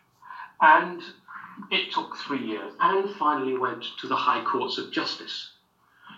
and 0.61 1.03
it 1.71 1.91
took 1.91 2.15
three 2.17 2.45
years, 2.45 2.73
and 2.79 3.15
finally 3.15 3.57
went 3.57 3.83
to 4.01 4.07
the 4.07 4.15
High 4.15 4.43
Courts 4.43 4.77
of 4.77 4.91
Justice, 4.91 5.51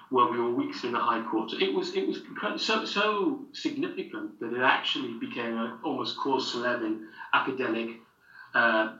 where 0.09 0.27
we 0.31 0.39
were 0.39 0.51
weeks 0.51 0.83
in 0.83 0.91
the 0.91 0.99
High 0.99 1.23
Court. 1.23 1.53
It 1.53 1.73
was 1.73 1.95
it 1.95 2.07
was 2.07 2.21
so 2.61 2.85
so 2.85 3.45
significant 3.53 4.39
that 4.39 4.53
it 4.53 4.61
actually 4.61 5.13
became 5.19 5.57
a, 5.57 5.79
almost 5.83 6.17
cause 6.17 6.53
célèbre 6.53 6.85
in 6.85 7.07
academic 7.33 7.97
uh, 8.53 8.93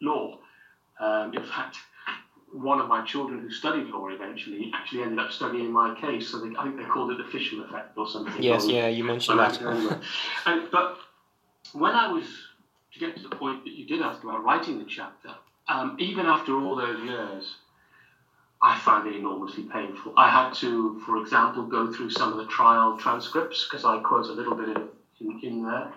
law. 0.00 0.38
Um, 1.00 1.34
in 1.34 1.44
fact, 1.44 1.76
one 2.52 2.80
of 2.80 2.88
my 2.88 3.04
children 3.04 3.40
who 3.40 3.50
studied 3.50 3.86
law 3.88 4.08
eventually 4.08 4.70
actually 4.74 5.02
ended 5.02 5.18
up 5.18 5.32
studying 5.32 5.72
my 5.72 5.98
case. 6.00 6.30
So 6.30 6.40
they, 6.40 6.54
I 6.56 6.64
think 6.64 6.76
they 6.76 6.84
called 6.84 7.10
it 7.10 7.18
the 7.18 7.30
Fishel 7.30 7.64
effect 7.64 7.96
or 7.96 8.06
something. 8.06 8.42
Yes, 8.42 8.66
yeah, 8.66 8.88
you 8.88 9.04
mentioned 9.04 9.38
that. 9.38 9.60
and, 10.46 10.70
but 10.70 10.98
when 11.72 11.92
I 11.92 12.12
was 12.12 12.24
to 12.92 12.98
get 12.98 13.16
to 13.16 13.22
the 13.22 13.34
point 13.36 13.64
that 13.64 13.72
you 13.72 13.86
did 13.86 14.02
ask 14.02 14.22
about 14.22 14.44
writing 14.44 14.78
the 14.78 14.84
chapter, 14.84 15.30
um, 15.72 15.96
even 15.98 16.26
after 16.26 16.54
all 16.54 16.76
those 16.76 17.02
years, 17.02 17.56
I 18.60 18.78
found 18.78 19.08
it 19.08 19.16
enormously 19.16 19.64
painful. 19.64 20.12
I 20.16 20.28
had 20.28 20.52
to, 20.56 21.00
for 21.06 21.16
example, 21.16 21.64
go 21.64 21.90
through 21.90 22.10
some 22.10 22.30
of 22.30 22.38
the 22.38 22.46
trial 22.46 22.98
transcripts 22.98 23.64
because 23.64 23.84
I 23.84 23.98
quote 24.00 24.26
a 24.26 24.32
little 24.32 24.54
bit 24.54 24.68
in, 24.68 24.88
in, 25.20 25.40
in 25.42 25.62
there. 25.64 25.92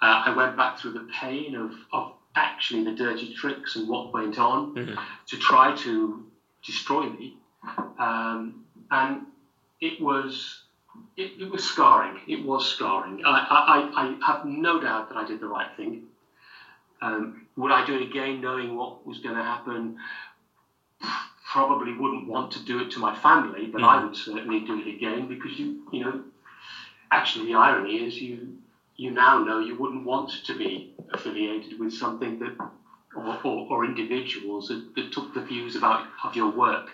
Uh, 0.00 0.22
I 0.26 0.34
went 0.34 0.56
back 0.56 0.78
through 0.78 0.92
the 0.92 1.08
pain 1.20 1.56
of, 1.56 1.72
of 1.92 2.12
actually 2.36 2.84
the 2.84 2.92
dirty 2.92 3.34
tricks 3.34 3.76
and 3.76 3.88
what 3.88 4.12
went 4.12 4.38
on 4.38 4.74
mm-hmm. 4.74 4.94
to 5.26 5.36
try 5.36 5.74
to 5.76 6.24
destroy 6.64 7.02
me. 7.10 7.36
Um, 7.98 8.64
and 8.90 9.22
it 9.80 10.00
was 10.00 10.62
it, 11.16 11.40
it, 11.40 11.50
was 11.50 11.64
scarring. 11.64 12.20
It 12.28 12.44
was 12.44 12.66
scarring. 12.66 13.22
I, 13.24 13.30
I, 13.30 14.02
I 14.02 14.32
have 14.32 14.44
no 14.44 14.80
doubt 14.80 15.08
that 15.08 15.16
I 15.16 15.26
did 15.26 15.40
the 15.40 15.46
right 15.46 15.70
thing. 15.76 16.04
Um, 17.00 17.41
would 17.56 17.72
I 17.72 17.84
do 17.86 17.94
it 17.96 18.02
again, 18.02 18.40
knowing 18.40 18.76
what 18.76 19.06
was 19.06 19.18
going 19.18 19.36
to 19.36 19.42
happen? 19.42 19.98
Probably 21.52 21.92
wouldn't 21.92 22.28
want 22.28 22.52
to 22.52 22.64
do 22.64 22.80
it 22.80 22.90
to 22.92 22.98
my 22.98 23.14
family, 23.18 23.66
but 23.66 23.82
mm-hmm. 23.82 23.90
I 23.90 24.04
would 24.04 24.16
certainly 24.16 24.60
do 24.60 24.80
it 24.80 24.88
again 24.88 25.28
because 25.28 25.58
you, 25.58 25.82
you 25.92 26.04
know, 26.04 26.22
actually 27.10 27.46
the 27.46 27.54
irony 27.54 27.96
is 27.96 28.20
you 28.20 28.56
you 28.96 29.10
now 29.10 29.42
know 29.42 29.58
you 29.58 29.76
wouldn't 29.76 30.04
want 30.04 30.30
to 30.44 30.56
be 30.56 30.94
affiliated 31.12 31.78
with 31.78 31.92
something 31.92 32.38
that, 32.38 32.56
or, 33.16 33.38
or, 33.44 33.66
or 33.70 33.84
individuals 33.84 34.68
that, 34.68 34.94
that, 34.94 35.12
took 35.12 35.34
the 35.34 35.42
views 35.42 35.76
about 35.76 36.06
of 36.24 36.36
your 36.36 36.50
work 36.50 36.90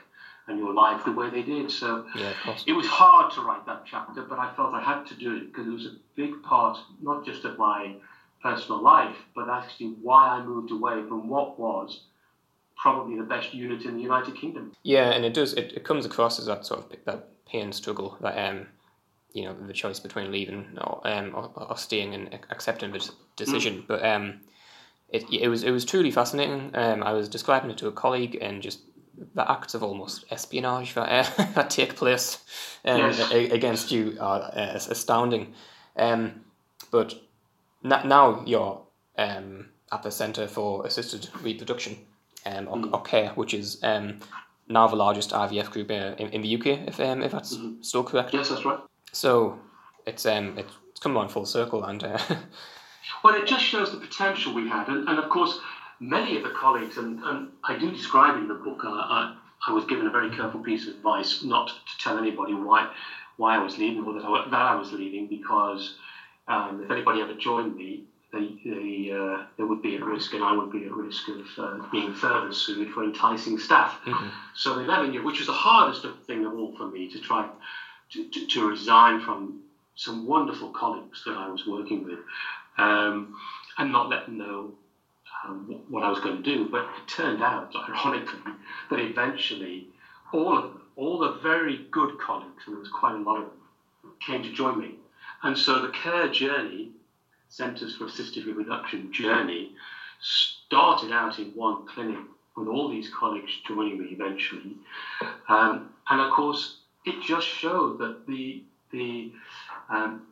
and 0.47 0.59
your 0.59 0.73
life 0.73 1.05
the 1.05 1.13
way 1.13 1.29
they 1.29 1.43
did. 1.43 1.71
So 1.71 2.07
yeah, 2.17 2.33
it 2.67 2.73
was 2.73 2.87
hard 2.87 3.33
to 3.35 3.43
write 3.43 3.67
that 3.67 3.83
chapter, 3.85 4.23
but 4.23 4.39
I 4.39 4.53
felt 4.55 4.75
I 4.75 4.83
had 4.83 5.07
to 5.07 5.15
do 5.15 5.37
it 5.37 5.53
because 5.53 5.67
it 5.67 5.73
was 5.73 5.87
a 5.87 5.97
big 6.17 6.43
part, 6.43 6.79
not 7.03 7.25
just 7.25 7.45
of 7.45 7.59
my 7.59 7.95
personal 8.43 8.83
life, 8.83 9.17
but 9.35 9.49
actually 9.49 9.95
why 10.03 10.29
I 10.29 10.45
moved 10.45 10.71
away 10.71 11.03
from 11.09 11.29
what 11.29 11.59
was 11.59 12.03
probably 12.77 13.17
the 13.17 13.25
best 13.25 13.53
unit 13.53 13.83
in 13.85 13.97
the 13.97 14.03
United 14.03 14.37
Kingdom. 14.37 14.73
Yeah, 14.83 15.11
and 15.11 15.25
it 15.25 15.35
does. 15.35 15.55
It, 15.55 15.73
it 15.75 15.85
comes 15.85 16.07
across 16.07 16.39
as 16.39 16.47
that 16.47 16.65
sort 16.65 16.81
of 16.81 17.05
that 17.05 17.29
pain 17.47 17.73
struggle 17.73 18.17
that 18.21 18.37
um 18.39 18.67
you 19.33 19.45
know 19.45 19.55
the 19.55 19.73
choice 19.73 20.01
between 20.01 20.31
leaving 20.31 20.79
or 20.81 21.01
um, 21.05 21.35
or, 21.35 21.51
or 21.57 21.77
staying 21.77 22.15
and 22.15 22.39
accepting 22.51 22.93
the 22.93 23.11
decision. 23.37 23.83
Mm. 23.83 23.87
But 23.87 24.05
um, 24.05 24.41
it 25.11 25.25
it 25.33 25.49
was 25.49 25.63
it 25.65 25.71
was 25.71 25.85
truly 25.85 26.11
fascinating. 26.11 26.71
Um, 26.75 27.03
I 27.03 27.13
was 27.13 27.29
describing 27.29 27.71
it 27.71 27.79
to 27.79 27.89
a 27.89 27.93
colleague 27.93 28.39
and 28.41 28.63
just 28.63 28.81
the 29.35 29.51
acts 29.51 29.75
of 29.75 29.83
almost 29.83 30.25
espionage 30.31 30.95
that 30.95 31.09
uh, 31.09 31.45
that 31.55 31.71
take 31.71 31.97
place 31.97 32.39
um, 32.85 32.99
yes. 32.99 33.31
against 33.33 33.91
you 33.91 34.17
are 34.21 34.43
uh, 34.43 34.75
astounding. 34.75 35.55
Um, 35.97 36.45
but 36.91 37.15
now 37.83 38.43
you're 38.47 38.81
um, 39.17 39.69
at 39.93 40.03
the 40.03 40.11
Centre 40.11 40.47
for 40.47 40.87
Assisted 40.87 41.29
Reproduction, 41.43 41.99
um, 42.47 42.69
or, 42.69 42.77
mm. 42.77 42.93
or 42.93 43.03
CARE, 43.03 43.31
which 43.31 43.55
is 43.55 43.83
um, 43.83 44.21
now 44.69 44.87
the 44.87 44.97
largest 44.97 45.31
IVF 45.31 45.71
group 45.71 45.91
in, 45.91 46.15
in, 46.15 46.29
in 46.29 46.43
the 46.43 46.57
UK, 46.57 46.89
if 46.89 47.01
um, 47.01 47.23
if 47.23 47.33
that's 47.33 47.57
mm-hmm. 47.57 47.83
still 47.83 48.05
correct. 48.05 48.35
Yes, 48.35 48.49
that's 48.49 48.65
right. 48.65 48.81
So 49.13 49.59
it's 50.07 50.27
um 50.27 50.59
it's 50.59 50.75
come 51.01 51.17
on 51.17 51.29
full 51.29 51.47
circle 51.47 51.85
and. 51.85 52.03
Uh, 52.05 52.19
well, 53.25 53.35
it 53.35 53.47
just 53.47 53.65
shows 53.65 53.93
the 53.93 53.99
potential 53.99 54.55
we 54.55 54.69
had, 54.69 54.89
and, 54.89 55.09
and 55.09 55.19
of 55.19 55.29
course, 55.31 55.59
many 56.01 56.37
of 56.37 56.43
the 56.43 56.51
colleagues, 56.51 56.99
and, 56.99 57.23
and 57.25 57.49
I 57.65 57.79
do 57.79 57.91
describe 57.91 58.37
in 58.37 58.49
the 58.49 58.55
book. 58.55 58.85
Uh, 58.85 58.91
I, 58.91 59.37
I 59.67 59.73
was 59.73 59.85
given 59.87 60.07
a 60.07 60.11
very 60.11 60.31
careful 60.31 60.61
piece 60.61 60.87
of 60.87 60.95
advice 60.95 61.43
not 61.43 61.69
to 61.69 61.99
tell 61.99 62.19
anybody 62.19 62.55
why 62.55 62.93
why 63.37 63.55
I 63.55 63.59
was 63.59 63.79
leaving 63.79 64.05
or 64.05 64.15
that 64.15 64.25
I, 64.25 64.49
that 64.51 64.61
I 64.61 64.75
was 64.75 64.93
leaving 64.93 65.29
because 65.29 65.97
um, 66.49 66.83
if 66.83 66.91
anybody 66.91 67.21
ever 67.21 67.35
joined 67.35 67.77
me, 67.77 68.05
they, 68.33 68.55
they, 68.65 69.11
uh, 69.13 69.45
there 69.57 69.67
would 69.67 69.81
be 69.81 69.97
at 69.97 70.05
risk, 70.05 70.35
and 70.35 70.45
I 70.45 70.53
would 70.53 70.71
be 70.71 70.85
at 70.85 70.93
risk 70.93 71.29
of 71.29 71.47
uh, 71.59 71.85
being 71.91 72.13
further 72.13 72.53
sued 72.53 72.91
for 72.91 73.05
enticing 73.05 73.59
staff. 73.59 73.99
Mm-hmm. 74.05 74.29
So 74.55 74.75
the 74.75 74.85
11 74.85 75.13
year, 75.13 75.23
which 75.23 75.39
was 75.39 75.47
the 75.47 75.53
hardest 75.53 76.05
thing 76.27 76.45
of 76.45 76.53
all 76.55 76.77
for 76.77 76.87
me 76.89 77.11
to 77.11 77.21
try 77.21 77.49
to, 78.13 78.29
to, 78.29 78.47
to 78.47 78.69
resign 78.69 79.21
from 79.21 79.63
some 79.95 80.27
wonderful 80.27 80.71
colleagues 80.71 81.23
that 81.27 81.37
I 81.37 81.49
was 81.49 81.67
working 81.67 82.05
with 82.05 82.19
um, 82.77 83.35
and 83.79 83.91
not 83.91 84.09
let 84.09 84.27
them 84.27 84.39
know 84.39 84.73
um, 85.45 85.81
what 85.89 86.05
I 86.05 86.09
was 86.09 86.21
going 86.21 86.37
to 86.37 86.43
do. 86.43 86.69
But 86.71 86.83
it 86.83 87.09
turned 87.09 87.43
out, 87.43 87.75
ironically, 87.89 88.53
that 88.91 88.99
eventually 88.99 89.89
all 90.33 90.57
of 90.57 90.65
them, 90.65 90.83
all 90.97 91.19
the 91.19 91.39
very 91.43 91.87
good 91.91 92.19
colleagues, 92.19 92.65
and 92.67 92.75
there 92.75 92.81
was 92.81 92.91
quite 92.91 93.15
a 93.15 93.19
lot 93.19 93.39
of 93.39 93.45
them, 93.45 94.13
came 94.25 94.43
to 94.43 94.53
join 94.53 94.79
me. 94.79 94.95
And 95.43 95.57
so 95.57 95.81
the 95.81 95.89
care 95.89 96.29
journey, 96.29 96.93
Centres 97.49 97.97
for 97.97 98.07
Assisted 98.07 98.47
Reproduction 98.47 99.11
journey, 99.13 99.73
started 100.21 101.13
out 101.13 101.39
in 101.39 101.47
one 101.55 101.87
clinic 101.87 102.19
with 102.57 102.69
all 102.69 102.89
these 102.89 103.09
colleagues 103.09 103.53
joining 103.67 103.99
me 103.99 104.07
eventually. 104.07 104.77
Um, 105.49 105.91
and 106.11 106.21
of 106.21 106.33
course, 106.33 106.79
it 107.05 107.21
just 107.21 107.47
showed 107.47 107.99
that 107.99 108.27
the 108.27 108.63
the 108.91 109.31
um, 109.91 110.23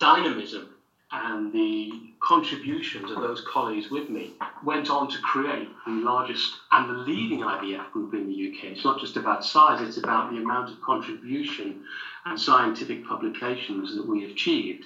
dynamism 0.00 0.75
and 1.12 1.52
the 1.52 1.92
contributions 2.20 3.12
of 3.12 3.20
those 3.20 3.44
colleagues 3.48 3.90
with 3.90 4.10
me 4.10 4.34
went 4.64 4.90
on 4.90 5.08
to 5.08 5.18
create 5.18 5.68
the 5.86 5.92
largest 5.92 6.52
and 6.72 6.90
the 6.90 6.94
leading 6.94 7.40
IVF 7.40 7.92
group 7.92 8.12
in 8.14 8.26
the 8.26 8.48
UK. 8.48 8.72
It's 8.72 8.84
not 8.84 9.00
just 9.00 9.16
about 9.16 9.44
size, 9.44 9.86
it's 9.86 9.98
about 9.98 10.32
the 10.32 10.38
amount 10.38 10.70
of 10.70 10.80
contribution 10.82 11.84
and 12.24 12.40
scientific 12.40 13.06
publications 13.06 13.94
that 13.94 14.06
we 14.06 14.30
achieved 14.32 14.84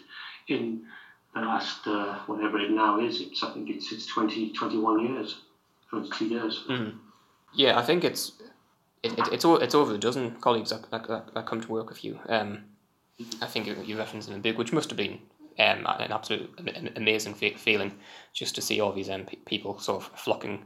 in 0.49 0.83
the 1.35 1.41
last, 1.41 1.87
uh, 1.87 2.19
whatever 2.27 2.59
it 2.59 2.71
now 2.71 3.01
is, 3.01 3.21
it's, 3.21 3.43
I 3.43 3.53
think 3.53 3.71
it's, 3.71 3.91
it's 3.93 4.07
20, 4.07 4.53
21 4.53 5.07
years, 5.07 5.37
22 5.89 6.27
years. 6.27 6.65
Mm. 6.69 6.99
Yeah, 7.55 7.79
I 7.79 7.83
think 7.83 8.05
it's 8.05 8.33
it, 9.03 9.19
it, 9.19 9.33
it's 9.33 9.45
it's 9.45 9.75
over 9.75 9.95
a 9.95 9.99
dozen 9.99 10.33
colleagues 10.41 10.71
that, 10.71 10.91
that, 10.91 11.33
that 11.35 11.47
come 11.47 11.61
to 11.61 11.69
work 11.69 11.89
with 11.89 12.05
you. 12.05 12.19
Um, 12.29 12.65
I 13.41 13.47
think 13.47 13.67
you 13.87 13.99
referenced 13.99 14.29
in 14.29 14.35
a 14.35 14.39
big, 14.39 14.57
which 14.59 14.73
must 14.73 14.91
have 14.91 14.97
been 14.97 15.21
um, 15.61 15.87
an 15.87 16.13
absolute 16.13 16.51
amazing 16.97 17.35
feeling 17.35 17.93
just 18.33 18.55
to 18.55 18.63
see 18.63 18.81
all 18.81 18.93
these 18.93 19.11
um, 19.11 19.27
people 19.45 19.79
sort 19.79 20.03
of 20.03 20.19
flocking 20.19 20.65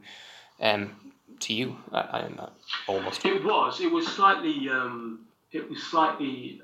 um, 0.61 1.13
to 1.41 1.53
you. 1.53 1.77
I, 1.93 1.99
I, 1.99 2.49
almost. 2.87 3.25
It 3.25 3.45
was. 3.45 3.81
It 3.81 3.91
was 3.91 4.07
slightly. 4.07 4.69
Um, 4.69 5.27
it 5.53 5.69
was 5.69 5.83
slightly. 5.83 6.61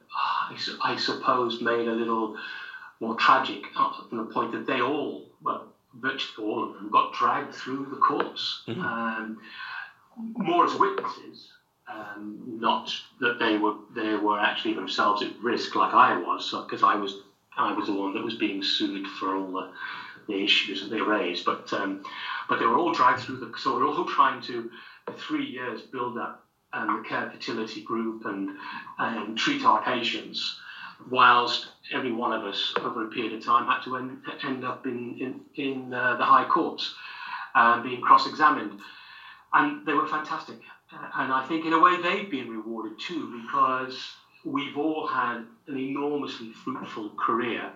I 0.82 0.96
suppose 0.96 1.60
made 1.60 1.88
a 1.88 1.92
little 1.92 2.36
more 3.00 3.14
tragic 3.16 3.64
from 4.08 4.18
the 4.18 4.24
point 4.24 4.52
that 4.52 4.66
they 4.66 4.80
all, 4.80 5.24
well, 5.42 5.68
virtually 5.94 6.46
all 6.46 6.64
of 6.64 6.74
them, 6.74 6.90
got 6.90 7.14
dragged 7.14 7.54
through 7.54 7.86
the 7.90 7.96
courts. 7.96 8.62
Mm-hmm. 8.68 8.80
Um, 8.80 9.38
more 10.16 10.66
as 10.66 10.74
witnesses 10.74 11.48
um, 11.92 12.58
not 12.60 12.92
that 13.20 13.38
they 13.38 13.56
were 13.56 13.74
they 13.94 14.14
were 14.14 14.38
actually 14.38 14.74
themselves 14.74 15.22
at 15.22 15.30
risk 15.42 15.74
like 15.74 15.94
I 15.94 16.16
was, 16.16 16.50
because 16.50 16.82
I 16.82 16.94
was 16.94 17.16
I 17.60 17.72
was 17.72 17.86
the 17.86 17.92
one 17.92 18.14
that 18.14 18.24
was 18.24 18.34
being 18.34 18.62
sued 18.62 19.06
for 19.06 19.36
all 19.36 19.52
the, 19.52 19.68
the 20.28 20.42
issues 20.42 20.82
that 20.82 20.90
they 20.90 21.00
raised. 21.00 21.44
But 21.44 21.72
um, 21.72 22.02
but 22.48 22.58
they 22.58 22.66
were 22.66 22.76
all 22.76 22.92
dragged 22.92 23.20
through 23.20 23.38
the 23.38 23.52
so 23.56 23.74
we're 23.76 23.86
all 23.86 24.04
trying 24.04 24.40
to 24.42 24.70
for 25.06 25.12
three 25.14 25.44
years 25.44 25.82
build 25.82 26.18
up 26.18 26.42
um, 26.72 26.96
the 26.96 27.08
care 27.08 27.30
fertility 27.30 27.82
group 27.82 28.24
and 28.24 28.50
and 28.98 29.36
treat 29.36 29.64
our 29.64 29.82
patients, 29.82 30.58
whilst 31.10 31.68
every 31.92 32.12
one 32.12 32.32
of 32.32 32.44
us 32.44 32.72
over 32.80 33.04
a 33.04 33.08
period 33.08 33.32
of 33.32 33.44
time 33.44 33.66
had 33.66 33.82
to 33.82 33.96
end, 33.96 34.18
end 34.42 34.64
up 34.64 34.86
in 34.86 35.16
in, 35.18 35.40
in 35.56 35.94
uh, 35.94 36.16
the 36.16 36.24
high 36.24 36.44
courts, 36.44 36.94
um, 37.54 37.82
being 37.82 38.00
cross-examined, 38.00 38.78
and 39.52 39.86
they 39.86 39.94
were 39.94 40.06
fantastic 40.06 40.60
and 40.92 41.32
I 41.32 41.44
think 41.46 41.64
in 41.64 41.72
a 41.72 41.78
way 41.78 42.00
they've 42.00 42.28
been 42.30 42.48
rewarded 42.50 42.98
too 42.98 43.42
because 43.42 44.14
we've 44.44 44.76
all 44.76 45.06
had 45.06 45.44
an 45.66 45.78
enormously 45.78 46.52
fruitful 46.52 47.10
career 47.10 47.70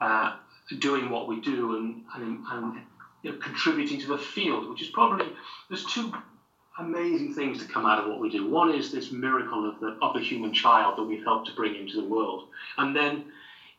uh, 0.00 0.36
doing 0.78 1.10
what 1.10 1.28
we 1.28 1.40
do 1.40 1.76
and, 1.76 2.02
and, 2.14 2.44
and 2.50 2.80
you 3.22 3.32
know, 3.32 3.38
contributing 3.38 4.00
to 4.00 4.06
the 4.08 4.18
field, 4.18 4.68
which 4.70 4.82
is 4.82 4.88
probably 4.88 5.26
there's 5.68 5.84
two 5.86 6.12
amazing 6.78 7.34
things 7.34 7.58
to 7.58 7.72
come 7.72 7.86
out 7.86 7.98
of 8.02 8.08
what 8.08 8.20
we 8.20 8.30
do. 8.30 8.48
One 8.48 8.72
is 8.72 8.92
this 8.92 9.10
miracle 9.10 9.68
of 9.68 9.80
the, 9.80 9.98
of 10.00 10.14
the 10.14 10.20
human 10.20 10.52
child 10.52 10.96
that 10.96 11.02
we've 11.02 11.24
helped 11.24 11.48
to 11.48 11.54
bring 11.54 11.74
into 11.74 12.00
the 12.00 12.06
world. 12.06 12.48
And 12.76 12.94
then 12.94 13.24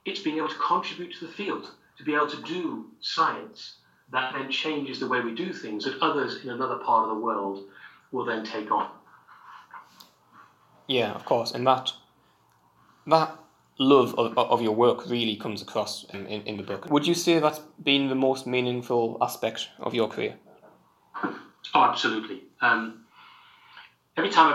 it's 0.05 0.19
being 0.19 0.37
able 0.37 0.49
to 0.49 0.55
contribute 0.55 1.13
to 1.15 1.27
the 1.27 1.31
field, 1.31 1.71
to 1.97 2.03
be 2.03 2.13
able 2.13 2.29
to 2.29 2.41
do 2.43 2.87
science 2.99 3.75
that 4.11 4.33
then 4.33 4.51
changes 4.51 4.99
the 4.99 5.07
way 5.07 5.21
we 5.21 5.35
do 5.35 5.53
things 5.53 5.85
that 5.85 5.99
others 6.01 6.43
in 6.43 6.49
another 6.49 6.77
part 6.77 7.03
of 7.03 7.15
the 7.15 7.23
world 7.23 7.63
will 8.11 8.25
then 8.25 8.43
take 8.43 8.71
on. 8.71 8.89
Yeah, 10.87 11.11
of 11.13 11.23
course. 11.25 11.51
And 11.51 11.67
that, 11.67 11.91
that 13.07 13.37
love 13.79 14.13
of, 14.19 14.37
of 14.37 14.61
your 14.61 14.75
work 14.75 15.09
really 15.09 15.35
comes 15.35 15.61
across 15.61 16.03
in, 16.13 16.27
in, 16.27 16.41
in 16.43 16.57
the 16.57 16.63
book. 16.63 16.89
Would 16.89 17.07
you 17.07 17.13
say 17.13 17.39
that's 17.39 17.59
been 17.81 18.09
the 18.09 18.15
most 18.15 18.45
meaningful 18.45 19.17
aspect 19.21 19.69
of 19.79 19.93
your 19.93 20.09
career? 20.09 20.35
Oh, 21.73 21.83
absolutely. 21.83 22.43
Um, 22.61 23.05
every 24.17 24.29
time 24.29 24.53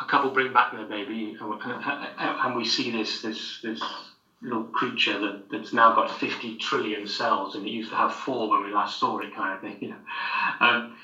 a, 0.00 0.04
a, 0.04 0.06
couple 0.06 0.30
bring 0.30 0.52
back 0.52 0.72
their 0.72 0.86
baby, 0.86 1.36
and, 1.40 2.56
we 2.56 2.64
see 2.64 2.90
this 2.90 3.22
this 3.22 3.60
this 3.62 3.82
little 4.42 4.64
creature 4.64 5.18
that, 5.18 5.50
that's 5.50 5.72
now 5.72 5.94
got 5.94 6.10
50 6.10 6.56
trillion 6.58 7.06
cells, 7.06 7.54
and 7.54 7.66
it 7.66 7.70
used 7.70 7.90
to 7.90 7.96
have 7.96 8.12
four 8.12 8.50
when 8.50 8.64
we 8.64 8.72
last 8.72 8.98
saw 8.98 9.18
it, 9.20 9.34
kind 9.34 9.54
of 9.54 9.60
thing. 9.60 9.78
You 9.80 9.88
know, 9.90 9.96
um, 10.60 10.96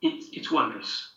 it, 0.00 0.24
it's 0.32 0.50
wondrous. 0.50 1.08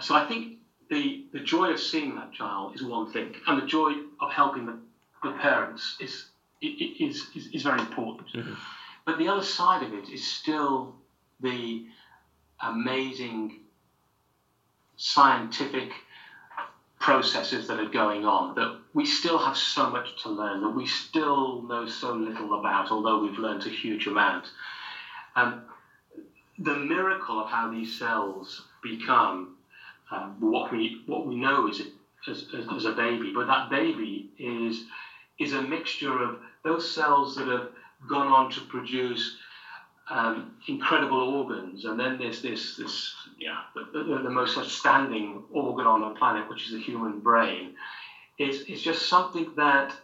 So 0.00 0.14
I 0.14 0.26
think 0.26 0.58
the 0.90 1.26
the 1.32 1.40
joy 1.40 1.70
of 1.70 1.80
seeing 1.80 2.14
that 2.16 2.32
child 2.32 2.74
is 2.74 2.82
one 2.82 3.12
thing, 3.12 3.34
and 3.46 3.60
the 3.60 3.66
joy 3.66 3.92
of 4.20 4.32
helping 4.32 4.66
the, 4.66 4.78
the 5.22 5.32
parents 5.32 5.96
is 6.00 6.26
is, 6.60 7.26
is, 7.34 7.48
is 7.52 7.62
very 7.62 7.80
important. 7.80 8.28
Mm-hmm. 8.34 8.54
But 9.06 9.18
the 9.18 9.28
other 9.28 9.42
side 9.42 9.82
of 9.84 9.92
it 9.94 10.08
is 10.08 10.26
still 10.26 10.94
the 11.40 11.86
amazing 12.62 13.60
scientific 14.96 15.90
processes 16.98 17.68
that 17.68 17.78
are 17.78 17.88
going 17.88 18.24
on 18.24 18.56
that 18.56 18.76
we 18.92 19.06
still 19.06 19.38
have 19.38 19.56
so 19.56 19.88
much 19.88 20.20
to 20.24 20.28
learn, 20.28 20.60
that 20.62 20.70
we 20.70 20.84
still 20.84 21.62
know 21.62 21.86
so 21.86 22.12
little 22.12 22.58
about, 22.58 22.90
although 22.90 23.22
we've 23.22 23.38
learned 23.38 23.64
a 23.64 23.68
huge 23.68 24.08
amount. 24.08 24.50
Um, 25.36 25.62
the 26.58 26.74
miracle 26.74 27.38
of 27.38 27.48
how 27.48 27.70
these 27.70 27.96
cells 27.96 28.66
become 28.82 29.57
um, 30.10 30.36
what 30.40 30.72
we 30.72 31.02
what 31.06 31.26
we 31.26 31.36
know 31.36 31.68
is 31.68 31.82
as, 32.28 32.44
as, 32.54 32.66
as, 32.74 32.84
a 32.84 32.92
baby, 32.92 33.32
but 33.34 33.46
that 33.46 33.70
baby 33.70 34.30
is 34.38 34.84
is 35.38 35.52
a 35.52 35.62
mixture 35.62 36.22
of 36.22 36.38
those 36.64 36.88
cells 36.90 37.36
that 37.36 37.46
have 37.46 37.68
gone 38.08 38.28
on 38.28 38.50
to 38.50 38.60
produce 38.62 39.36
um, 40.10 40.54
incredible 40.66 41.20
organs, 41.20 41.84
and 41.84 41.98
then 42.00 42.18
there's 42.18 42.40
this 42.40 42.76
this 42.76 43.14
yeah 43.38 43.60
the, 43.74 43.98
the, 43.98 44.22
the, 44.22 44.30
most 44.30 44.56
outstanding 44.56 45.42
organ 45.50 45.86
on 45.86 46.00
the 46.00 46.18
planet, 46.18 46.48
which 46.48 46.66
is 46.66 46.72
the 46.72 46.80
human 46.80 47.20
brain. 47.20 47.74
Is 48.38 48.62
is 48.62 48.82
just 48.82 49.08
something 49.08 49.52
that 49.56 49.94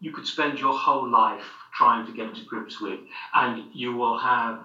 you 0.00 0.12
could 0.12 0.26
spend 0.26 0.60
your 0.60 0.74
whole 0.74 1.08
life 1.08 1.46
trying 1.72 2.06
to 2.06 2.12
get 2.12 2.34
to 2.34 2.42
grips 2.42 2.80
with, 2.80 3.00
and 3.34 3.64
you 3.72 3.96
will 3.96 4.18
have 4.18 4.60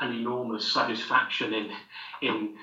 an 0.00 0.12
enormous 0.12 0.70
satisfaction 0.70 1.54
in 1.54 1.70
in 2.20 2.54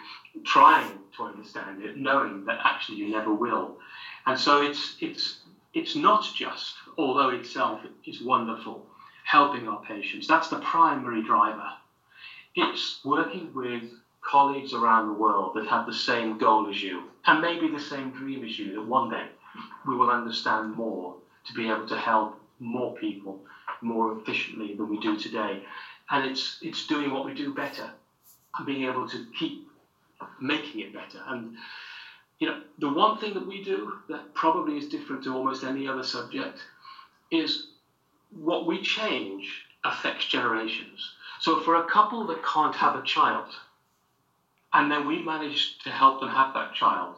trying 0.44 0.98
to 1.16 1.24
understand 1.24 1.84
it, 1.84 1.98
knowing 1.98 2.46
that 2.46 2.60
actually 2.64 2.98
you 2.98 3.10
never 3.10 3.34
will. 3.34 3.78
And 4.26 4.40
so 4.40 4.62
it's 4.62 4.96
it's 5.00 5.40
it's 5.74 5.96
not 5.96 6.28
just, 6.36 6.76
although 6.98 7.30
itself 7.30 7.82
is 8.06 8.22
wonderful, 8.22 8.86
helping 9.26 9.68
our 9.68 9.82
patients. 9.84 10.28
That's 10.28 10.50
the 10.50 10.60
primary 10.60 11.24
driver. 11.24 11.70
It's 12.56 13.00
working 13.04 13.52
with 13.54 13.84
colleagues 14.22 14.74
around 14.74 15.08
the 15.08 15.14
world 15.14 15.56
that 15.56 15.68
have 15.68 15.86
the 15.86 15.94
same 15.94 16.38
goal 16.38 16.70
as 16.70 16.82
you, 16.82 17.04
and 17.26 17.42
maybe 17.42 17.70
the 17.70 17.80
same 17.80 18.12
dream 18.12 18.44
as 18.44 18.58
you, 18.58 18.74
that 18.74 18.86
one 18.86 19.10
day 19.10 19.28
we 19.86 19.96
will 19.96 20.10
understand 20.10 20.74
more 20.74 21.16
to 21.46 21.54
be 21.54 21.70
able 21.70 21.88
to 21.88 21.98
help 21.98 22.40
more 22.60 22.96
people 22.96 23.42
more 23.82 24.18
efficiently 24.18 24.76
than 24.76 24.90
we 24.90 25.00
do 25.00 25.20
today. 25.20 25.64
And 26.10 26.30
it's 26.30 26.60
it's 26.62 26.88
doing 26.88 27.12
what 27.12 27.26
we 27.26 27.34
do 27.34 27.54
better 27.54 27.90
and 28.58 28.66
being 28.66 28.84
able 28.90 29.08
to 29.10 29.26
keep 29.38 29.68
making 30.42 30.82
it 30.82 30.94
better. 30.94 31.22
And 31.28 31.56
you 32.40 32.48
know, 32.48 32.62
the 32.80 32.92
one 32.92 33.18
thing 33.18 33.34
that 33.36 33.48
we 33.48 33.64
do 33.64 33.94
that 34.10 34.34
probably 34.34 34.78
is 34.78 34.90
different 34.90 35.24
to 35.24 35.34
almost 35.34 35.64
any 35.64 35.88
other 35.88 36.04
subject 36.04 36.60
is 37.32 37.68
what 38.32 38.66
we 38.66 38.82
change 38.82 39.64
affects 39.84 40.26
generations. 40.26 41.14
So 41.40 41.60
for 41.62 41.76
a 41.76 41.86
couple 41.86 42.26
that 42.28 42.44
can't 42.44 42.76
have 42.76 42.96
a 42.96 43.04
child, 43.04 43.50
and 44.74 44.92
then 44.92 45.08
we 45.08 45.22
manage 45.22 45.78
to 45.80 45.90
help 45.90 46.20
them 46.20 46.30
have 46.30 46.54
that 46.54 46.74
child, 46.74 47.16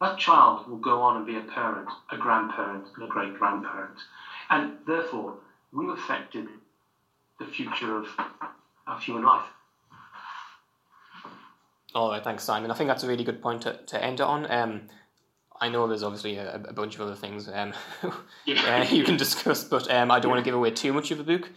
that 0.00 0.18
child 0.18 0.66
will 0.68 0.78
go 0.78 1.00
on 1.02 1.16
and 1.16 1.26
be 1.26 1.36
a 1.36 1.40
parent, 1.40 1.88
a 2.10 2.16
grandparent, 2.16 2.86
and 2.94 3.04
a 3.04 3.08
great 3.08 3.34
grandparent. 3.38 3.96
And 4.50 4.78
therefore, 4.86 5.34
we've 5.72 5.88
affected 5.88 6.48
the 7.38 7.46
future 7.46 7.96
of, 7.96 8.06
of 8.86 9.00
human 9.00 9.24
life. 9.24 9.46
All 11.94 12.10
right, 12.10 12.24
thanks, 12.24 12.42
Simon. 12.42 12.70
I 12.70 12.74
think 12.74 12.88
that's 12.88 13.04
a 13.04 13.08
really 13.08 13.24
good 13.24 13.40
point 13.40 13.62
to, 13.62 13.78
to 13.86 14.02
end 14.02 14.20
it 14.20 14.24
on. 14.24 14.50
Um, 14.50 14.82
I 15.60 15.68
know 15.68 15.86
there's 15.86 16.02
obviously 16.02 16.36
a, 16.36 16.56
a 16.56 16.72
bunch 16.72 16.96
of 16.96 17.02
other 17.02 17.14
things 17.14 17.48
um, 17.48 17.72
uh, 18.02 18.86
you 18.90 19.04
can 19.04 19.16
discuss, 19.16 19.62
but 19.62 19.88
um, 19.90 20.10
I 20.10 20.18
don't 20.18 20.30
want 20.30 20.44
to 20.44 20.44
give 20.44 20.56
away 20.56 20.72
too 20.72 20.92
much 20.92 21.10
of 21.12 21.18
the 21.18 21.24
book. 21.24 21.50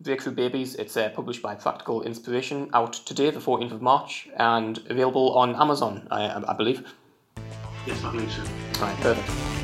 Breakthrough 0.00 0.32
Babies, 0.32 0.74
it's 0.76 0.96
uh, 0.96 1.10
published 1.10 1.42
by 1.42 1.54
Practical 1.54 2.02
Inspiration, 2.02 2.70
out 2.72 2.92
today, 2.92 3.30
the 3.30 3.40
14th 3.40 3.72
of 3.72 3.82
March, 3.82 4.28
and 4.36 4.78
available 4.88 5.36
on 5.36 5.54
Amazon, 5.56 6.08
I, 6.10 6.42
I 6.46 6.54
believe. 6.54 6.90
Yes, 7.86 8.02
I 8.04 8.12
believe 8.12 8.32
so. 8.32 8.42
Right, 8.82 8.96
perfect. 8.98 9.59